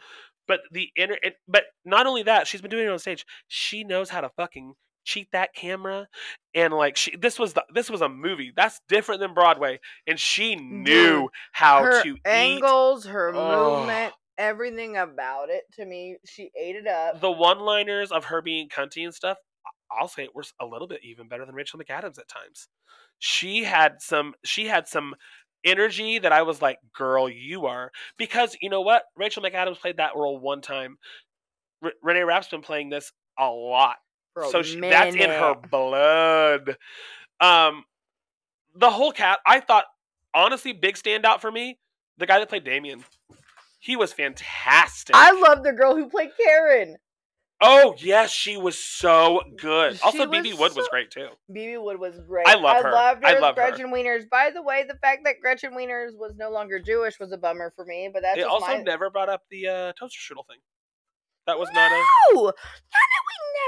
[0.48, 1.18] but the inner,
[1.48, 3.26] but not only that, she's been doing it on stage.
[3.48, 4.74] She knows how to fucking
[5.04, 6.08] cheat that camera
[6.56, 10.20] and like she this was the this was a movie that's different than broadway and
[10.20, 13.78] she knew Dude, how her to eat angles, her Oh.
[13.78, 17.22] movement, everything about it to me, she ate it up.
[17.22, 19.38] the one liners of her being cunty and stuff
[19.92, 22.68] i'll say it was a little bit even better than rachel mcadams at times
[23.20, 25.16] she had some she had some
[25.64, 29.98] energy that i was like girl you are because you know what rachel mcadams played
[29.98, 30.98] that role one time
[31.84, 33.98] R- renee rapp's been playing this a lot
[34.38, 36.78] a so she, that's in her blood.
[37.40, 37.86] Um,
[38.76, 39.40] the whole cat.
[39.46, 39.86] I thought
[40.34, 41.80] honestly, big standout for me,
[42.18, 43.04] the guy that played Damien.
[43.80, 45.16] He was fantastic.
[45.16, 46.98] I love the girl who played Karen.
[47.62, 50.00] Oh yes, she was so good.
[50.04, 51.30] Also, Bebe Wood was great too.
[51.52, 52.48] Bebe Wood was great.
[52.48, 52.90] I love her.
[52.90, 53.70] I loved her I love her.
[53.70, 54.30] Gretchen Wieners.
[54.30, 57.72] By the way, the fact that Gretchen Wieners was no longer Jewish was a bummer
[57.76, 58.82] for me, but that's They just also my...
[58.82, 60.60] never brought up the uh, toaster strudel thing.
[61.48, 62.04] That was not a.
[62.34, 62.46] No!
[62.46, 62.52] We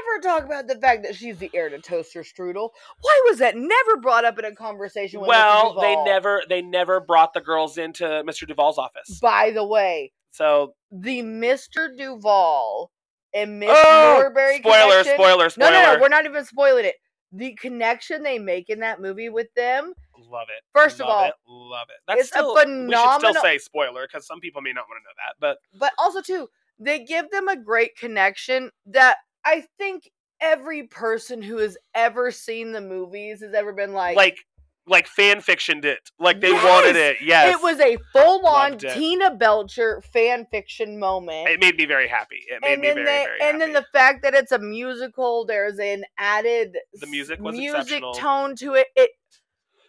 [0.05, 2.69] never talk about the fact that she's the heir to Toaster Strudel?
[3.01, 5.33] Why was that never brought up in a conversation with Mr.
[5.33, 8.47] Well, they never they never brought the girls into Mr.
[8.47, 9.19] Duvall's office.
[9.21, 11.95] By the way, So the Mr.
[11.95, 12.91] Duvall
[13.33, 15.71] and Miss oh, Norbury spoiler, connection- spoiler, No, spoiler.
[15.71, 16.95] no, no, we're not even spoiling it.
[17.31, 19.93] The connection they make in that movie with them,
[20.29, 20.63] Love it.
[20.73, 21.33] First of all, it.
[21.47, 22.01] love it.
[22.07, 25.01] That's it's a still, We should still say spoiler because some people may not want
[25.01, 25.35] to know that.
[25.39, 26.49] But but also too,
[26.79, 30.09] they give them a great connection that I think
[30.41, 34.37] every person who has ever seen the movies has ever been like, like,
[34.87, 35.99] like fan fiction did.
[36.19, 36.63] Like they Yes!
[36.63, 37.17] wanted it.
[37.21, 41.49] Yes, it was a full on Tina Belcher fan fiction moment.
[41.49, 42.43] It made me very happy.
[42.49, 44.59] It made and me then very, they, very and then the fact that it's a
[44.59, 48.13] musical, there's an added The music was music exceptional.
[48.13, 48.87] tone to it.
[48.95, 49.11] It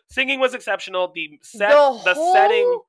[0.09, 1.12] singing was exceptional.
[1.14, 2.80] The set, the, the, whole setting,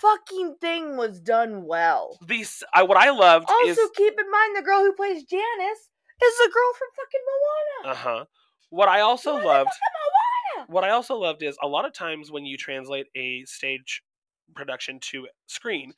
[0.00, 2.18] fucking thing was done well.
[2.26, 5.22] the s- I, what I loved Also, is keep in mind the girl who plays
[5.22, 5.78] Janis
[6.22, 7.92] is the girl from fucking Moana.
[7.92, 8.24] uh huh.
[8.70, 9.70] What I also Motherfucking loved
[10.68, 14.02] What I also loved is a lot of times when you translate a stage
[14.54, 15.92] production to screen,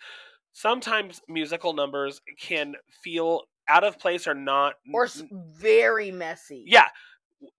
[0.52, 4.74] sometimes musical numbers can feel out of place or not.
[4.92, 6.64] Or very messy.
[6.66, 6.88] yeah,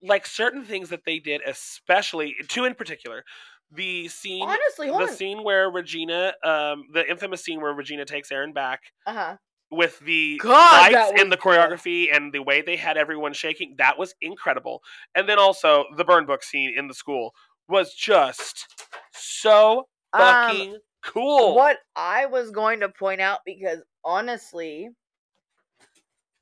[0.02, 3.24] like certain things that they did, especially two in particular.
[3.72, 5.08] The scene, Honestly, the on.
[5.08, 9.36] scene where Regina, um, the infamous scene where Regina takes Aaron back Uh huh.
[9.70, 13.98] With the God, lights and the choreography and the way they had everyone shaking, that
[13.98, 14.82] was incredible.
[15.14, 17.34] And then also the burn book scene in the school
[17.68, 18.66] was just
[19.12, 21.54] so Um, fucking cool.
[21.54, 24.90] what I was going to point out because honestly,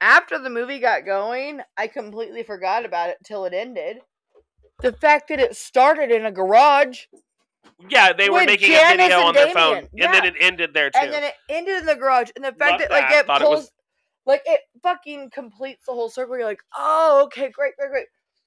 [0.01, 3.99] after the movie got going, I completely forgot about it till it ended.
[4.83, 7.05] The fact that it started in a garage
[7.89, 10.91] Yeah, they were making a video on their phone, Damien, and then it ended there
[10.91, 10.99] too.
[11.01, 13.43] and then it ended in the garage, and the fact Loved that like it Thought
[13.43, 13.73] it pulls, was-
[14.27, 16.37] like it fucking completes the whole circle.
[16.37, 18.07] You're like, oh, okay, great, great, great.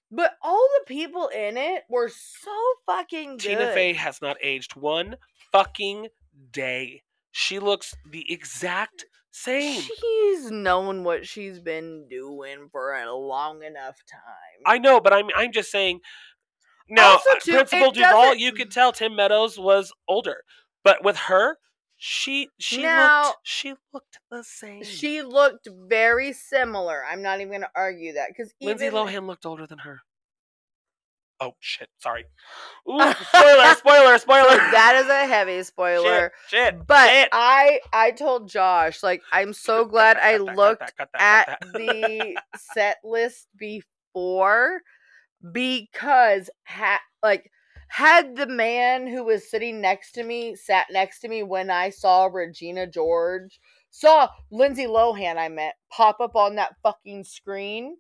[0.10, 2.52] But all the people in it were so
[2.86, 3.40] fucking good.
[3.42, 5.18] Tina Fey has not aged one
[5.52, 6.08] fucking
[6.52, 7.04] day.
[7.32, 9.82] She looks the exact same.
[9.82, 14.64] She's known what she's been doing for a long enough time.
[14.66, 16.00] I know, but I'm I'm just saying.
[16.90, 20.44] Now, Also, uh, too, Principal Duvall, you could tell Tim Meadows was older,
[20.84, 21.58] but with her,
[21.98, 24.84] she she Now- looked she looked the same.
[24.84, 27.04] she looked very similar.
[27.04, 30.02] I'm not even gonna argue that because Lindsay Lohan looked older than her.
[31.40, 31.90] Oh shit!
[32.00, 32.26] Sorry.
[32.90, 33.74] Ooh, spoiler!
[33.76, 34.18] spoiler!
[34.18, 34.58] Spoiler!
[34.72, 36.32] that is a heavy spoiler.
[36.48, 36.74] Shit!
[36.76, 36.88] Shit!
[36.88, 37.30] But shit.
[37.32, 41.10] I I told Josh like I'm so glad I cut that, cut looked that, cut
[41.14, 42.38] that, at the
[42.74, 44.82] set list before
[45.52, 47.50] because ha- like
[47.90, 51.90] had the man who was sitting next to me sat next to me when I
[51.90, 53.60] saw Regina George
[53.90, 57.98] saw Lindsay Lohan I meant pop up on that fucking screen.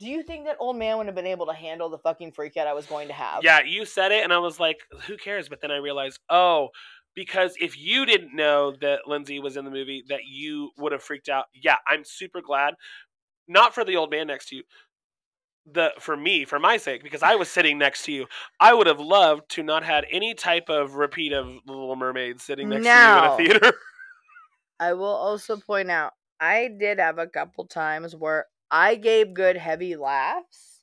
[0.00, 2.56] Do you think that old man would have been able to handle the fucking freak
[2.56, 3.42] out I was going to have?
[3.42, 6.68] Yeah, you said it, and I was like, "Who cares?" But then I realized, oh,
[7.16, 11.02] because if you didn't know that Lindsay was in the movie, that you would have
[11.02, 11.46] freaked out.
[11.52, 12.74] Yeah, I'm super glad.
[13.48, 14.62] Not for the old man next to you.
[15.70, 18.26] The for me, for my sake, because I was sitting next to you,
[18.58, 22.68] I would have loved to not had any type of repeat of Little Mermaid sitting
[22.70, 23.34] next No.
[23.36, 23.76] to you in a theater.
[24.80, 29.56] I will also point out I did have a couple times where I gave good
[29.56, 30.82] heavy laughs,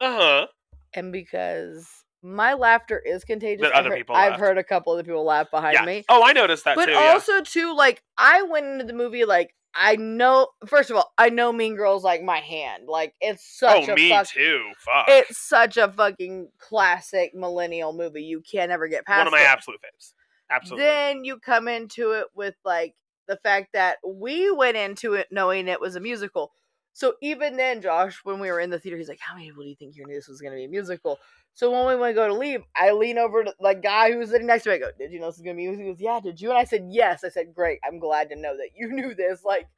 [0.00, 0.46] uh huh.
[0.94, 1.86] and because
[2.22, 4.40] my laughter is contagious, That I've other heard- people I've laughed.
[4.40, 5.84] heard a couple of the people laugh behind Yeah.
[5.84, 6.04] me.
[6.08, 6.92] Oh, I noticed that But too.
[6.92, 7.12] yeah.
[7.12, 10.48] also too, like I went into the movie like I know.
[10.66, 12.84] First of all, I know Mean Girls like my hand.
[12.88, 14.70] Like it's such oh, a me fuck, too.
[14.78, 15.06] Fuck.
[15.08, 18.22] It's such a fucking classic millennial movie.
[18.22, 19.48] You can't ever get past One of my it.
[19.48, 20.12] absolute faves.
[20.50, 20.84] Absolutely.
[20.84, 22.94] Then you come into it with like
[23.26, 26.52] the fact that we went into it knowing it was a musical.
[26.92, 29.64] So even then, Josh, when we were in the theater, he's like, "How many people
[29.64, 31.18] do you think here knew this was going to be a musical?"
[31.54, 34.18] So when we went to go to leave, I lean over to the guy who
[34.18, 34.74] was sitting next to me.
[34.76, 36.50] I go, "Did you know this is going to be?" He goes, "Yeah." Did you?
[36.50, 37.78] And I said, "Yes." I said, "Great.
[37.86, 39.44] I'm glad to know that you knew this.
[39.44, 39.68] Like,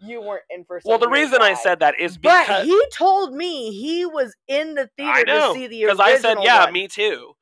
[0.00, 3.32] you weren't in for." Well, the reason I said that is But because he told
[3.32, 6.00] me he was in the theater know to see the because.
[6.00, 6.72] I said, "Yeah, one.
[6.72, 7.34] me too."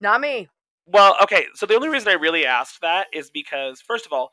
[0.00, 0.48] not me.
[0.86, 1.46] Well, okay.
[1.54, 4.30] So the only reason I really asked that is because, first of all,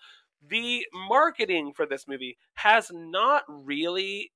[0.47, 4.31] the marketing for this movie has not really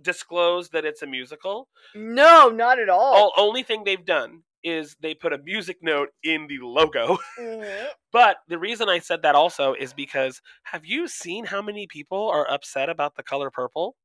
[0.00, 1.68] disclosed that it's a musical.
[1.94, 3.32] No, not at all.
[3.36, 7.18] Only thing they've done is they put a music note in the logo.
[7.36, 7.90] Mhm.
[8.12, 12.28] But the reason I said that also is because have you seen how many people
[12.28, 13.96] are upset about the color purple?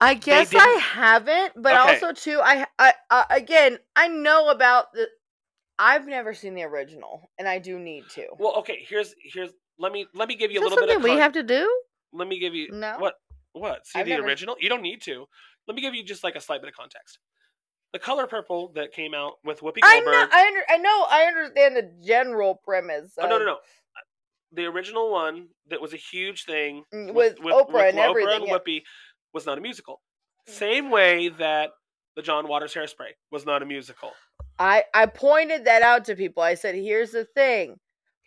[0.00, 1.76] I guess I haven't, but Okay.
[1.76, 5.08] also too, I, I, uh, again, I know about the.
[5.78, 8.28] I've never seen the original, and I do need to.
[8.38, 8.84] Well, okay.
[8.88, 11.16] Here's here's let me let me give you Is a little bit something of we
[11.16, 11.82] have to do?
[12.12, 12.96] Let me give you No.
[12.98, 13.14] what
[13.52, 15.26] what see I've the never- original you don't need to
[15.66, 17.18] let me give you just like a slight bit of context
[17.92, 21.24] the color purple that came out with whoopi goldberg know, I, under, I know, I
[21.24, 23.12] understand the general premise.
[23.18, 23.56] oh no no no
[24.52, 28.52] the original one that was a huge thing Mm, with Oprah and everything, yeah.
[28.58, 28.82] whoopi
[29.32, 30.00] was not a musical
[30.48, 30.52] Mm.
[30.52, 31.70] same way that
[32.16, 34.12] the john waters hairspray was not a musical
[34.58, 36.42] I I pointed that out to people.
[36.42, 37.78] I said, "Here's the thing.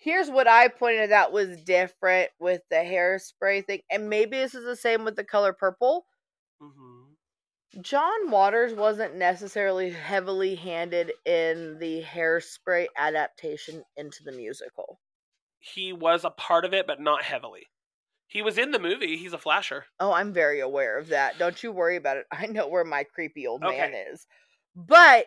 [0.04, 4.66] Here's what I pointed out was different with the hairspray thing, and maybe this is
[4.66, 6.06] the same with the color purple.
[6.62, 7.00] hmm
[7.82, 15.00] John Waters wasn't necessarily heavily handed in the hairspray adaptation into the musical.
[15.60, 17.64] he was a part of it but not heavily
[18.28, 21.40] he was in the movie he's a flasher Oh, I'm very aware of that.
[21.40, 22.26] Don't you worry about it.
[22.32, 24.28] I know where my creepy old man is.
[24.76, 25.26] But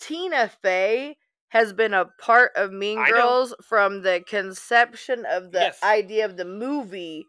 [0.00, 1.16] Tina Fey
[1.54, 3.16] has been a part of Mean I know.
[3.16, 5.82] Girls from the conception of the Yes.
[5.82, 7.24] idea of the movie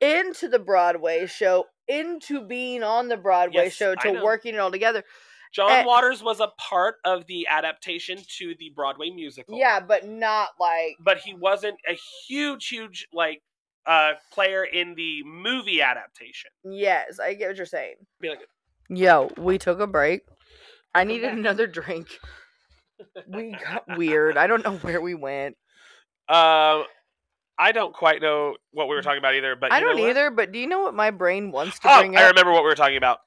[0.00, 4.70] into the Broadway show, into being on the Broadway Yes, show, to working it all
[4.70, 5.04] together.
[5.52, 5.84] john Eh.
[5.84, 10.96] waters was a part of the adaptation to the broadway musical Yeah, but not like
[10.98, 11.92] but he wasn't a
[12.26, 13.42] huge, huge like
[13.86, 16.50] uh player in the movie adaptation.
[16.64, 17.96] yes, I get what you're saying.
[18.20, 18.46] Be like,
[18.88, 20.22] Yo, we took a break.
[20.94, 21.38] I needed back.
[21.38, 22.08] another drink.
[23.28, 24.36] We got weird.
[24.36, 25.56] I don't know where we went.
[26.28, 26.84] um,
[27.58, 29.54] I don't quite know what we were talking about either.
[29.54, 32.16] But I don't either, but do you know what my brain wants to Oh, bring
[32.16, 32.22] up?
[32.22, 33.18] I remember what we were talking about.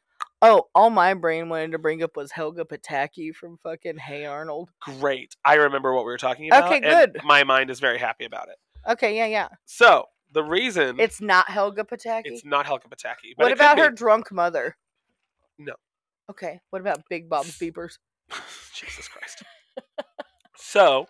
[0.41, 4.71] Oh, all my brain wanted to bring up was Helga Pataki from fucking Hey Arnold.
[4.81, 6.65] Great, I remember what we were talking about.
[6.65, 7.21] Okay, and good.
[7.23, 8.57] My mind is very happy about it.
[8.91, 9.47] Okay, yeah, yeah.
[9.65, 12.23] So the reason It's not Helga Pataki.
[12.25, 13.33] it's not Helga Pataki.
[13.37, 14.75] But what about her drunk mother?
[15.57, 15.73] No.
[16.29, 16.59] Okay.
[16.71, 17.97] What about Big Bob's Beepers?
[18.73, 19.43] Jesus Christ.
[20.55, 21.07] So,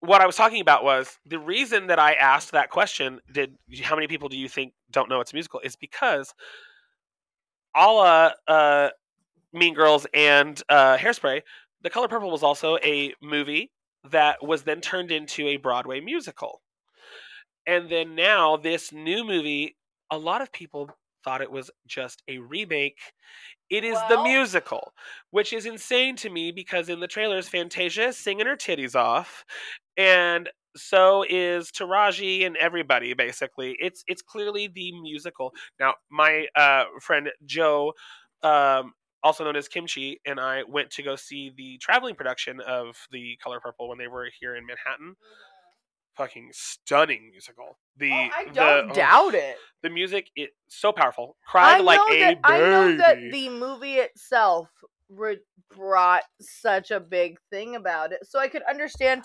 [0.00, 3.20] what I was talking about was the reason that I asked that question.
[3.32, 5.60] Did how many people do you think don't know it's a musical?
[5.60, 6.34] Is because
[7.74, 8.90] a uh,
[9.52, 11.42] Mean Girls and uh, Hairspray,
[11.82, 13.70] The Color Purple was also a movie
[14.10, 16.60] that was then turned into a Broadway musical.
[17.66, 19.76] And then now this new movie,
[20.10, 20.90] a lot of people
[21.24, 22.98] thought it was just a remake.
[23.68, 24.92] It is the musical,
[25.30, 29.44] which is insane to me because in the trailers, Fantasia is singing her titties off,
[29.96, 33.14] and so is Taraji and everybody.
[33.14, 35.52] Basically, it's it's clearly the musical.
[35.80, 37.92] Now, my uh, friend Joe,
[38.42, 38.92] um,
[39.22, 43.36] also known as Kimchi, and I went to go see the traveling production of The
[43.42, 45.16] Color Purple when they were here in Manhattan.
[46.16, 47.78] Fucking stunning musical.
[47.96, 49.56] The oh, I don't oh, doubt it.
[49.82, 51.36] the music it so powerful.
[51.46, 52.44] Cried I like a that, baby.
[52.44, 54.68] I know that the movie itself
[55.10, 55.40] re-
[55.74, 59.24] brought such a big thing about it, so I could understand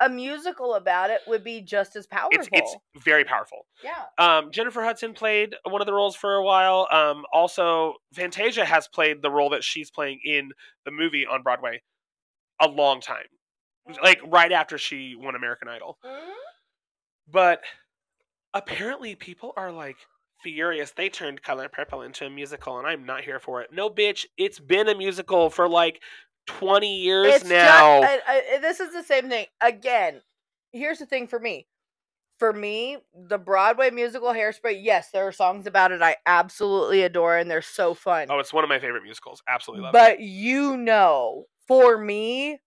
[0.00, 2.30] a musical about it would be just as powerful.
[2.32, 3.66] it's it's very powerful.
[3.84, 4.04] yeah.
[4.18, 6.88] Um, Jennifer Hudson played one of the roles for a while.
[6.90, 10.50] Um, also, Fantasia has played the role that she's playing in
[10.84, 11.82] the movie on Broadway
[12.60, 13.26] a long time,
[14.02, 15.98] like right after she won American Idol.
[16.04, 16.34] Mhm.
[17.30, 17.62] But
[18.54, 19.96] apparently, people are like
[20.42, 20.90] furious.
[20.92, 23.72] They turned Color Purple into a musical, and I'm not here for it.
[23.72, 26.02] No, bitch, it's been a musical for like
[26.46, 28.02] 20 years It's now.
[28.02, 29.46] I, I, this is the same thing.
[29.60, 30.20] Again,
[30.72, 31.66] here's the thing for me.
[32.38, 37.36] For me, the Broadway musical Hairspray, yes, there are songs about it I absolutely adore
[37.36, 38.26] and they're so fun.
[38.30, 39.42] oh, it's one of my favorite musicals.
[39.48, 39.98] Absolutely love it.
[39.98, 42.58] but you know, for me,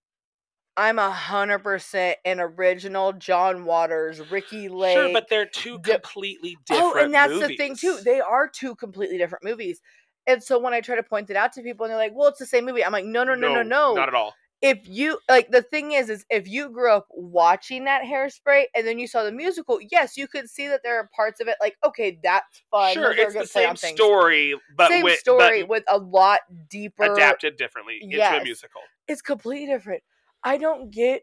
[0.76, 4.96] I'm a hundred percent an original John Waters, Ricki Lake.
[4.96, 7.90] Sure, but they're two di- completely different Oh, and that's the thing too.
[7.92, 8.04] movies.
[8.04, 9.80] They are two completely different movies.
[10.26, 12.28] And so when I try to point it out to people and they're like, "Well,
[12.28, 13.94] it's the same movie," I'm like, "No, no, no, no, no.
[13.94, 14.34] Not at all.
[14.62, 18.86] if you like the thing is is if you grew up watching that hairspray and
[18.86, 21.56] then you saw the musical yes you could see that there are parts of it
[21.60, 25.68] like okay that's fun sure, those it's the same story, but same with story but
[25.68, 28.80] with a lot deeper adapted differently into a musical.
[29.06, 30.02] it's completely different
[30.44, 31.22] i don't get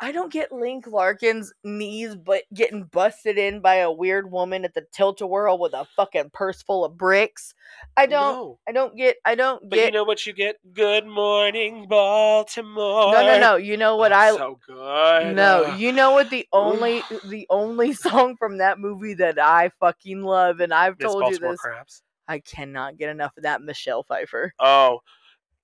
[0.00, 4.74] i don't get link larkin's knees but getting busted in by a weird woman at
[4.74, 7.54] the tilt-a-whirl with a fucking purse full of bricks
[7.96, 8.58] i don't No.
[8.68, 10.56] i don't get i don't But you know what you get?
[10.74, 13.12] Good morning, Baltimore.
[13.12, 15.34] no no no you know what Oh, i so good.
[15.34, 19.70] No, Uh, you know what the only the only song from that movie that I
[19.80, 22.02] fucking love, and I've told Baltimore you this, Crabs.
[22.28, 24.52] I cannot get enough of that Michelle Pfeiffer.
[24.58, 25.00] Oh,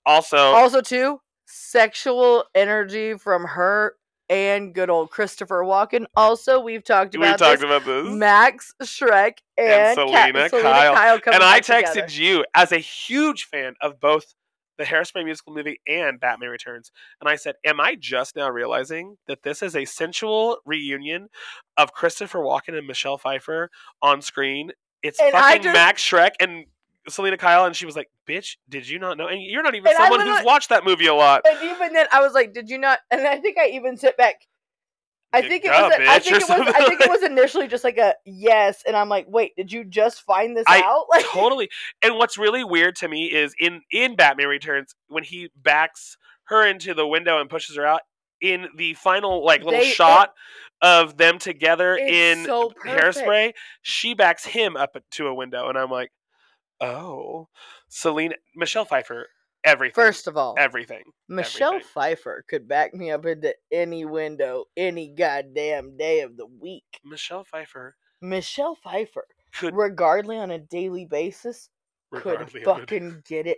[0.05, 1.19] also, Also, too,
[1.53, 3.95] sexual energy from her
[4.29, 6.05] and good old Christopher Walken.
[6.15, 7.65] Also, we've talked we about talked this.
[7.69, 8.07] about this.
[8.13, 11.19] Max Shreck and, Ca- Selina Kyle.
[11.19, 12.11] coming and I texted together.
[12.13, 14.33] you as a huge fan of both
[14.79, 16.91] the Hairspray musical movie and Batman Returns,
[17.21, 21.27] and I said, "Am I just now realizing that this is a sensual reunion
[21.77, 23.69] of Christopher Walken and Michelle Pfeiffer
[24.01, 24.71] on screen?
[25.03, 26.65] It's And fucking just- Max Shreck and."
[27.09, 29.87] Selina Kyle, and she was like, "Bitch, did you not know?" And you're not even
[29.87, 31.41] And someone who's watched that movie a lot.
[31.49, 34.15] And even then, I was like, "Did you not?" And I think I even sit
[34.17, 34.35] back.
[35.35, 35.93] I Yeah, think it was.
[35.93, 36.73] a- I think it was.
[36.75, 39.83] I think it was initially just like a yes, and I'm like, "Wait, did you
[39.83, 41.69] just find this I out?" Like, totally.
[42.03, 46.65] And what's really weird to me is in in Batman Returns when he backs her
[46.67, 48.01] into the window and pushes her out
[48.41, 50.33] in the final like little They- it- shot
[50.81, 52.71] of them together in so.
[52.85, 56.11] Hairspray, she backs him up to a window, and I'm like,
[56.83, 57.47] oh,
[57.89, 59.27] Selina, Michelle Pfeiffer,
[59.63, 59.95] everything.
[59.95, 61.03] First of all, everything.
[61.27, 61.89] Michelle everything.
[61.93, 66.99] Pfeiffer could back me up into any window, any goddamn day of the week.
[67.03, 71.69] Michelle Pfeiffer Michelle Pfeiffer, could regardless on a daily basis,
[72.13, 73.57] could fucking get it.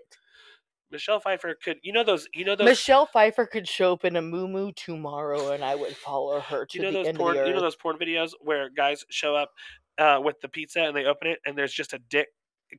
[0.92, 1.78] Michelle Pfeiffer could.
[1.84, 2.28] You know those.
[2.34, 2.66] You know those.
[2.66, 6.66] Michelle Pfeiffer could show up in a moo moo tomorrow, and I would follow her
[6.66, 7.48] to you know the those end porn of the earth.
[7.48, 9.52] you know those porn videos where guys show up
[10.00, 12.28] uh, with the pizza and they open it and there's just a dick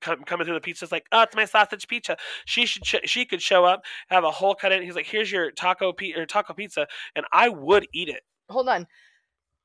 [0.00, 2.96] com- coming through the pizza it's like oh it's my sausage pizza she should sh-
[3.04, 6.26] she could show up have a hole cut in he's like here's your taco or
[6.26, 8.86] taco pizza and i would eat it Hold on,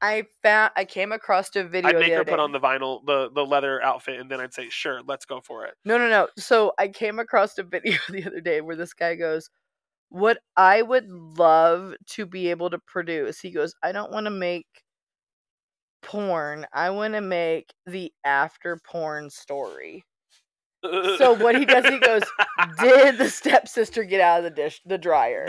[0.01, 1.89] I found I came across a video.
[1.89, 2.41] i'd make her put day.
[2.41, 5.65] on the vinyl the the leather outfit and then i'd say sure let's go for
[5.65, 6.27] it No, no, no.
[6.37, 9.49] So I came across a video the other day where this guy goes,
[10.09, 14.31] What I would love to be able to produce, he goes, I don't want to
[14.31, 14.65] make
[16.01, 16.65] porn.
[16.73, 20.03] I want to make the after porn story.
[20.83, 22.23] So what he does, he goes,
[22.79, 25.47] Did the stepsister get out of the dish, the dryer?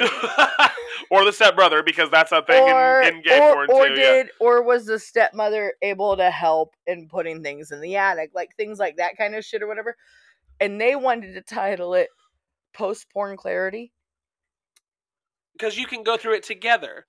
[1.11, 3.95] or the stepbrother because that's a thing Or, in, in gay or, porn or too
[3.95, 4.12] yeah.
[4.12, 8.55] did or was the stepmother able to help in putting things in the attic, like
[8.57, 9.97] things like that kind of shit or whatever?
[10.61, 12.09] And they wanted to title it
[12.72, 13.93] Post Porn Clarity.
[15.55, 17.07] because you can go through it together.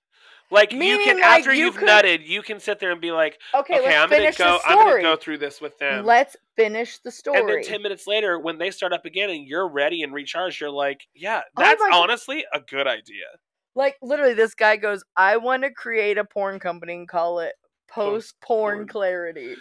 [0.54, 3.12] Like you can like, after you you've could- nutted, you can sit there and be
[3.12, 4.58] like, Okay, okay, I'm gonna go.
[4.66, 6.04] I'm gonna go through this with them.
[6.06, 7.40] Let's finish the story.
[7.40, 10.60] and then ten minutes later, when they start up again and you're ready and recharged,
[10.60, 13.26] you're like, yeah, Oh that's honestly a good idea.
[13.74, 17.54] like literally, this guy goes, "I want to create a porn company and call it
[17.88, 19.56] Post Porn Clarity."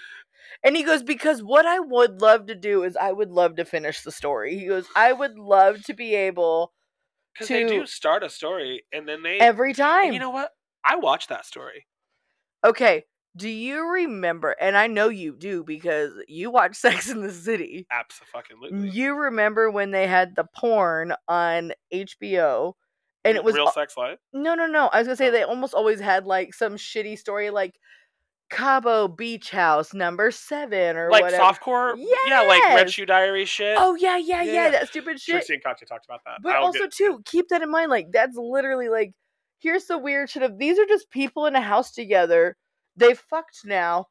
[0.63, 3.65] And he goes, "Because what I would love to do is I would love to
[3.65, 6.73] finish the story." He goes, "I would love to be able
[7.33, 9.39] Because they do start a story and then they.
[9.39, 10.51] every time." you know what?
[10.85, 11.85] I watched that story.
[12.63, 13.05] okay,
[13.35, 14.55] do you remember?
[14.61, 17.87] And I know you do because you watch Sex in the City.
[17.91, 18.89] Absolutely.
[18.89, 22.73] You remember when they had the porn on HBO,
[23.25, 24.19] and it was real sex life.
[24.33, 24.87] No, no, no.
[24.87, 25.31] I was gonna say Oh.
[25.31, 27.73] they almost always had like some shitty story, like
[28.49, 31.41] Cabo Beach House number seven or Like whatever.
[31.43, 31.95] softcore,
[32.27, 33.77] yeah, like Red Shoe Diary shit.
[33.79, 34.69] Oh yeah, yeah, Yeah, yeah, yeah.
[34.71, 35.33] that stupid shit.
[35.35, 36.39] Trixie and Katya talked about that.
[36.43, 37.89] But I'll also get- too, keep that in mind.
[37.89, 39.13] Like that's literally like,
[39.63, 42.55] here's the weird shit of these are just people in a house together.
[42.95, 44.07] They fucked now.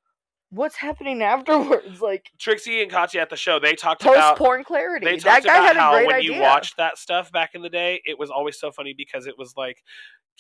[0.50, 2.00] What's happening afterwards?
[2.02, 4.14] Like Trixie and Katya at the show, they talked about.
[4.14, 5.06] post about porn clarity.
[5.06, 6.36] they That talked guy about had a how great when idea.
[6.36, 9.38] you watched that stuff back in the day, it was always so funny because it
[9.38, 9.78] was like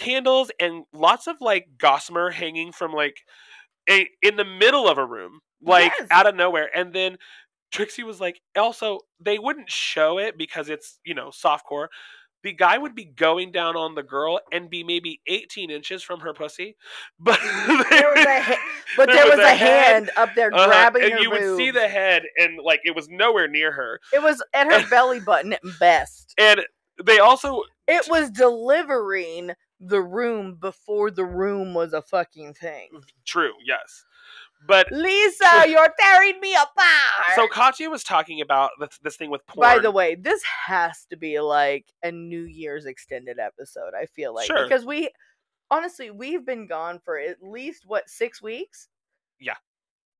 [0.00, 3.16] candles and lots of like gossamer hanging from like
[3.88, 6.08] a, in the middle of a room, like Yes.
[6.10, 7.16] out of nowhere, and then.
[7.72, 11.86] Trixie was like, also, they wouldn't show it because it's, you know, softcore.
[12.42, 16.20] The guy would be going down on the girl and be maybe 18 inches from
[16.20, 16.76] her pussy.
[17.18, 21.04] But There was a ha- but there was a head, hand up there uh-huh, grabbing
[21.04, 24.00] and her you would see the head and like it was nowhere near her.
[24.12, 26.34] It was at her belly button at best.
[26.38, 26.62] And
[27.04, 32.88] they also It was delivering the room before the room was a fucking thing.
[33.24, 34.04] True, yes.
[34.66, 37.34] But Lisa, you're tearing me apart.
[37.34, 39.60] so Katya was talking about this, this thing with porn.
[39.68, 43.92] By the way, this has to be like a New Year's extended episode.
[44.00, 44.64] I feel like Sure.
[44.68, 45.10] because we
[45.70, 48.88] honestly we've been gone for at least what six weeks.
[49.40, 49.54] Yeah.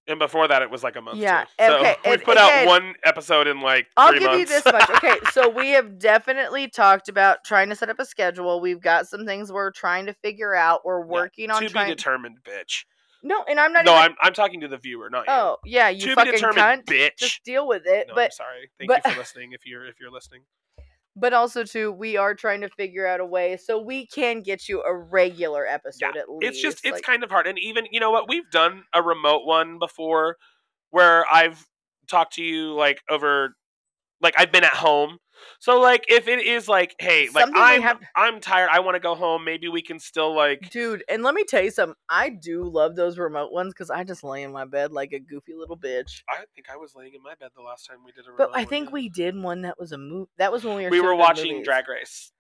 [0.09, 1.19] And before that, it was like a month.
[1.19, 1.45] Yeah.
[1.61, 4.51] So okay, we put out one episode in like I'll three give you months.
[4.51, 4.91] this much.
[4.97, 8.61] Okay, so we have definitely talked about trying to set up a schedule.
[8.61, 10.81] We've got some things we're trying to figure out.
[10.85, 11.89] We're working on to be trying.
[11.89, 12.85] determined, bitch.
[13.23, 13.85] No, and I'm not.
[13.85, 15.33] No, even, I'm I'm talking to the viewer, not you.
[15.33, 16.85] Oh yeah, you to fucking cunt.
[16.85, 17.17] bitch.
[17.19, 18.07] Just deal with it.
[18.09, 18.71] no, I'm but sorry.
[18.79, 19.53] Thank but- you for listening.
[19.53, 20.43] If you're if you're listening,
[21.17, 24.69] but also too, we are trying to figure out a way so we can get
[24.69, 26.53] you a regular episode at least.
[26.53, 27.47] it's just it's like- kind of hard.
[27.47, 30.37] And even you know what, we've done a remote one before,
[30.91, 31.67] where I've
[32.09, 33.55] talked to you like over,
[34.23, 35.19] like I've been at home.
[35.59, 38.95] So like if it is like, hey, like Something I'm have- I'm tired, I want
[38.95, 39.45] to go home.
[39.45, 41.97] Maybe we can still like Dude, and let me tell you something.
[42.09, 45.19] I do love those remote ones because I just lay in my bed like a
[45.19, 46.23] goofy little bitch.
[46.29, 48.51] I think I was laying in my bed the last time we did a But
[48.55, 48.93] I think yeah.
[48.93, 50.31] we did one that was a movie.
[50.39, 51.65] That was when we were we were watching movies.
[51.67, 52.31] Drag Race.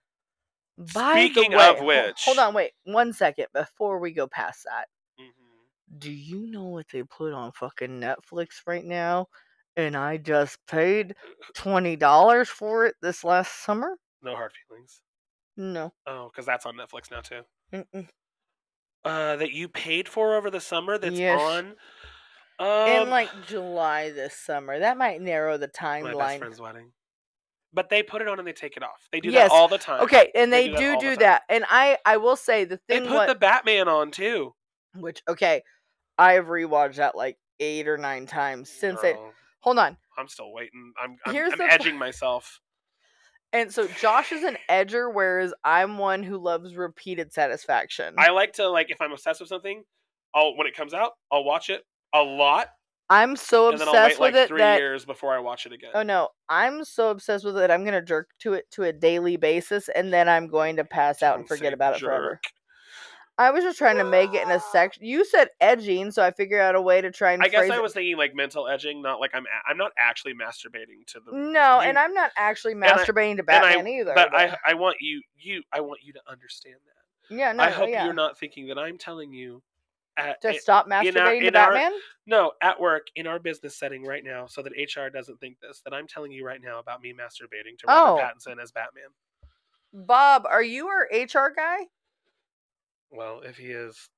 [0.78, 4.64] By the Speaking way- of which- hold on, wait one second before we go past
[4.64, 4.86] that.
[5.20, 5.98] Mhm.
[5.98, 9.26] Do you know what they put on fucking Netflix right now?
[9.76, 11.14] And I just paid
[11.54, 13.96] twenty dollars for it this last summer.
[14.22, 15.00] No hard feelings.
[15.56, 17.42] No, Oh, because that's on Netflix now too.
[17.72, 18.08] Mm-mm.
[19.04, 20.96] Uh, that you paid for over the summer.
[20.98, 21.40] That's Yes.
[21.40, 21.76] on.
[22.58, 24.78] Um, in like July this summer.
[24.78, 26.14] That might narrow the timeline.
[26.14, 26.92] my best friend's wedding.
[27.72, 29.08] But they put it on and they take it off.
[29.10, 30.02] They do Yes, that all the time.
[30.02, 31.42] Okay, and They they, do do the that.
[31.48, 33.02] And I I will say the thing.
[33.04, 34.54] They put what the Batman on too.
[34.94, 35.62] which okay,
[36.18, 39.16] I have rewatched that like eight or nine times since it.
[39.62, 39.96] Hold on.
[40.18, 40.92] I'm still waiting.
[41.02, 42.60] I'm I'm, Here's I'm the edging myself.
[43.52, 48.14] And so Josh is an edger, whereas I'm one who loves repeated satisfaction.
[48.16, 49.84] I like to like if I'm obsessed with something,
[50.34, 51.82] I'll when it comes out, I'll watch it
[52.14, 52.68] a lot,
[53.10, 55.38] I'm so and then I'll obsessed wait with like it three that years before I
[55.38, 55.90] watch it again.
[55.94, 57.70] oh no, I'm so obsessed with it.
[57.70, 61.22] I'm gonna jerk to it to a daily basis, and then I'm going to pass
[61.22, 62.40] out and Don't forget about it forever.
[62.42, 62.52] jerk.
[63.38, 65.04] I was just trying to make it in a section.
[65.04, 67.78] You said edging, so I figured out a way to try and I guess I
[67.80, 71.32] was thinking like mental edging, not like I'm a- I'm not actually masturbating to the
[71.32, 74.12] No, you- and I'm not actually I- masturbating to and I- Batman either.
[74.14, 77.34] but I I want you you I want you to understand that.
[77.36, 78.04] yeah, no, I hope yeah.
[78.04, 79.62] you're not thinking that I'm telling you
[80.18, 81.98] at, to i- stop in our- masturbating to in our- Batman.
[82.26, 85.80] no at work in our business setting right now, so that HR doesn't think this.
[85.86, 88.22] That I'm telling you right now about me masturbating to Robert Oh.
[88.22, 89.08] Pattinson as Batman.
[89.94, 91.86] Bob, are you our HR guy?
[93.12, 94.08] Well, if he is,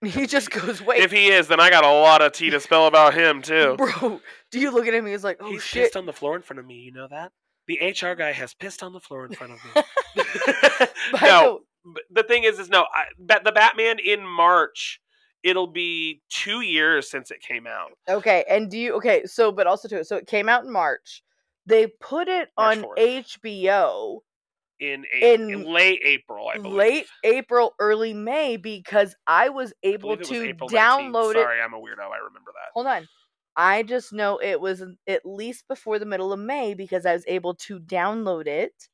[0.04, 2.60] He just goes, wait, if he is, then I got a lot of tea to
[2.60, 3.74] spill about him too.
[3.78, 4.20] bro.
[4.52, 5.06] Do you look at him?
[5.06, 5.84] He's like, oh He's shit.
[5.84, 6.76] pissed on the floor in front of me.
[6.76, 7.32] You know that?
[7.66, 9.82] The HR guy has pissed on the floor in front of me.
[11.12, 12.82] By no, but the thing is, is no.
[12.94, 15.00] I, the Batman in March.
[15.44, 17.92] It'll be two years since it came out.
[18.08, 19.24] okay, and do you okay?
[19.26, 20.02] So, but also too.
[20.02, 21.22] So it came out in March.
[21.66, 23.24] They put it March on 4th.
[23.44, 24.18] HBO
[24.80, 26.82] In, a, in In late April, I believe.
[26.84, 30.72] late April, early May because I was I able believe it was to 19th.
[30.72, 31.36] download it.
[31.36, 32.10] Sorry, I'm a weirdo.
[32.10, 32.72] I remember that.
[32.74, 33.08] Hold on.
[33.56, 37.24] I just know it was at least before the middle of May because I was
[37.26, 38.88] able to download it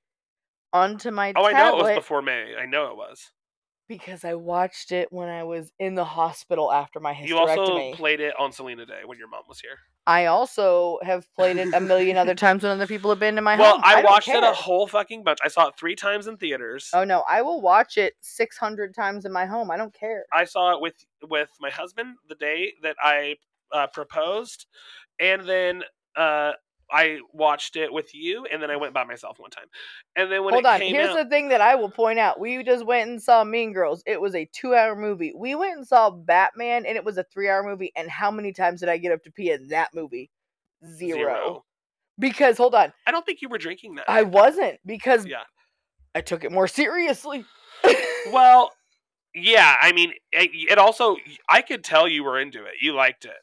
[0.73, 2.57] onto my Oh, I know it was before May.
[2.57, 3.31] I know it was.
[3.89, 7.29] Because I watched it when I was in the hospital after my hysterectomy.
[7.29, 9.79] You also played it on Selena Day when your mom was here.
[10.07, 13.43] I also have played it a million other times when other people have been to
[13.43, 13.83] my well, home.
[13.83, 15.39] Well, I, don't watched it a whole fucking bunch.
[15.43, 16.91] I saw it three times in theaters.
[16.93, 19.71] Oh no, I will watch it six hundred times in my home.
[19.71, 20.25] I don't care.
[20.33, 20.95] I saw it with
[21.29, 23.37] with my husband the day that I
[23.73, 24.67] uh, proposed,
[25.21, 25.83] and then
[26.17, 26.53] uh,
[26.95, 29.67] I watched it with you, and then I went by myself one time.
[30.15, 30.79] And then when Hold on.
[30.79, 32.39] came Here's out, the thing that I will point out.
[32.39, 34.03] We just went and saw Mean Girls.
[34.07, 35.33] It was a two-hour movie.
[35.37, 37.93] We went and saw Batman, and it was a three-hour movie.
[37.97, 40.31] And how many times did I get up to pee in that movie?
[40.87, 41.65] Zero.
[42.19, 44.09] Because hold on, I don't think you were drinking that.
[44.09, 45.43] I wasn't because Yeah.
[46.15, 47.45] I took it more seriously.
[48.31, 48.71] Well,
[49.35, 49.75] yeah.
[49.83, 51.17] I mean, it, it also.
[51.49, 52.75] I could tell you were into it.
[52.81, 53.35] You liked it,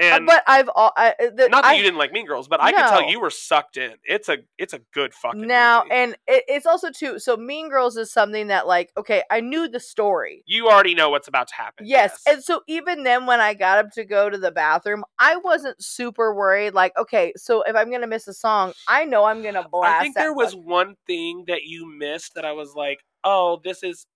[0.00, 2.48] and but I've all I, uh, the, not that I, you didn't like Mean Girls,
[2.48, 3.94] but I can tell you were sucked in.
[4.04, 5.94] It's a it's a good fucking now movie.
[5.94, 7.18] and it, it's also too.
[7.18, 10.42] So Mean Girls is something that like okay, I knew the story.
[10.46, 11.86] you already know what's about to happen.
[11.86, 12.20] Yes.
[12.26, 15.82] And so even then when I got up to go to the bathroom, I wasn't
[15.82, 19.42] super worried like okay, so if I'm going to miss a song, I know I'm
[19.42, 22.74] going to blast I think there was one thing that you missed that I was
[22.74, 24.06] like, "Oh, this is."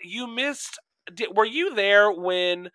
[0.00, 0.78] You missed.
[1.14, 2.70] Did, were you there when?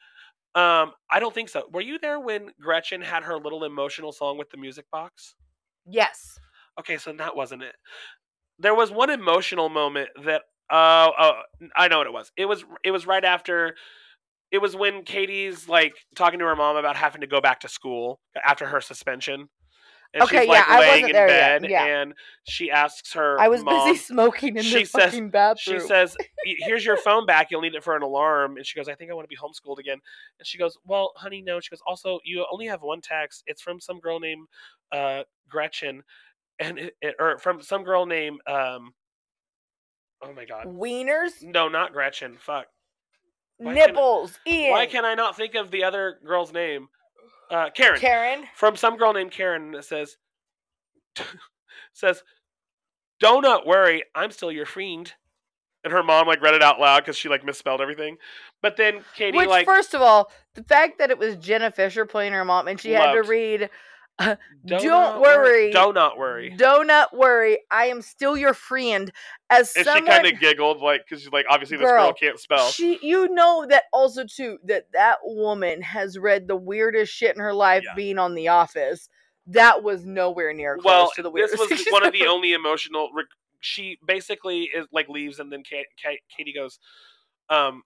[0.59, 1.63] Um, I don't think so.
[1.71, 5.35] Were you there when Gretchen had her little emotional song with the music box?
[5.85, 6.39] Yes.
[6.79, 7.75] Okay, so that wasn't it.
[8.59, 10.43] There was one emotional moment that.
[10.69, 11.31] Uh, oh,
[11.75, 12.31] I know what it was.
[12.37, 12.63] It was.
[12.83, 13.75] It was right after.
[14.51, 17.69] it was when Cady's like talking to her mom about having to go back to
[17.69, 19.49] school after her suspension.
[20.13, 21.85] And Okay, she's yeah, like I laying wasn't in bed yeah.
[21.85, 25.79] and she asks her I was busy smoking in she the says- fucking bathroom.
[25.79, 27.51] she says, "Here's your phone back.
[27.51, 29.37] You'll need it for an alarm." And she goes, "I think I want to be
[29.37, 29.99] homeschooled again."
[30.39, 33.43] And she goes, "Well, honey, no." She goes, "Also, you only have one text.
[33.45, 34.47] It's from some girl named
[34.91, 36.01] uh, Gretchen,
[36.57, 38.93] and it, it, or from some girl named um,
[40.23, 42.37] oh my god, Wieners, no, not Gretchen.
[42.39, 42.65] Fuck.
[43.57, 44.71] Why nipples, Ian.
[44.71, 46.87] Why can I not think of the other girl's name?
[47.49, 47.99] Uh, Karen.
[47.99, 48.43] Karen?
[48.55, 50.17] From some girl named Karen that says,
[51.93, 52.23] says,
[53.19, 55.11] "Do not worry, I'm still your friend."
[55.83, 58.17] And her mom like read it out loud because she like misspelled everything.
[58.61, 62.05] But then Cady Which, like, first of all, the fact that it was Jenna Fischer
[62.05, 63.69] playing her mom and she had to read,
[64.65, 65.71] "Do don't worry.
[65.71, 69.11] do not worry." "Do not worry, I am still your friend."
[69.49, 72.13] As And someone, she kind of giggled like because she's like, obviously this girl Girl,
[72.13, 72.69] can't spell.
[72.69, 77.41] She, you know that also too that that woman has read the weirdest shit in
[77.41, 77.95] her life, Yeah.
[77.95, 79.09] being on The Office.
[79.47, 81.57] That was nowhere near close well, to the weirdest.
[81.57, 83.09] this was one of the only emotional.
[83.15, 83.25] Rec-
[83.61, 86.77] she basically is like leaves, and then Ka- Ka- Cady goes,
[87.49, 87.81] um,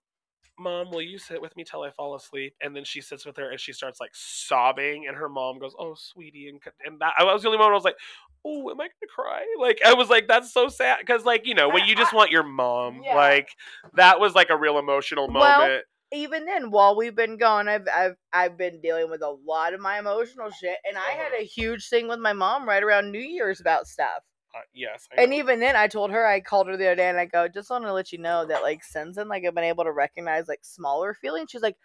[0.58, 3.36] "Mom, will you sit with me till I fall asleep?" And then she sits with
[3.36, 7.14] her, and she starts like sobbing, and her mom goes, "Oh, sweetie," and and that
[7.18, 7.98] I was the only moment I was like,
[8.44, 11.54] "Oh, am I gonna cry?" Like I was like, "That's so sad," because like you
[11.54, 13.14] know when you just want your mom, Yeah.
[13.16, 13.48] like
[13.94, 15.84] that was like a real emotional Well, moment.
[16.12, 19.80] even then, while we've been gone, I've I've I've been dealing with a lot of
[19.80, 21.40] my emotional shit, and I had Uh-huh.
[21.40, 24.22] a huge thing with my mom right around New Year's about stuff.
[24.54, 27.18] Uh, yes, And even then, I told her I called her the other day, and
[27.18, 29.64] I go, just want to let you know that like since then, like I've been
[29.64, 31.50] able to recognize like smaller feelings.
[31.50, 31.76] She's like,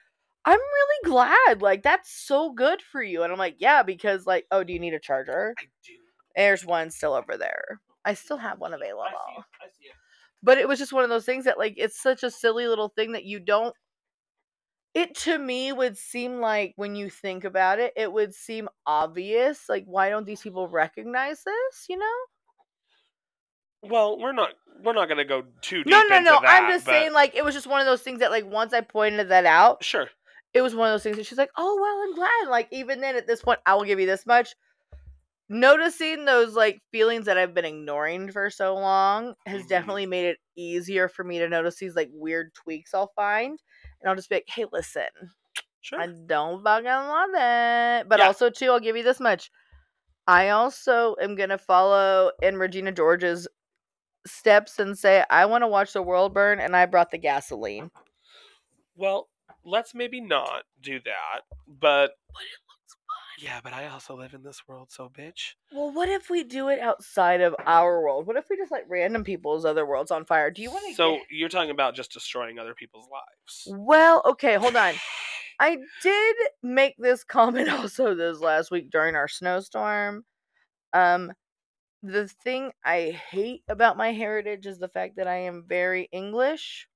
[0.46, 3.24] I'm really glad, like that's so good for you.
[3.24, 5.56] And I'm like, yeah, because like, oh, do you need a charger?
[5.58, 5.94] I do.
[6.36, 7.82] There's one still over there.
[8.06, 9.04] I still have one available.
[9.06, 9.46] I see it.
[9.62, 9.96] I see it.
[10.44, 12.90] but it was just one of those things that like it's such a silly little
[12.90, 13.76] thing that you don't
[14.94, 19.70] it to me would seem like when you think about it it would seem obvious
[19.70, 22.18] like why don't these people recognize this you know
[23.82, 24.50] Well, we're not
[24.84, 26.64] we're not gonna go too deep no no no that.
[26.64, 28.72] i'm just but- saying like it was just one of those things that like once
[28.74, 30.08] i pointed that out Sure.
[30.54, 33.02] it was one of those things that she's like oh well i'm glad like even
[33.02, 34.56] then at this point i will give you this much
[35.50, 39.68] noticing those like feelings that i've been ignoring for so long has Mhm.
[39.70, 43.60] definitely made it easier for me to notice these like weird tweaks i'll find
[44.02, 45.04] and i'll just be like hey listen
[45.82, 46.00] Sure.
[46.00, 48.28] i don't fucking love it but Yeah.
[48.28, 49.50] also too i'll give you this much
[50.28, 53.48] i also am gonna follow in regina george's
[54.30, 57.90] steps and say i want to watch the world burn and i brought the gasoline
[58.96, 59.30] Well,
[59.64, 62.12] let's maybe not do that, but
[63.42, 65.54] yeah, but I also live in this world, so bitch.
[65.72, 68.28] Well, what if we do it outside of our world?
[68.28, 70.52] What if we just light random people's other worlds on fire?
[70.52, 70.94] Do you want to?
[70.96, 73.68] So you're talking about just destroying other people's lives.
[73.80, 74.94] well, okay, hold on.
[75.62, 80.26] I did make this comment also this last week during our snowstorm.
[80.94, 81.32] Um,
[82.04, 86.90] the thing I hate about my heritage is the fact that I am very English.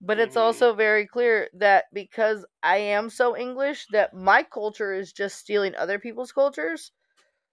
[0.00, 0.40] But it's Mhm.
[0.40, 5.74] also very clear that because I am so English, that my culture is just stealing
[5.74, 6.92] other people's cultures.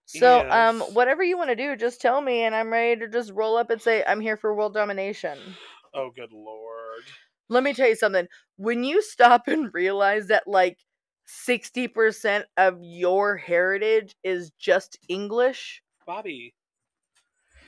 [0.06, 3.32] So, um, whatever you want to do, just tell me, and I'm ready to just
[3.32, 5.58] roll up and say I'm here for world domination.
[5.94, 7.04] Oh, good lord.
[7.48, 8.28] Let me tell you something.
[8.56, 10.78] When you stop and realize that like
[11.26, 16.54] sixty percent of your heritage is just English, Bobby.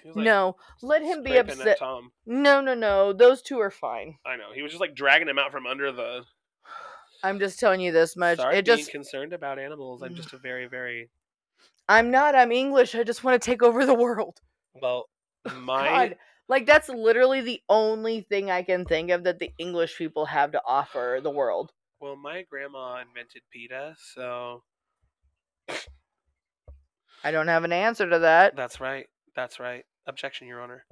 [0.05, 1.79] Like, no, let him be upset.
[1.79, 2.13] Tom.
[2.27, 3.15] No, no, no.
[3.15, 4.19] Those two are fine.
[4.27, 4.53] I know.
[4.55, 6.25] He was just like dragging him out from under the.
[7.23, 8.37] I'm just telling you this much.
[8.37, 10.03] Sorry, it being just concerned about animals.
[10.03, 11.09] I'm just a very, very
[11.89, 12.35] I'm not.
[12.35, 12.95] I'm English.
[12.95, 14.41] I just want to take over the world.
[14.81, 15.09] well.
[15.57, 16.17] My God,
[16.49, 20.53] like that's literally the only thing I can think of that the English people have
[20.53, 21.73] to offer the world.
[22.01, 24.63] well, my grandma invented pita, so
[27.25, 28.55] I don't have an answer to that.
[28.55, 29.07] that's right.
[29.35, 29.85] That's right.
[30.07, 30.85] Objection, Your Honor.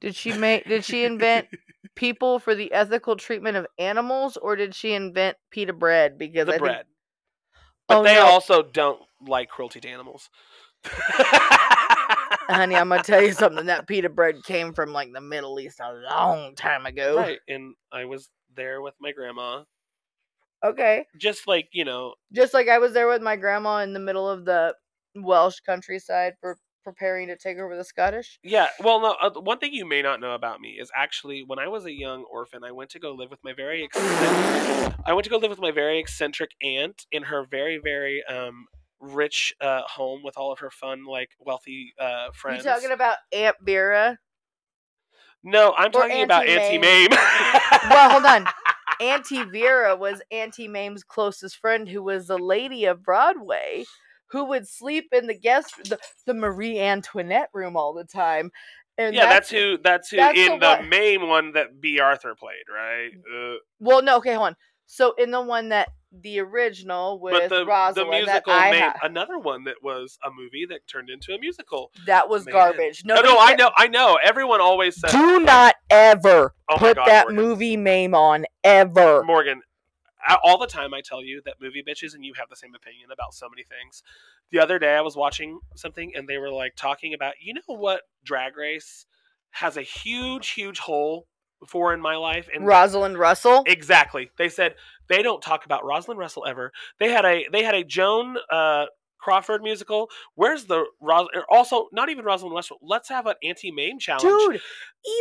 [0.00, 0.66] Did she make?
[0.66, 1.46] Did she invent
[1.94, 6.18] people for the ethical treatment of animals, or did she invent pita bread?
[6.18, 6.86] Because the I bread.
[7.88, 8.24] But Oh, they no.
[8.26, 10.28] also don't like cruelty to animals.
[12.48, 13.66] honey, I'm gonna tell you something.
[13.66, 17.16] That pita bread came from like the Middle East a long time ago.
[17.16, 19.64] right, and I was there with my grandma.
[20.64, 21.06] Okay.
[21.18, 24.28] Just like you know, Just like I was there with my grandma in the middle
[24.28, 24.74] of the
[25.14, 28.38] Welsh countryside for preparing to take over the Scottish.
[28.42, 28.68] yeah.
[28.82, 29.16] Well, no.
[29.20, 31.92] Uh, one thing you may not know about me is actually when I was a
[31.92, 34.94] young orphan, I went to go live with my very eccentric.
[35.06, 38.66] I went to go live with my very eccentric aunt in her very very um
[39.00, 42.64] rich uh home with all of her fun like wealthy uh friends.
[42.64, 44.18] You talking about Aunt Vera?
[45.42, 47.08] no, I'm or talking about Auntie Auntie Mame?
[47.10, 47.18] Mame.
[47.90, 48.46] Well, hold on.
[49.00, 53.84] Auntie Vera was Auntie Mame's closest friend, who was a lady of Broadway,
[54.34, 58.50] who would sleep in the guest the, the Marie Antoinette room all the time.
[58.98, 59.78] And yeah, that's, who.
[59.78, 63.10] That's who that's in the the main one that Bea Arthur played, right?
[63.14, 64.56] Uh, Well, no, okay, hold on.
[64.86, 68.98] So in the one that the original with but the the Rosalind, that musical ha-
[69.04, 71.92] another one that was a movie that turned into a musical.
[72.06, 72.50] that was it.
[72.50, 73.02] garbage.
[73.04, 74.18] No, no, I know, I know.
[74.22, 77.36] Everyone always says, Do not ever "Oh put God, that Morgan.
[77.36, 79.22] movie name on ever.
[79.24, 79.62] Morgan,
[80.26, 82.74] I- all the time I tell you that movie bitches and you have the same
[82.74, 84.02] opinion about so many things.
[84.50, 87.60] The other day I was watching something and they were like talking about, you know
[87.66, 89.06] what Drag Race
[89.50, 91.26] has a huge, huge hole
[91.68, 92.48] for in my life?
[92.54, 93.62] And Rosalind Russell.
[93.66, 94.30] exactly.
[94.36, 94.74] They said
[95.08, 96.72] they don't talk about Rosalind Russell ever.
[96.98, 98.86] They had a they had a Joan uh,
[99.18, 100.08] Crawford musical.
[100.34, 101.28] Where's the Ros?
[101.34, 102.78] or Also, not even Rosalind Russell.
[102.82, 104.22] Let's have an Auntie Mame challenge.
[104.22, 104.60] Dude,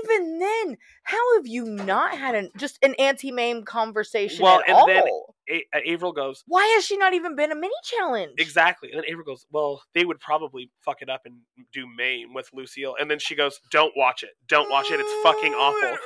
[0.02, 4.68] even then, how have you not had an just an Auntie Mame conversation Well, at
[4.68, 4.88] and all?
[4.88, 5.04] then-
[5.50, 8.34] A- uh, Avril goes, Why has she not even been a mini challenge?
[8.38, 8.89] Exactly.
[8.91, 11.36] And then Avery goes, Well, they would probably fuck it up and
[11.74, 12.96] do Mame with Lucille.
[13.00, 14.32] And then she goes, Don't watch it.
[14.48, 15.00] Don't watch it.
[15.02, 15.98] It's fucking awful.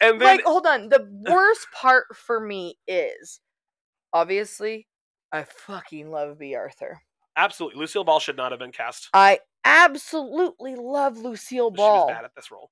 [0.00, 0.88] And then Like, hold on.
[0.88, 3.40] The worst part for me is
[4.12, 4.88] obviously
[5.30, 7.00] I fucking love Bea Arthur.
[7.36, 9.08] Absolutely Lucille Ball should not have been cast.
[9.14, 12.08] I absolutely love Lucille Ball.
[12.08, 12.70] She was bad at this role.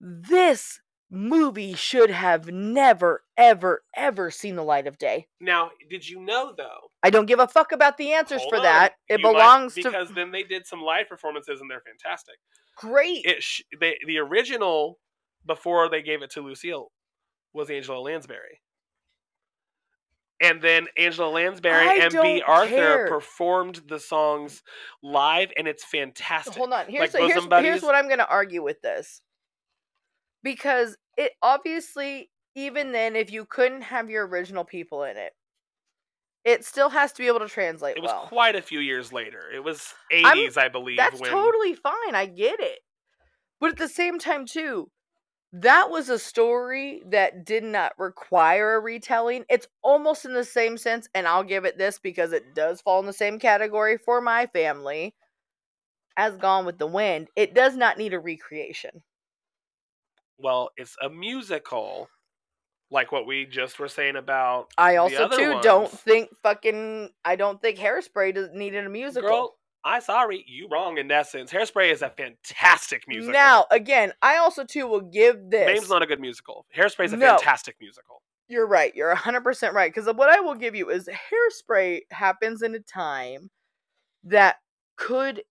[0.00, 0.80] This
[1.10, 5.26] movie should have never, ever, ever seen the light of day.
[5.40, 6.90] Now, did you know though?
[7.02, 8.94] I don't give a fuck about the answers for on, that.
[9.08, 12.36] It you might- belongs to because then they did some live performances and they're fantastic.
[12.76, 13.24] great.
[13.24, 14.98] It sh- they, the original
[15.46, 16.90] before they gave it to Lucille
[17.52, 18.60] was Angela Lansbury.
[20.44, 23.08] And then Angela Lansbury I and Bea Arthur care.
[23.08, 24.62] performed the songs
[25.02, 26.54] live, and it's fantastic.
[26.54, 26.86] Hold on.
[26.88, 29.22] Here's Like here's, here's what I'm going to argue with this.
[30.42, 35.32] Because it obviously even then if you couldn't have your original people in it,
[36.44, 38.26] it still has to be able to translate It was well.
[38.28, 39.40] quite a few years later.
[39.52, 40.98] It was I'm- 80s, I believe.
[40.98, 42.14] That's when, totally fine.
[42.14, 42.80] I get it.
[43.60, 44.90] But at the same time too,
[45.56, 49.44] that was a story that did not require a retelling.
[49.48, 52.98] It's almost in the same sense and I'll give it this because it does fall
[52.98, 55.14] in the same category for my family
[56.16, 57.28] as Gone with the Wind.
[57.36, 59.02] It does not need a recreation.
[60.38, 62.08] Well, it's a musical,
[62.90, 64.72] like what we just were saying about.
[64.76, 69.28] I also too don't think fucking I don't think Hairspray does needed a musical.
[69.28, 69.54] Girl,
[69.84, 71.52] I sorry, you wrong in that sense.
[71.52, 73.32] Hairspray is a fantastic musical.
[73.32, 75.66] Now, again, I also too will give this.
[75.66, 76.64] Mame's not a good musical.
[76.74, 77.36] Hairspray is a No.
[77.36, 78.22] fantastic musical.
[78.48, 78.94] You're right.
[78.94, 79.92] You're 100% right.
[79.92, 83.50] Because what I will give you is hairspray happens in a time
[84.24, 84.56] that
[84.96, 85.42] could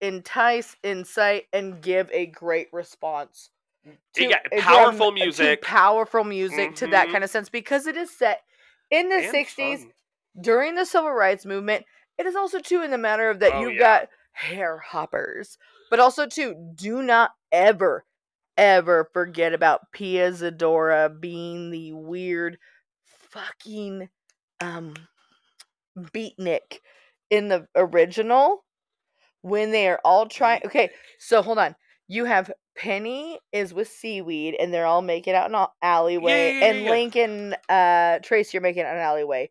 [0.00, 3.50] entice, incite, and give a great response.
[4.16, 5.62] Got a powerful to music.
[5.62, 7.12] powerful music to that mm-hmm.
[7.12, 8.42] kind of sense because it is set
[8.90, 9.92] in the and 60s fun.
[10.40, 11.84] during the civil rights movement.
[12.18, 13.78] It is also too in the matter of that Oh, you've yeah.
[14.00, 15.58] got hair hoppers,
[15.90, 18.04] but also too do not ever
[18.56, 22.58] ever forget about Pia Zadora being the weird
[23.30, 24.08] fucking
[24.60, 24.94] um
[25.98, 26.80] beatnik
[27.30, 28.64] in the original
[29.42, 31.74] when they are all trying okay so hold on
[32.08, 36.60] you have penny is with seaweed and they're all making out in an alleyway yeah,
[36.60, 36.90] yeah, and yeah.
[36.90, 39.48] Link and uh tracy are making out in an alleyway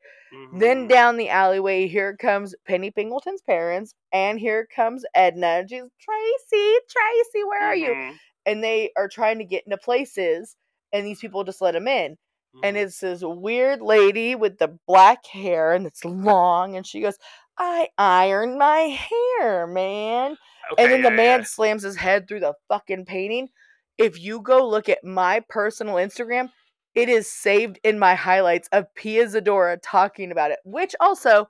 [0.51, 0.87] then Mhm.
[0.87, 5.47] down the alleyway, here comes Penny Pingleton's parents, and here comes Edna.
[5.47, 7.95] And she's Tracy, Tracy, where are you?
[7.95, 8.19] Mhm.
[8.45, 10.55] And they are trying to get into places,
[10.93, 12.17] and these people just let them in.
[12.63, 12.77] And Mhm.
[12.77, 17.17] it's this weird lady with the black hair, and it's long, and she goes,
[17.57, 18.97] "I iron my
[19.39, 20.37] hair, man."
[20.71, 21.45] Okay, and then the man yeah.
[21.45, 23.49] slams his head through the fucking painting.
[23.97, 26.49] If you go look at my personal Instagram,
[26.95, 31.47] it is saved in my highlights of Pia Zadora talking about it, which also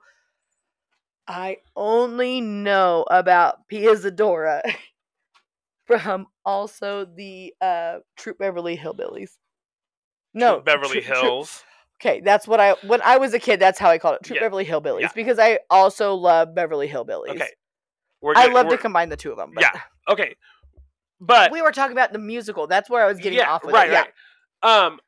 [1.26, 4.60] I only know about Pia Zadora
[5.86, 9.30] from also the uh Troop Beverly Hillbillies.
[10.34, 11.64] No, Beverly Troop- Troop- Hills.
[12.00, 13.60] Okay, that's what I when I was a kid.
[13.60, 15.12] That's how I called it, Troop Yeah, Beverly Hillbillies, yeah.
[15.14, 17.30] because I also love Beverly Hillbillies.
[17.30, 17.48] Okay.
[18.24, 19.52] We're I love to combine the two of them.
[19.54, 20.34] But Yeah, Okay.
[21.20, 22.66] But we were talking about the musical.
[22.66, 23.92] That's where I was getting yeah, off with right, it.
[23.92, 24.04] Yeah.
[24.62, 24.84] right.
[24.86, 24.98] Um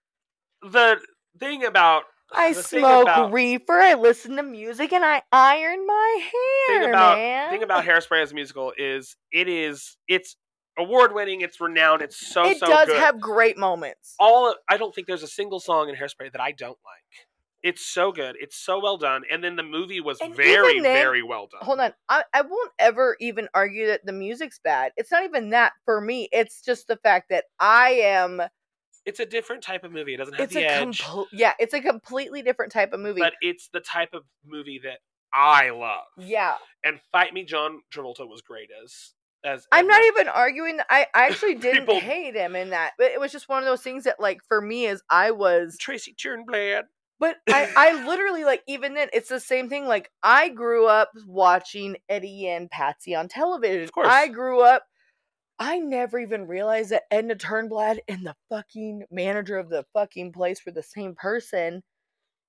[0.62, 0.98] the
[1.40, 3.72] thing about I smoke about- reefer.
[3.78, 6.28] I listen to music, and I iron my
[6.68, 7.50] hair, thing about man.
[7.50, 10.36] thing about Hairspray as a musical is it is it's
[10.78, 12.98] award winning, it's renowned, it's so it so does good.
[12.98, 14.14] have great moments.
[14.18, 17.26] all of- I don't think there's a single song in Hairspray that I don't like.
[17.66, 18.36] It's so good.
[18.38, 19.22] It's so well done.
[19.30, 21.60] And then the movie was And very, then- very well done.
[21.62, 24.92] Hold on, I, I won't ever even argue that the music's bad.
[24.96, 26.28] It's not even that for me.
[26.30, 28.40] It's just the fact that I am
[29.04, 30.14] It's a different type of movie.
[30.14, 31.02] It doesn't have It's the a edge,
[31.32, 33.20] yeah, it's a completely different type of movie.
[33.20, 34.98] but it's the type of movie that
[35.34, 36.04] I love.
[36.18, 39.12] yeah, And Fight Me, John Travolta was great as
[39.44, 39.66] as.
[39.72, 40.76] I'm not that- even arguing.
[40.78, 40.86] That.
[40.88, 43.64] I I actually didn't People- hate him in that, but it was just one of
[43.66, 46.84] those things that, like, for me, is I was Tracy Turnblad.
[47.18, 49.86] But I, I literally like even then it's the same thing.
[49.86, 53.84] Like I grew up watching Eddie and Patsy on television.
[53.84, 54.08] Of course.
[54.10, 54.84] I grew up.
[55.58, 60.60] I never even realized that Edna Turnblad and the fucking manager of the fucking place
[60.66, 61.82] were the same person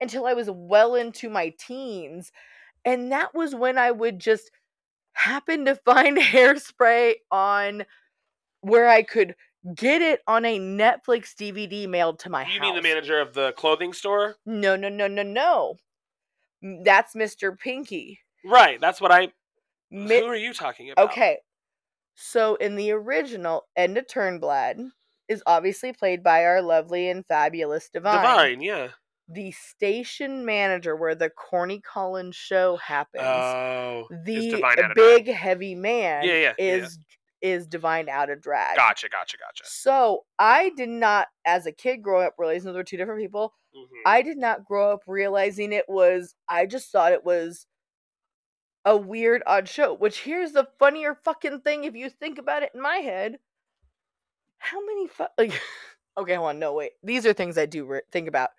[0.01, 2.31] until I was well into my teens,
[2.83, 4.51] and that was when I would just
[5.13, 7.85] happen to find hairspray on
[8.61, 9.35] where I could
[9.75, 12.53] get it on a Netflix DVD mailed to my house.
[12.53, 14.35] You mean the manager of the clothing store?
[14.45, 15.75] No, no, no, no, no.
[16.83, 17.57] That's Mr.
[17.57, 18.19] Pinky.
[18.45, 18.79] Right.
[18.79, 19.29] That's what I.
[19.91, 21.09] Mi- who are you talking about?
[21.11, 21.39] okay.
[22.15, 24.89] So in the original, Edna Turnblad
[25.27, 28.21] is obviously played by our lovely and fabulous Divine.
[28.21, 28.61] Divine.
[28.61, 28.87] Yeah.
[29.29, 33.23] The station manager where the Corny Collins show happens.
[33.23, 34.07] Oh.
[34.25, 36.87] the Divine big heavy man Yeah, yeah, yeah, yeah.
[37.41, 38.75] Is Divine out of drag.
[38.77, 39.09] Gotcha.
[39.09, 39.37] Gotcha.
[39.37, 39.63] Gotcha.
[39.65, 43.53] So I did not, as a kid growing up, realizing those were two different people.
[43.75, 43.87] Mhm.
[44.05, 46.35] I did not grow up realizing it was.
[46.49, 47.67] I just thought it was
[48.85, 49.93] a weird, odd show.
[49.93, 53.39] Which here's the funnier fucking thing if you think about it in my head.
[54.59, 55.59] How many fu- like?
[56.17, 56.57] Okay, hold on.
[56.57, 56.93] No, wait.
[57.03, 58.49] These are things I do re- think about.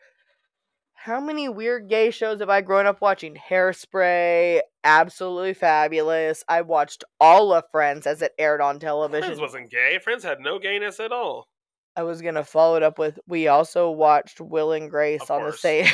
[1.05, 3.37] How many weird gay shows have I grown up watching?
[3.37, 6.43] Hairspray, absolutely fabulous.
[6.49, 9.23] I watched all of Friends as it aired on television.
[9.23, 10.01] Friends wasn't gay.
[10.03, 11.47] Friends had no gayness at all.
[11.95, 15.45] I was gonna follow it up with we also watched Will and Grace Of on
[15.45, 15.87] the same.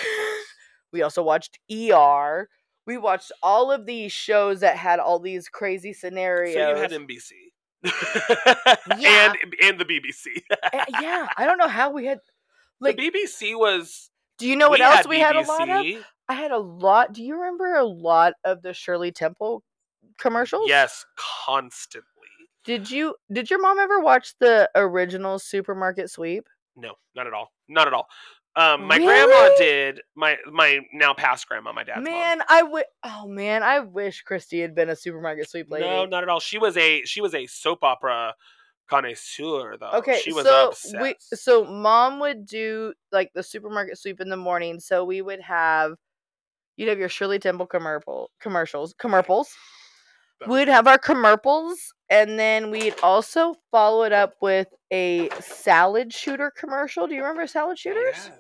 [0.93, 2.49] we also watched ER.
[2.87, 6.55] We watched all of these shows that had all these crazy scenarios.
[6.55, 7.31] So you had NBC.
[8.99, 9.33] Yeah.
[9.33, 10.43] and and the BBC.
[10.51, 12.21] Uh, yeah, I don't know how we had.
[12.81, 14.11] Like, the BBC was.
[14.39, 15.87] Do you know what we else had we had a lot of?
[16.29, 17.13] I had a lot.
[17.13, 19.63] Do you remember a lot of the Shirley Temple
[20.19, 20.69] commercials?
[20.69, 22.09] Yes, constantly.
[22.65, 23.15] Did you?
[23.31, 26.49] Did your mom ever watch the original Supermarket Sweep?
[26.77, 27.53] No, not at all.
[27.69, 28.09] Not at all.
[28.57, 30.01] Um, my grandma did.
[30.15, 32.85] My my now past grandma, my dad's man, I would.
[33.03, 35.85] Oh man, I wish Christy had been a Supermarket Sweep lady.
[35.85, 36.41] No, not at all.
[36.41, 38.35] She was a she was a soap opera
[38.89, 39.91] connoisseur though.
[39.95, 41.01] Okay, she was so obsessed.
[41.01, 44.81] we so mom would do like the supermarket sweep in the morning.
[44.81, 45.95] So we would have
[46.77, 49.51] you'd have your Shirley Temple commercial commercials commercials.
[50.47, 56.53] We'd have our commercials, and then we'd also follow it up with a salad shooter
[56.55, 57.07] commercial.
[57.07, 58.15] Do you remember salad shooters?
[58.15, 58.31] Yes.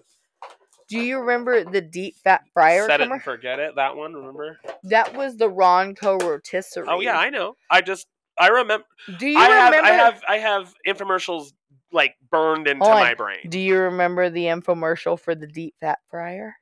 [0.89, 3.77] Do you remember the deep fat fryer Set it and forget it.
[3.77, 4.59] That one, remember?
[4.83, 6.87] That was the Ronco rotisserie.
[6.89, 7.57] Oh yeah, I know.
[7.71, 8.07] I just
[8.39, 8.87] I remember.
[9.19, 9.75] Do you I have?
[9.75, 11.53] I have I have infomercials
[11.93, 13.03] like burned into Hold on.
[13.03, 13.49] my brain.
[13.49, 16.55] Do you remember the infomercial for the deep fat fryer?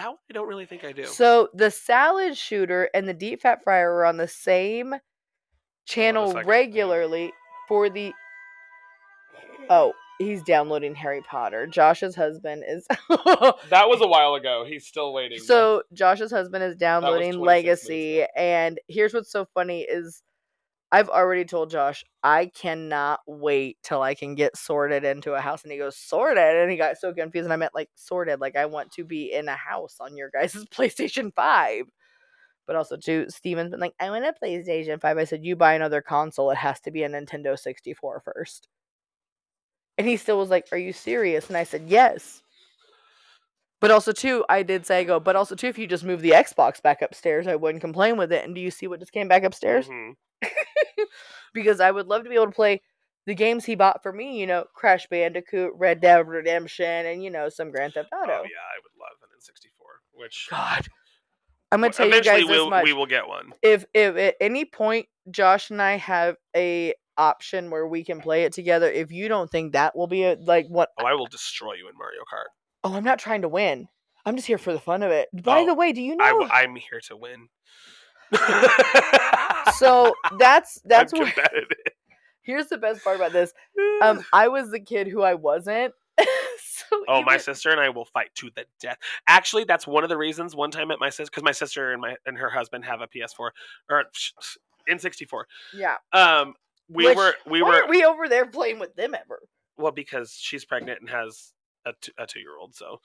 [0.00, 1.04] that one I don't really think I do.
[1.04, 4.94] So the salad shooter and the deep fat fryer are on the same
[5.86, 6.48] channel second.
[6.48, 7.32] regularly
[7.68, 8.12] for the.
[9.68, 11.66] Oh, he's downloading Harry Potter.
[11.66, 12.86] Josh's husband is.
[13.08, 14.64] that was a while ago.
[14.66, 15.38] He's still waiting.
[15.38, 20.22] so Josh's husband is downloading Legacy, and here's what's so funny is.
[20.92, 25.62] I've already told Josh I cannot wait till I can get sorted into a house.
[25.62, 26.38] And he goes, Sorted?
[26.56, 27.44] And he got so confused.
[27.46, 30.30] And I meant like sorted, like I want to be in a house on your
[30.30, 31.84] guys' PlayStation 5.
[32.66, 35.18] But also, too, Steven's been like, I want a PlayStation 5.
[35.18, 38.68] I said, You buy another console, it has to be a Nintendo 64 first.
[39.98, 41.46] And he still was like, Are you serious?
[41.48, 42.42] And I said, Yes.
[43.80, 46.20] But also, too, I did say, I go, but also, too, if you just move
[46.20, 48.44] the Xbox back upstairs, I wouldn't complain with it.
[48.44, 49.88] And do you see what just came back upstairs?
[49.88, 50.16] Mhm.
[51.54, 52.80] because I would love to be able to play
[53.26, 57.30] the games he bought for me, you know, Crash Bandicoot, Red Dead Redemption, and you
[57.30, 58.32] know, some Grand Theft Oh Auto.
[58.32, 60.18] yeah, I would love an N64.
[60.18, 60.86] Which God.
[61.72, 62.84] I'm gonna tell you guys this we'll, much.
[62.84, 63.52] we will get one.
[63.62, 68.44] If if at any point Josh and I have a option where we can play
[68.44, 71.26] it together, if you don't think that will be a like what Oh, I will
[71.26, 72.48] destroy you in Mario Kart.
[72.84, 73.86] oh I'm not trying to win.
[74.26, 75.28] I'm just here for the fun of it.
[75.32, 77.48] By Oh, the way, do you know I'm here to win.
[79.76, 81.34] so that's that's I'm what
[82.42, 83.52] here's the best part about this.
[84.02, 85.92] Um I was the kid who I wasn't.
[86.18, 88.96] so Oh, my sister and I will fight to the death.
[89.26, 90.54] Actually, that's one of the reasons.
[90.56, 93.06] One time at my sister, because my sister and my and her husband have a
[93.08, 93.50] PS4
[93.90, 94.04] or
[94.88, 95.42] N64.
[95.74, 95.96] Yeah.
[96.12, 96.54] Um,
[96.88, 99.40] we Which- were we were we over there playing with them ever?
[99.78, 101.52] well because she's pregnant and has
[101.86, 102.74] a, t- a two year old.
[102.74, 103.00] So,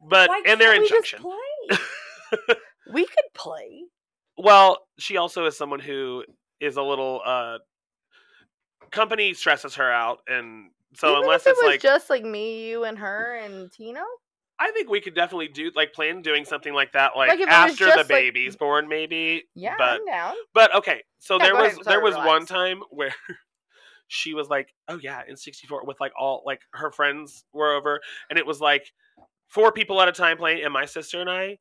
[0.00, 1.20] but Why and they're in we just junction.
[1.20, 2.56] play?
[2.92, 3.82] we could play.
[4.38, 6.24] Well, she also is someone who
[6.60, 7.58] is a little uh
[8.90, 12.24] company stresses her out and So Even unless if it it's was like, just like
[12.24, 14.02] me, you, and her, and Tino.
[14.58, 17.48] I think we could definitely do like plan doing something like that, like, Like, if
[17.48, 19.44] it was after the just, like- baby's born, maybe.
[19.54, 20.34] Yeah, but I'm down.
[20.54, 21.02] but okay.
[21.18, 21.76] So Yeah, there was ahead.
[21.84, 23.14] there Sorry, was one time where
[24.08, 28.00] she was like, "Oh yeah," N64 with like all like her friends were over,
[28.30, 28.92] and it was like
[29.48, 31.58] four people at a time playing, and my sister and I.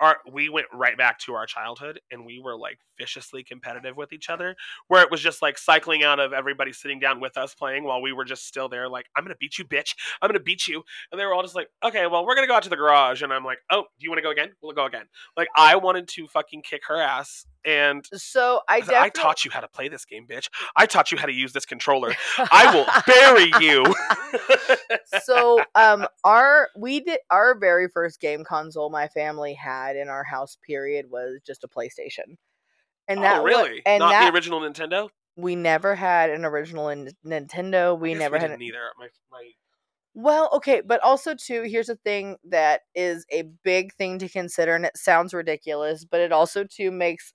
[0.00, 4.12] Our, we went right back to our childhood and we were like viciously competitive with
[4.12, 4.56] each other
[4.88, 8.00] where it was just like cycling out of everybody sitting down with us playing while
[8.00, 9.94] we were just still there like i'm gonna beat you bitch.
[10.20, 10.82] I'm gonna beat you.
[11.10, 13.22] And they were all just like okay well we're gonna go out to the garage.
[13.22, 14.52] And i'm like oh do you want to go again?
[14.62, 15.06] We'll go again.
[15.36, 18.98] Like i wanted to fucking kick her ass and So I I, definitely.
[18.98, 20.48] I taught you how to play this game, bitch.
[20.76, 22.14] I taught you how to use this controller.
[22.38, 23.84] I will bury you.
[25.22, 30.24] so um our we did our very first game console my family had in our
[30.24, 32.36] house period was just a PlayStation.
[33.08, 33.82] And that oh, really?
[33.86, 35.08] and Not that the original Nintendo.
[35.36, 37.98] we never had an original in Nintendo.
[37.98, 38.78] We never we had didn't either.
[38.98, 39.50] My, my
[40.14, 44.74] Well, okay, but also too, here's a thing that is a big thing to consider,
[44.74, 47.32] and it sounds ridiculous, but it also too makes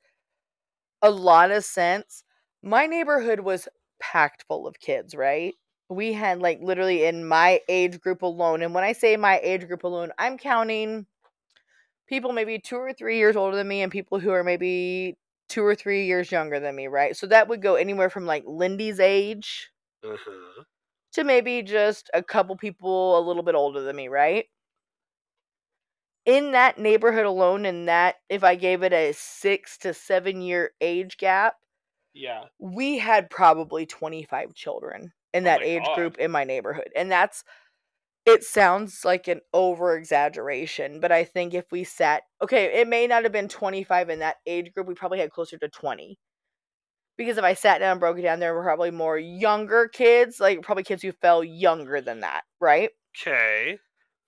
[1.03, 2.23] a lot of sense.
[2.63, 3.67] My neighborhood was
[3.99, 5.53] packed full of kids, right?
[5.89, 9.67] We had like literally in my age group alone, and when I say my age
[9.67, 11.05] group alone, I'm counting
[12.07, 15.17] people maybe two or three years older than me and people who are maybe
[15.49, 17.15] two or three years younger than me, right?
[17.15, 19.69] So that would go anywhere from like Lindy's age
[20.03, 20.63] uh-huh.
[21.13, 24.45] to maybe just a couple people a little bit older than me, right?
[26.25, 30.73] In that neighborhood alone, and that if I gave it a six to seven year
[30.81, 31.55] age gap,
[32.13, 32.47] Yeah.
[32.59, 35.91] we had probably 25 children in Oh that age God.
[35.91, 36.89] group in my neighborhood.
[36.95, 37.43] And that's,
[38.25, 43.07] it sounds like an over exaggeration, but I think if we sat, okay, it may
[43.07, 46.19] not have been 25 in that age group, we probably had closer to 20.
[47.17, 50.39] Because if I sat down and broke it down, there were probably more younger kids,
[50.39, 52.91] like probably kids who fell younger than that, right?
[53.15, 53.79] Okay.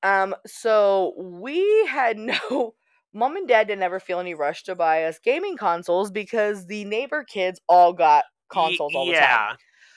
[0.06, 2.18] Um, so we had
[2.50, 2.76] no
[3.14, 6.86] mom and dad didn't ever feel any rush to buy us gaming consoles because the
[6.86, 9.22] neighbor kids all got consoles all the time.
[9.22, 9.54] yeah.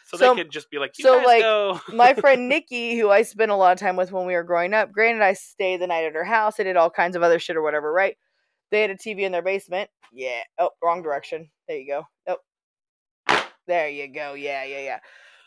[0.07, 1.81] So, So- they could just be like, you so, like, go.
[1.93, 4.73] My friend Nikki, who I spent a lot of time with when we were growing
[4.73, 7.39] up, granted I stayed the night at her house, I did all kinds of other
[7.39, 8.17] shit or whatever, right?
[8.71, 9.91] They had a TV in their basement.
[10.13, 10.41] Yeah.
[10.59, 11.51] Oh, wrong direction.
[11.69, 12.05] There you go.
[13.29, 14.33] Oh, There you go.
[14.33, 14.99] Yeah, yeah, yeah.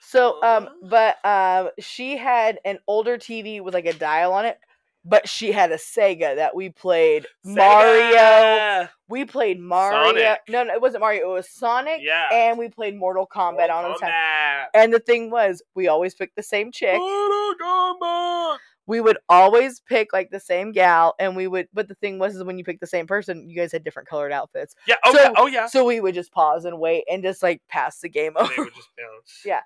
[0.03, 4.57] So, um, but um, she had an older TV with like a dial on it,
[5.05, 8.87] but she had a Sega that we played Mario.
[9.07, 10.07] We played Mario.
[10.11, 10.39] Sonic.
[10.49, 11.31] No, no, it wasn't Mario.
[11.31, 11.99] It was Sonic.
[12.01, 12.27] Yeah.
[12.31, 14.67] And we played Mortal Kombat Mortal on the time.
[14.73, 16.97] And the thing was, we always picked the same chick.
[16.97, 18.57] Mortal Kombat.
[18.87, 21.67] We would always pick like the same gal, and we would.
[21.73, 24.09] But the thing was, is when you pick the same person, you guys had different
[24.09, 24.75] colored outfits.
[24.87, 24.95] Yeah.
[25.05, 25.31] Oh So- yeah.
[25.37, 25.65] Oh yeah.
[25.67, 28.63] So we would just pause and wait, and just like pass the game over, they
[28.63, 29.41] would just bounce.
[29.45, 29.61] Yeah.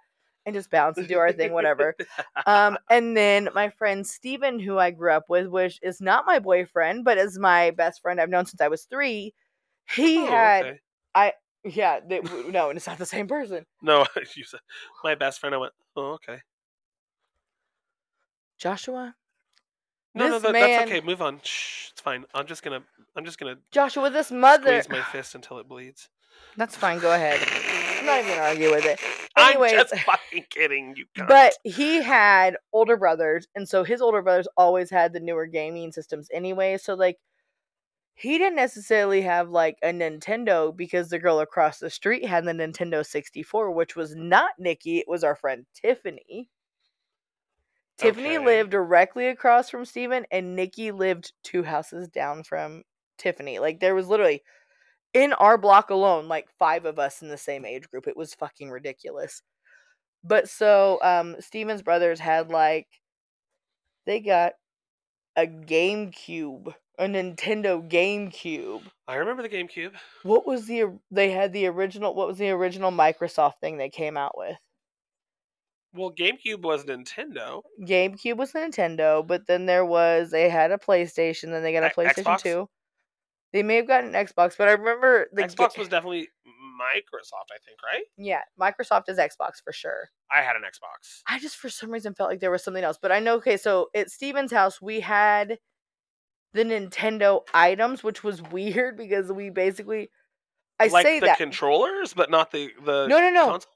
[0.46, 1.96] And just bounce and do our thing, whatever.
[2.48, 6.38] Um, and then my friend Steven, who I grew up with, which is not my
[6.40, 9.34] boyfriend, but is my best friend I've known since I was three.
[9.96, 10.66] He Oh, had,
[11.16, 11.34] okay.
[11.64, 12.20] yeah, they,
[12.50, 13.66] no, and it's not the same person.
[13.82, 14.06] No,
[14.36, 14.60] you said
[15.04, 15.56] my best friend.
[15.56, 15.74] I went.
[15.96, 16.40] Oh, okay.
[18.58, 19.16] Joshua.
[20.14, 21.02] No, no, that, man- that's okay.
[21.02, 21.40] Move on.
[21.44, 22.26] Shh, it's fine.
[22.34, 22.82] I'm just gonna.
[23.16, 24.82] I'm just gonna Joshua, this mother.
[24.82, 26.10] squeeze my fist until it bleeds.
[26.58, 27.00] That's fine.
[27.00, 27.40] Go ahead.
[28.10, 29.00] I'm not even gonna argue with it.
[29.38, 30.96] I'm just fucking kidding.
[30.96, 31.06] You.
[31.28, 35.92] but he had older brothers, and so his older brothers always had the newer gaming
[35.92, 36.78] systems anyway.
[36.78, 37.18] So like,
[38.14, 42.54] he didn't necessarily have like a Nintendo because the girl across the street had the
[42.54, 45.00] Nintendo 64, which was not Nikki.
[45.00, 46.50] It was our friend Tiffany.
[47.98, 48.46] Tiffany Okay.
[48.46, 52.84] lived directly across from Steven, and Nikki lived two houses down from
[53.18, 53.60] Tiffany.
[53.60, 54.44] Like there was literally
[55.16, 58.06] in our block alone, like five of us in the same age group.
[58.06, 59.42] It was fucking ridiculous.
[60.24, 62.88] But so um Steven's brothers had like
[64.06, 64.54] they got
[65.38, 68.84] a GameCube, a Nintendo GameCube.
[69.08, 69.94] I remember the GameCube.
[70.24, 74.18] What was the they had the original what was the original Microsoft thing they came
[74.18, 74.58] out with?
[75.94, 77.62] Well, GameCube was Nintendo.
[77.82, 81.96] GameCube was Nintendo, but then there was they had a PlayStation, then they got a
[81.96, 82.42] PlayStation Xbox?
[82.42, 82.70] 2.
[83.56, 87.58] They may have gotten Xbox, but I remember the ga- Xbox was definitely Microsoft, I
[87.66, 88.04] think, right?
[88.18, 90.10] yeah, Microsoft is Xbox for sure.
[90.30, 91.22] I had an Xbox.
[91.26, 93.56] I just for some reason felt like there was something else, but I know okay,
[93.56, 95.58] so at Steven's house we had
[96.54, 100.10] the Nintendo items, which was weird because we basically
[100.78, 101.38] I like say the that.
[101.38, 103.46] controllers, but not the the No, no, no.
[103.52, 103.72] console?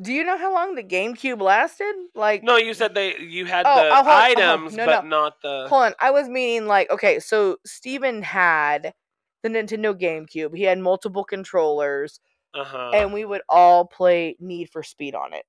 [0.00, 1.92] Do you know how long the GameCube lasted?
[2.14, 5.08] Like No, you said they you had Oh, the oh, oh, items, no, but no.
[5.08, 5.66] not the.
[5.68, 8.94] Hold on, I was meaning like okay, so Steven had
[9.42, 10.56] the Nintendo GameCube.
[10.56, 12.20] He had multiple controllers,
[12.54, 12.94] Uh huh.
[12.94, 15.46] and we would all play Need for Speed on it.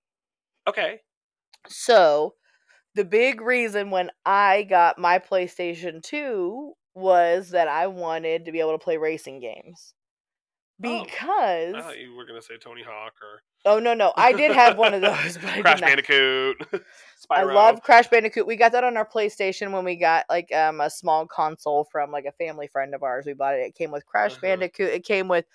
[0.68, 1.02] okay.
[1.68, 2.36] So,
[2.96, 8.60] the big reason when I got my PlayStation 2 was that I wanted to be
[8.62, 9.94] able to play racing games.
[10.84, 14.14] Oh, Because I thought you were gonna say Tony Hawk or Oh no, no.
[14.16, 15.82] I did have one of those, but Crash.
[15.82, 16.56] Bandicoot.
[17.30, 18.48] I love Crash Bandicoot.
[18.48, 22.12] We got that on our PlayStation when we got like um a small console from
[22.12, 23.26] like a family friend of ours.
[23.26, 23.60] We bought it.
[23.68, 24.40] It came with Crash Uh-huh.
[24.42, 24.90] Bandicoot.
[24.94, 25.46] It came with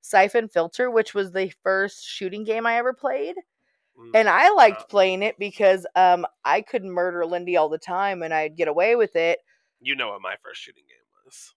[0.00, 3.36] Siphon Filter, which was the first shooting game I ever played.
[3.98, 8.22] Mm, And I liked playing it because um I could murder Lindy all the time
[8.22, 9.40] and I'd get away with it.
[9.82, 10.96] you know what my first shooting game
[11.26, 11.54] was?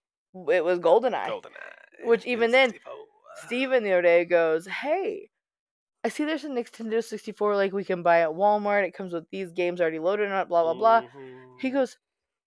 [0.54, 1.28] It was GoldenEye.
[1.30, 2.06] GoldenEye.
[2.06, 2.80] Which even then, N64.
[3.36, 5.30] Steven the other day goes, Hey,
[6.04, 8.86] I see there's a Nintendo 64 like we can buy at Walmart.
[8.86, 11.02] It comes with these games already loaded on it, blah blah blah.
[11.60, 11.74] He Mhm.
[11.74, 11.98] goes,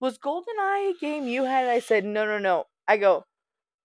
[0.00, 1.66] Was GoldenEye a game you had?
[1.68, 2.66] I said, No, no, no.
[2.86, 3.24] I go,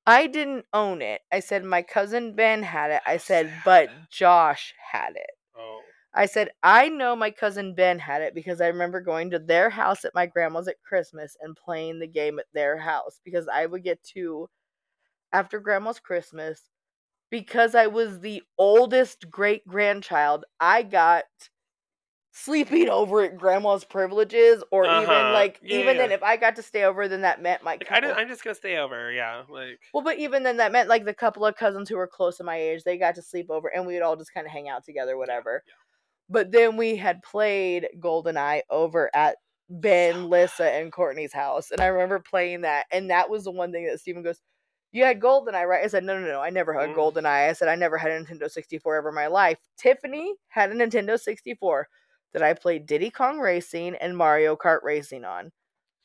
[0.05, 1.21] I didn't own it.
[1.31, 3.01] I said, My cousin Ben had it.
[3.05, 3.89] I said, But.
[4.09, 5.29] Josh had it.
[5.57, 5.81] Oh.
[6.13, 9.69] I said, I know my cousin Ben had it because I remember going to their
[9.69, 13.65] house at my grandma's at Christmas and playing the game at their house because I
[13.65, 14.49] would get to,
[15.31, 16.69] after grandma's Christmas,
[17.31, 21.23] because I was the oldest great grandchild, I got
[22.33, 25.33] sleeping over at grandma's privileges or even Uh-huh.
[25.33, 27.83] like Yeah, even then if I got to stay over then that meant my Like
[27.91, 29.11] I couple- did, I'm just gonna stay over.
[29.11, 29.43] Yeah.
[29.49, 29.79] Like.
[29.93, 32.43] well, but even then, that meant like the couple of cousins who were close to
[32.43, 34.83] my age, they got to sleep over, and we'd all just kind of hang out
[34.85, 35.63] together, whatever.
[35.67, 35.73] yeah.
[36.29, 39.35] But then we had played GoldenEye over at
[39.69, 43.71] Ben, Lissa, and Courtney's house, and I remember playing that, and that was the one
[43.73, 44.39] thing that Steven goes,
[44.91, 46.95] "You had GoldenEye, right?" I said, "No, no, no, I never had Mm.
[46.95, 50.71] GoldenEye." I said, "I never had a Nintendo 64 ever in my life." Tiffany had
[50.71, 51.87] a Nintendo 64
[52.33, 55.51] that I played Diddy Kong Racing and Mario Kart Racing on.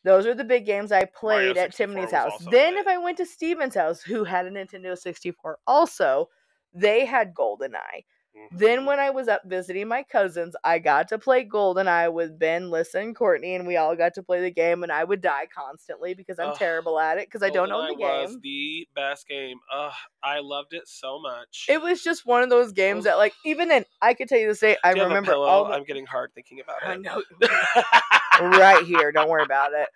[0.04, 2.44] Those are the big games I played at Tiffany's house.
[2.50, 6.28] Then, if I went to Steven's house, who had a Nintendo 64 also,
[6.72, 8.04] they had GoldenEye.
[8.52, 8.86] Then, Mhm.
[8.86, 12.98] when I was up visiting my cousins, I got to play GoldenEye with Ben, Lissa,
[13.00, 16.14] and Courtney, and we all got to play the game, and I would die constantly
[16.14, 18.24] because I'm Ugh, terrible at it because I don't know the game.
[18.24, 19.58] was the best game.
[19.74, 19.92] Ugh,
[20.22, 21.66] I loved it so much.
[21.68, 24.48] It was just one of those games that, like, even then, I could tell you
[24.48, 26.86] this day, I you remember all the- I'm getting hard thinking about it.
[26.88, 27.22] I know.
[28.58, 29.12] right here.
[29.12, 29.88] Don't worry about it.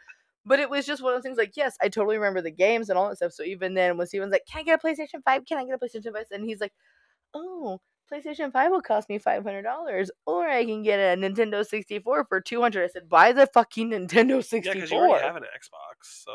[0.46, 2.88] But it was just one of those things like, yes, I totally remember the games
[2.88, 3.32] and all that stuff.
[3.32, 5.44] So even then, when Steven's like, Can I get a PlayStation 5?
[5.44, 6.24] Can I get a PlayStation 5?
[6.30, 6.72] And he's like,
[7.34, 7.80] Oh,
[8.12, 10.08] PlayStation 5 will cost me $500.
[10.26, 14.42] Or I can get a Nintendo 64 for 200 I said, Buy the fucking Nintendo
[14.44, 14.58] 64.
[14.58, 14.74] Yeah, 64.
[14.74, 16.32] because you already have an Xbox, so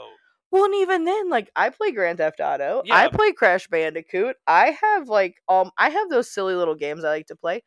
[0.51, 2.81] well, and even then, like, I play Grand Theft Auto.
[2.85, 2.95] Yeah.
[2.95, 4.37] I play Crash Bandicoot.
[4.47, 7.61] I have, like, um, I have those silly little games I like to play.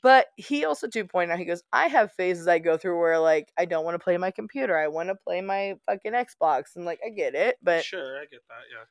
[0.00, 3.18] But he also too point out, he goes, I have phases I go through where
[3.18, 4.78] like I don't want to play my computer.
[4.78, 6.76] I want to play my fucking Xbox.
[6.76, 7.56] And like I get it.
[7.62, 8.64] But sure, I get that.
[8.70, 8.84] Yeah.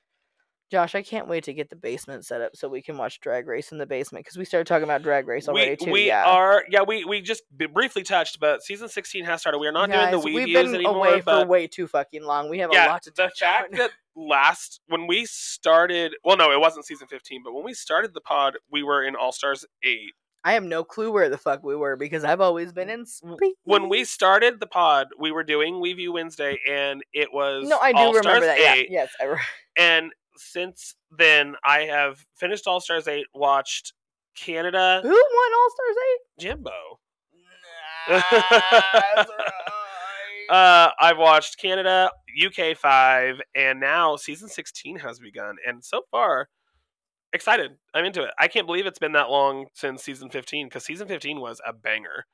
[0.72, 3.45] Josh, I can't wait to get the basement set up so we can watch Drag
[3.45, 5.91] Race in the basement because we started talking about Drag Race already we too.
[5.91, 6.23] we yeah.
[6.23, 7.43] are yeah we we just
[7.73, 9.57] briefly touched, but season 16 has started.
[9.57, 10.72] We are not Guys, doing the We Views anymore.
[10.72, 12.49] we've been anymore, away for way too fucking long.
[12.49, 13.80] We have a lot to the fact on.
[13.80, 18.14] that last when we started, well, no, it wasn't season 15, but when we started
[18.14, 19.98] the pod, we were in All Stars 8.
[20.43, 23.53] I have no clue where the fuck we were because I've always been in space.
[23.64, 27.77] When we started the pod, we were doing We View Wednesday, and it was No,
[27.77, 28.57] I do All remember Stars that.
[28.60, 28.84] Yeah.
[28.89, 29.39] Yes, I re-
[29.77, 33.93] And since then, I have finished All Stars 8, watched
[34.35, 35.95] Canada Who won All Stars
[36.39, 36.41] 8?
[36.41, 36.71] Jimbo.
[38.07, 38.31] That's
[39.29, 39.71] right.
[40.49, 42.11] Uh, I've watched Canada,
[42.45, 45.55] UK 5, and now season 16 has begun.
[45.65, 46.49] And so far,
[47.31, 47.71] excited.
[47.93, 48.31] I'm into it.
[48.37, 51.71] I can't believe it's been that long since season 15 because season 15 was a
[51.71, 52.25] banger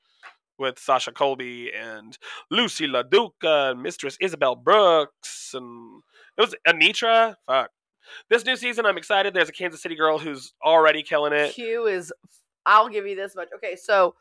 [0.57, 2.17] with Sasha Colby and
[2.51, 5.51] Loosey LaDuca and Mistress Isabelle Brooks.
[5.53, 6.01] And
[6.37, 7.35] it was Anetra.
[7.45, 7.69] Fuck.
[8.29, 9.33] This new season, I'm excited.
[9.33, 11.53] There's a Kansas City girl who's already killing it.
[11.53, 12.11] Q is.
[12.65, 13.47] I'll give you this much.
[13.55, 14.15] Okay, so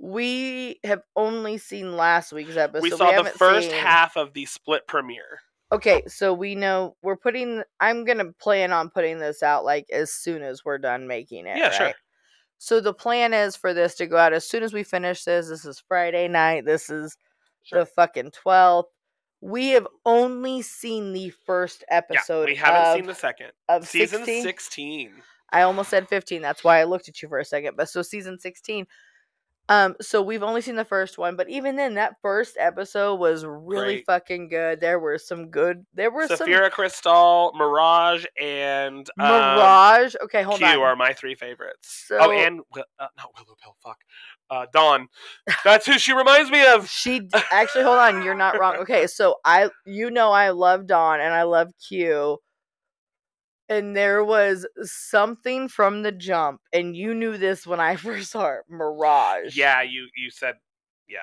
[0.00, 2.82] we have only seen last week's episode.
[2.82, 5.40] We saw the first seen- half of the split premiere.
[5.72, 7.62] Okay, so we know we're putting.
[7.80, 11.56] I'm gonna plan on putting this out like as soon as we're done making it.
[11.56, 11.92] Yeah, sure.
[12.58, 15.48] So the plan is for this to go out as soon as we finish this.
[15.48, 16.64] This is Friday night.
[16.64, 17.16] This is
[17.62, 17.80] Sure.
[17.80, 18.90] the fucking twelfth.
[19.44, 22.44] We have only seen the first episode.
[22.44, 23.52] yeah, we haven't of, seen the second.
[23.68, 24.42] of Season 16.
[24.42, 25.12] 16.
[25.52, 26.40] I almost said 15.
[26.40, 27.76] That's why I looked at you for a second.
[27.76, 28.86] But so season 16.
[29.68, 33.46] Um, so we've only seen the first one, but even then, that first episode was
[33.46, 34.06] really Great.
[34.06, 34.80] fucking good.
[34.80, 35.86] There were some good.
[35.94, 40.14] There were some Sapphira Cristál, Mirage, and um, Mirage.
[40.24, 40.72] Okay, hold Q on.
[40.74, 42.04] Q are my three favorites.
[42.08, 43.74] So- oh, and uh, not Willow Pill.
[43.82, 43.98] Fuck,
[44.50, 45.08] uh, Dawn.
[45.64, 46.88] That's who she reminds me of.
[46.90, 48.76] She actually hold on, you're not wrong.
[48.84, 52.38] Okay, so I you know I love Dawn and I love Q.
[53.68, 58.48] And there was something from the jump, and you knew this when I first saw
[58.58, 59.56] it, Mirage.
[59.56, 60.56] Yeah, you you said
[61.08, 61.20] Yeah.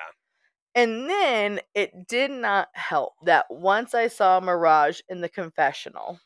[0.74, 6.20] And then it did not help that once I saw Mirage in the confessional,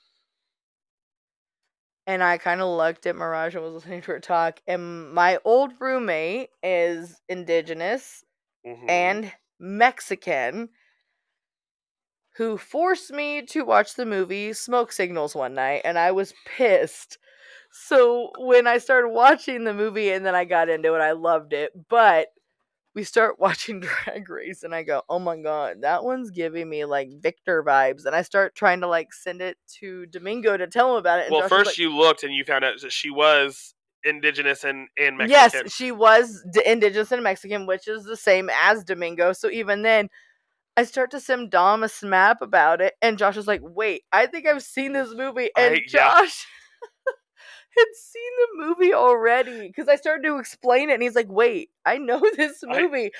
[2.06, 5.38] and I kind of looked at Mirage and was listening to her talk, and my
[5.44, 8.24] old roommate is indigenous
[8.64, 8.88] Mhm.
[8.88, 10.70] and Mexican
[12.36, 17.18] who forced me to watch the movie Smoke Signals one night, and I was pissed.
[17.70, 21.52] So when I started watching the movie and then I got into it, I loved
[21.52, 21.72] it.
[21.88, 22.28] But
[22.94, 26.84] we start watching Drag Race, and I go, "Oh my god, that one's giving me
[26.84, 30.92] like Victor vibes." And I start trying to like send it to Domingo to tell
[30.92, 31.26] him about it.
[31.26, 34.62] And well, Josh first like, you looked and you found out that she was indigenous
[34.62, 35.62] and, and Mexican.
[35.64, 39.32] Yes, she was d- indigenous and Mexican, which is the same as Domingo.
[39.32, 40.08] So even then,
[40.76, 44.26] I start to send Dom a snap about it, and Josh is like, "Wait, I
[44.26, 45.86] think I've seen this movie." And I- yeah.
[45.88, 46.46] Josh
[47.76, 51.70] had seen the movie already because I started to explain it, and he's like, "Wait,
[51.84, 53.10] I know this I- movie."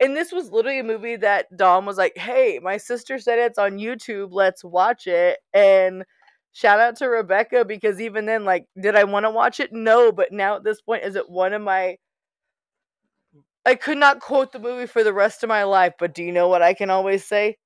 [0.00, 3.58] and this was literally a movie that Dom was like, "Hey, my sister said it's
[3.58, 4.28] on YouTube.
[4.32, 6.04] Let's watch it." And
[6.52, 9.70] shout out to Rebecca because even then, like, did I want to watch it?
[9.72, 11.96] No, but now at this point, is it one of my
[13.66, 16.32] I could not quote the movie for the rest of my life, but do you
[16.32, 17.58] know what I can always say?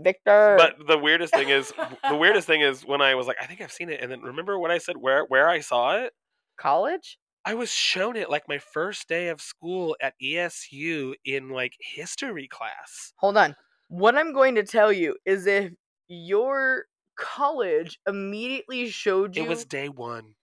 [0.00, 0.56] Victor.
[0.58, 1.72] But the weirdest thing is,
[2.08, 4.20] the weirdest thing is when I was like, I think I've seen it, and then
[4.20, 6.12] remember when I said where where I saw it?
[6.58, 7.18] college?
[7.44, 12.46] I was shown it like my first day of school at ESU in like history
[12.46, 13.12] class.
[13.16, 13.56] Hold on.
[13.88, 15.72] What I'm going to tell you is if
[16.08, 16.84] your
[17.16, 20.34] college immediately showed you It was day one.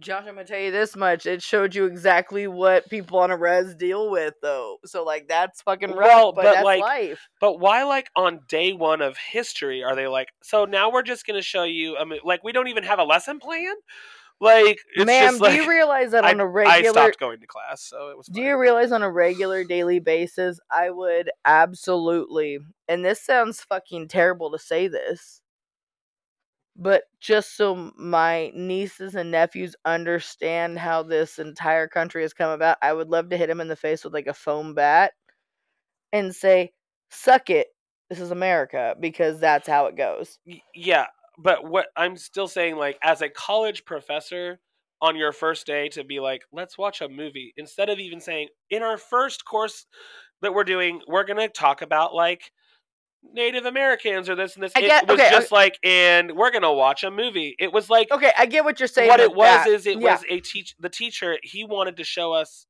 [0.00, 1.26] Josh, I'm gonna tell you this much.
[1.26, 4.76] It showed you exactly what people on a res deal with though.
[4.84, 7.28] So like that's fucking rough, Well, but, but, that's like, life.
[7.40, 10.28] But why, like on day one of history, are they like?
[10.42, 11.96] So now we're just gonna show you.
[11.96, 13.74] I mean, like we don't even have a lesson plan.
[14.40, 17.18] Like it's Ma'am, just like do you realize that I, on a regular I stopped
[17.18, 18.26] going to class, so it was.
[18.28, 18.50] Do fine.
[18.50, 24.52] you realize on a regular daily basis, I would absolutely, and this sounds fucking terrible
[24.52, 25.42] to say this,
[26.78, 32.78] but just so my nieces and nephews understand how this entire country has come about,
[32.80, 35.12] I would love to hit him in the face with like a foam bat
[36.12, 36.72] and say,
[37.10, 37.66] suck it.
[38.08, 40.38] This is America because that's how it goes.
[40.72, 41.06] Yeah,
[41.36, 44.60] but what I'm still saying, like as a college professor,
[45.00, 48.48] on your first day to be like, let's watch a movie instead of even saying
[48.70, 49.86] in our first course
[50.42, 52.50] that we're doing, we're gonna talk about like
[53.32, 54.72] Native Americans or this and this.
[54.76, 57.54] I it was okay, just like, and we're gonna watch a movie.
[57.58, 59.08] It was like Okay, I get what you're saying.
[59.08, 59.66] what it was that.
[59.68, 60.12] is it Yeah.
[60.12, 62.66] was a teach the teacher he wanted to show us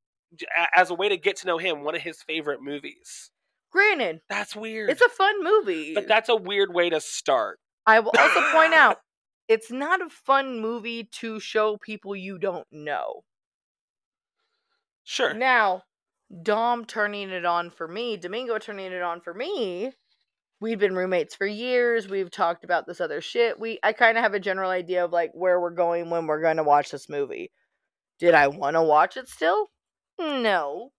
[0.74, 3.30] as a way to get to know him one of his favorite movies.
[3.70, 4.90] Granted, That's weird.
[4.90, 5.94] it's a fun movie.
[5.94, 7.60] but that's a weird way to start.
[7.86, 9.00] I will also point out
[9.48, 13.22] it's not a fun movie to show people you don't know.
[15.04, 15.32] Sure.
[15.34, 15.84] Now,
[16.42, 19.92] Dom turning it on for me, Domingo turning it on for me.
[20.60, 22.08] We've been roommates for years.
[22.08, 23.60] We've talked about this other shit.
[23.60, 26.42] We I kind of have a general idea of like where we're going when we're
[26.42, 27.52] going to watch this movie.
[28.18, 29.68] Did I want to watch it still?
[30.18, 30.90] No.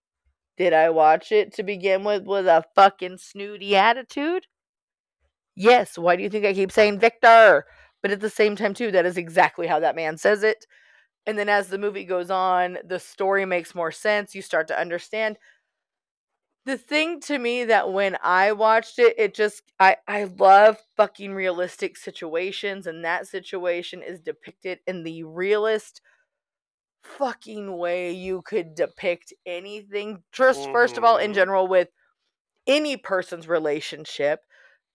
[0.57, 4.47] Did I watch it to begin with with a fucking snooty attitude?
[5.55, 5.97] Yes.
[5.97, 7.65] Why do you think I keep saying Victor?
[8.01, 10.65] But at the same time, too, that is exactly how that man says it.
[11.25, 14.33] And then as the movie goes on, the story makes more sense.
[14.33, 15.37] You start to understand.
[16.69, 21.33] The thing to me that when I watched it, it just I I love fucking
[21.33, 26.01] realistic situations, and that situation is depicted in the realest
[27.03, 30.23] fucking way you could depict anything.
[30.31, 31.35] Just first of all, in Mhm.
[31.35, 31.89] general, with
[32.67, 34.45] any person's relationship.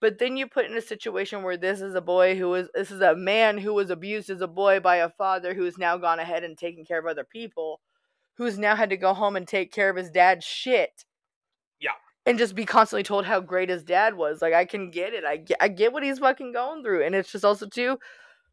[0.01, 2.91] But then you put in a situation where this is a boy who is this
[2.91, 6.19] is a man who was abused as a boy by a father who's now gone
[6.19, 7.81] ahead and taken care of other people,
[8.37, 11.05] who's now had to go home and take care of his dad's shit.
[12.25, 14.41] And just be constantly told how great his dad was.
[14.41, 15.23] Like I can get it.
[15.23, 17.03] I get, I get what he's fucking going through.
[17.03, 17.99] And it's just also too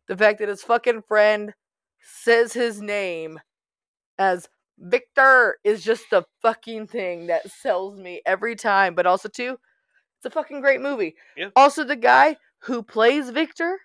[0.09, 1.55] the fact that his fucking friend
[2.01, 3.41] says his name
[4.19, 8.95] as Victor is just the fucking thing that sells me every time.
[8.95, 9.59] But also too,
[10.19, 11.15] it's a fucking great movie.
[11.37, 11.49] Yeah.
[11.57, 13.79] Also, the guy who plays Victor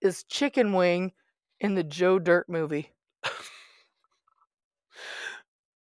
[0.00, 1.12] is Chicken Wing
[1.60, 2.92] in the Joe Dirt movie.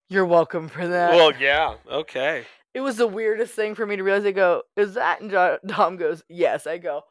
[0.08, 1.12] You're welcome for that.
[1.12, 1.74] well, yeah.
[1.90, 2.44] Okay.
[2.74, 4.24] it was the weirdest thing for me to realize.
[4.24, 5.20] I go, is that?
[5.20, 6.66] And Jo- Dom goes, yes.
[6.66, 7.02] I go,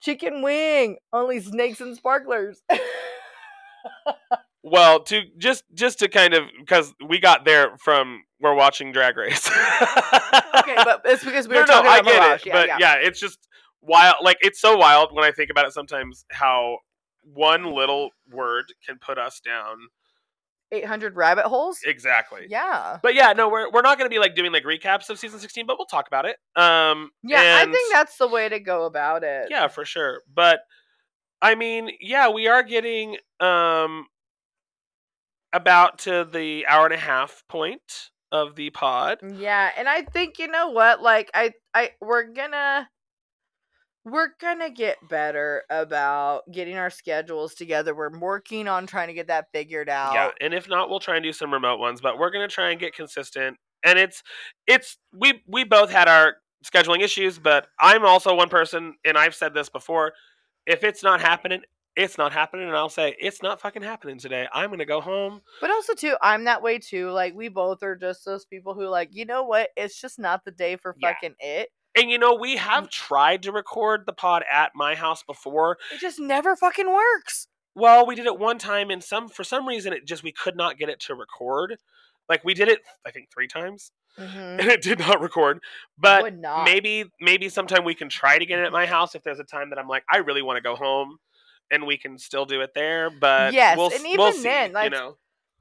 [0.00, 2.62] chicken wing, only snakes and sparklers.
[4.64, 9.16] Well, to just just to kind of because we got there from we're watching Drag
[9.16, 9.46] Race.
[9.48, 12.40] okay, but it's because we were no, no, talking I about get Mirage.
[12.40, 12.76] it, Yeah, but yeah.
[12.78, 13.38] yeah, it's just
[13.80, 14.16] wild.
[14.22, 15.72] Like it's so wild when I think about it.
[15.72, 16.78] Sometimes how
[17.22, 19.76] one little word can put us down
[20.72, 21.78] 800 rabbit holes.
[21.84, 22.46] Exactly.
[22.48, 22.98] Yeah.
[23.02, 25.38] But yeah, no, we're we're not going to be like doing like recaps of season
[25.40, 26.36] 16, but we'll talk about it.
[26.56, 29.48] Um Yeah, I think that's the way to go about it.
[29.50, 30.22] Yeah, for sure.
[30.32, 30.60] But
[31.40, 34.06] I mean, yeah, we are getting um
[35.52, 39.18] about to the hour and a half point of the pod.
[39.22, 41.00] Yeah, and I think you know what?
[41.00, 42.88] Like I I we're gonna
[44.10, 47.94] we're gonna get better about getting our schedules together.
[47.94, 50.14] We're working on trying to get that figured out.
[50.14, 52.70] Yeah, and if not, we'll try and do some remote ones, but we're gonna try
[52.70, 53.56] and get consistent.
[53.84, 54.22] And it's
[54.66, 59.34] it's we we both had our scheduling issues, but I'm also one person, and I've
[59.34, 60.12] said this before.
[60.66, 61.62] If it's not happening,
[61.96, 64.46] it's not happening, and I'll say it's not fucking happening today.
[64.52, 65.40] I'm gonna go home.
[65.60, 67.10] But also too, I'm that way too.
[67.10, 69.70] Like we both are just those people who like, you know what?
[69.76, 71.12] It's just not the day for Yeah.
[71.12, 71.70] fucking it.
[71.96, 75.78] And you know, we have tried to record the pod at my house before.
[75.92, 77.48] It just never fucking works.
[77.74, 80.56] Well, we did it one time, and some for some reason it just we could
[80.56, 81.76] not get it to record.
[82.28, 84.60] Like we did it, I think three times, Mhm.
[84.60, 85.60] and it did not record.
[85.96, 86.64] But not.
[86.64, 89.44] maybe maybe sometime we can try to get it at my house if there's a
[89.44, 91.16] time that I'm like I really want to go home,
[91.70, 93.10] and we can still do it there.
[93.10, 95.16] But Yes, we'll, and s- we'll even see, then, you know,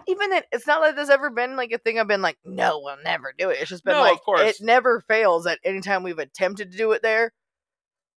[0.08, 2.80] even then, it's not like there's ever been like a thing I've been like, no,
[2.84, 3.58] we'll never do it.
[3.60, 6.92] It's just been No, like, it never fails at any time we've attempted to do
[6.92, 7.34] it there.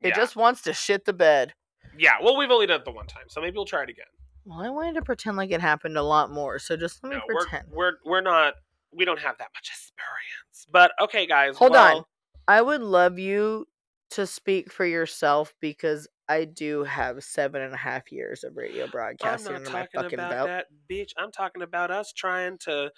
[0.01, 0.17] It Yeah.
[0.17, 1.55] just wants to shit the bed.
[1.97, 2.15] yeah.
[2.23, 4.07] Well, we've only done it the one time, so maybe we'll try it again.
[4.45, 7.17] Well, I wanted to pretend like it happened a lot more, so just let me
[7.17, 7.69] No, we're, pretend.
[7.71, 8.55] we're we're not
[8.93, 10.67] we don't have that much experience.
[10.73, 12.05] But okay, guys, Hold well, on.
[12.49, 13.67] I would love you
[14.11, 18.85] to speak for yourself because I do have seven and a half years of radio
[18.85, 20.47] I'm broadcasting not under my fucking about belt.
[20.47, 21.11] that, bitch.
[21.19, 22.93] I'm talking about us trying to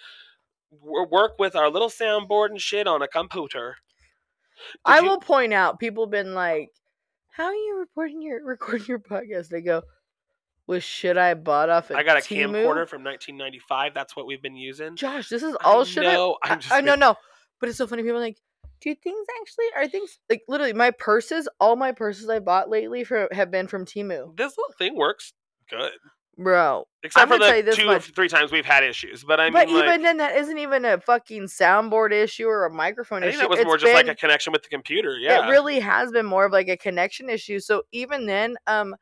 [0.70, 3.76] w- work with our little soundboard and shit on a computer.
[4.84, 6.68] I you- will point out people been like,
[7.30, 9.82] "How are you reporting your recording your podcast?" They go,
[10.66, 13.94] "With shit I bought off at I got a Temu?" camcorder from 1995.
[13.94, 14.94] That's what we've been using.
[14.94, 16.02] Josh, this is I all shit.
[16.02, 17.16] No, I, I'm just I no no,
[17.60, 18.02] but it's so funny.
[18.02, 18.36] People are like,
[18.82, 21.48] do things actually are things like literally my purses?
[21.60, 25.32] All my purses I bought lately for have been from Temu, This little thing works
[25.70, 25.92] good,
[26.36, 26.84] bro.
[27.02, 28.12] except for gonna tell the this two much.
[28.14, 29.24] three times we've had issues.
[29.24, 32.64] But I mean, but even like, then, that isn't even a fucking soundboard issue or
[32.66, 33.40] a microphone I think issue.
[33.42, 35.16] that was It's more just like a connection with the computer.
[35.18, 37.60] Yeah, It really has been more of like a connection issue.
[37.60, 38.94] So even then, um,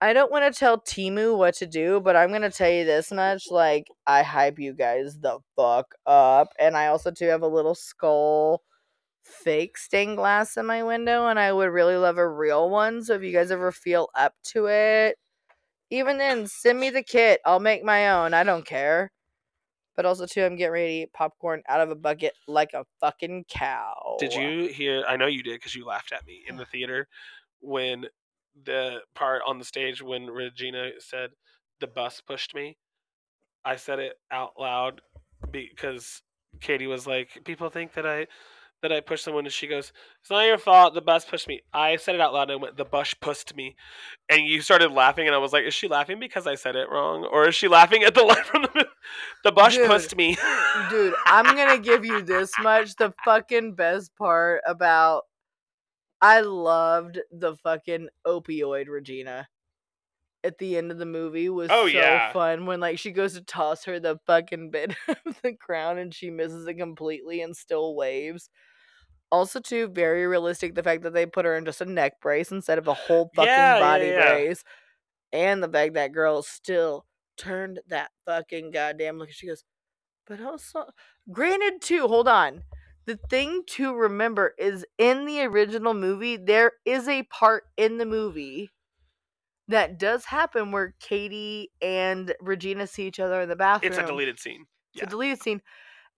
[0.00, 3.10] I don't want to tell Temu what to do, but I'm gonna tell you this
[3.10, 7.46] much: like, I hype you guys the fuck up, and I also too have a
[7.48, 8.62] little skull
[9.24, 13.02] fake stained glass in my window, and I would really love a real one.
[13.02, 15.16] So if you guys ever feel up to it,
[15.90, 17.40] even then, send me the kit.
[17.44, 18.34] I'll make my own.
[18.34, 19.10] I don't care.
[19.96, 22.84] But also too, I'm getting ready to eat popcorn out of a bucket like a
[23.00, 24.16] fucking cow.
[24.18, 25.04] Did you hear?
[25.06, 27.06] I know you did because you laughed at me in the theater
[27.60, 28.06] when
[28.64, 31.30] the part on the stage when Regina said
[31.80, 32.76] the bus pushed me.
[33.64, 35.00] I said it out loud
[35.50, 36.22] because
[36.60, 38.26] Cady was like, "People think that I
[38.84, 40.94] that I pushed someone," and she goes, "It's not your fault.
[40.94, 43.56] The bus pushed me." I said it out loud and I went, "The bus pushed
[43.56, 43.74] me,"
[44.30, 46.88] and you started laughing, and I was like, "Is she laughing because I said it
[46.90, 48.88] wrong, or is she laughing at the line from the
[49.42, 49.86] the bus Dude.
[49.88, 50.36] pushed me?"
[50.90, 52.94] Dude, I'm gonna give you this much.
[52.96, 55.24] The fucking best part about
[56.20, 59.48] I loved the fucking opioid Regina
[60.44, 62.32] at the end of the movie was Oh, so yeah.
[62.32, 66.14] fun when like she goes to toss her the fucking bit of the crown and
[66.14, 68.50] she misses it completely and still waves.
[69.34, 72.52] Also, too, very realistic the fact that they put her in just a neck brace
[72.52, 74.30] instead of a whole fucking Yeah, yeah, body yeah.
[74.32, 74.62] brace.
[75.32, 77.04] And the fact that girl still
[77.36, 79.30] turned that fucking goddamn look.
[79.32, 79.64] She goes,
[80.26, 80.84] but also,
[81.32, 82.62] granted, too, hold on.
[83.06, 88.06] The thing to remember is in the original movie, there is a part in the
[88.06, 88.70] movie
[89.68, 93.92] that does happen where Cady and Regina see each other in the bathroom.
[93.92, 94.66] it's a deleted scene.
[94.94, 95.06] It's yeah.
[95.06, 95.60] a deleted scene.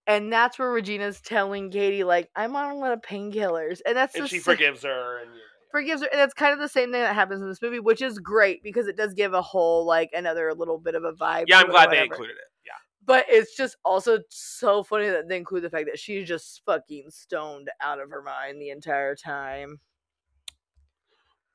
[0.07, 3.81] And that's where Regina's telling Cady, like, I'm on a lot of painkillers.
[3.85, 5.29] And that's and she sa- forgives her and
[5.69, 8.01] forgives her and it's kind of the same thing that happens in this movie which
[8.01, 11.43] is great because it does give a whole like another little bit of a vibe
[11.47, 12.71] yeah i'm glad they included it yeah.
[13.05, 17.09] But it's just also so funny that they include the fact that she's just fucking
[17.09, 19.79] stoned out of her mind the entire time.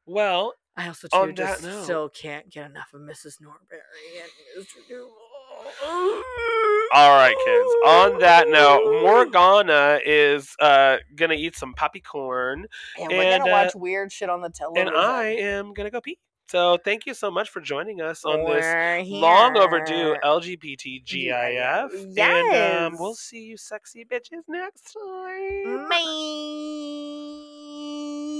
[0.06, 3.80] Well i also too just note- still can't get enough of mrs Norbury
[4.22, 5.21] and mr Duvall
[6.94, 12.66] all right kids on that note morgana is uh gonna eat some popcorn
[13.01, 15.90] and we're and, gonna uh, watch weird shit on the television and i am gonna
[15.90, 16.18] go pee
[16.48, 20.18] so thank you so much for joining us on this We're long overdue here.
[20.22, 21.90] lgbtgif Yes.
[22.18, 25.98] and um, we'll see you sexy bitches next time Bye.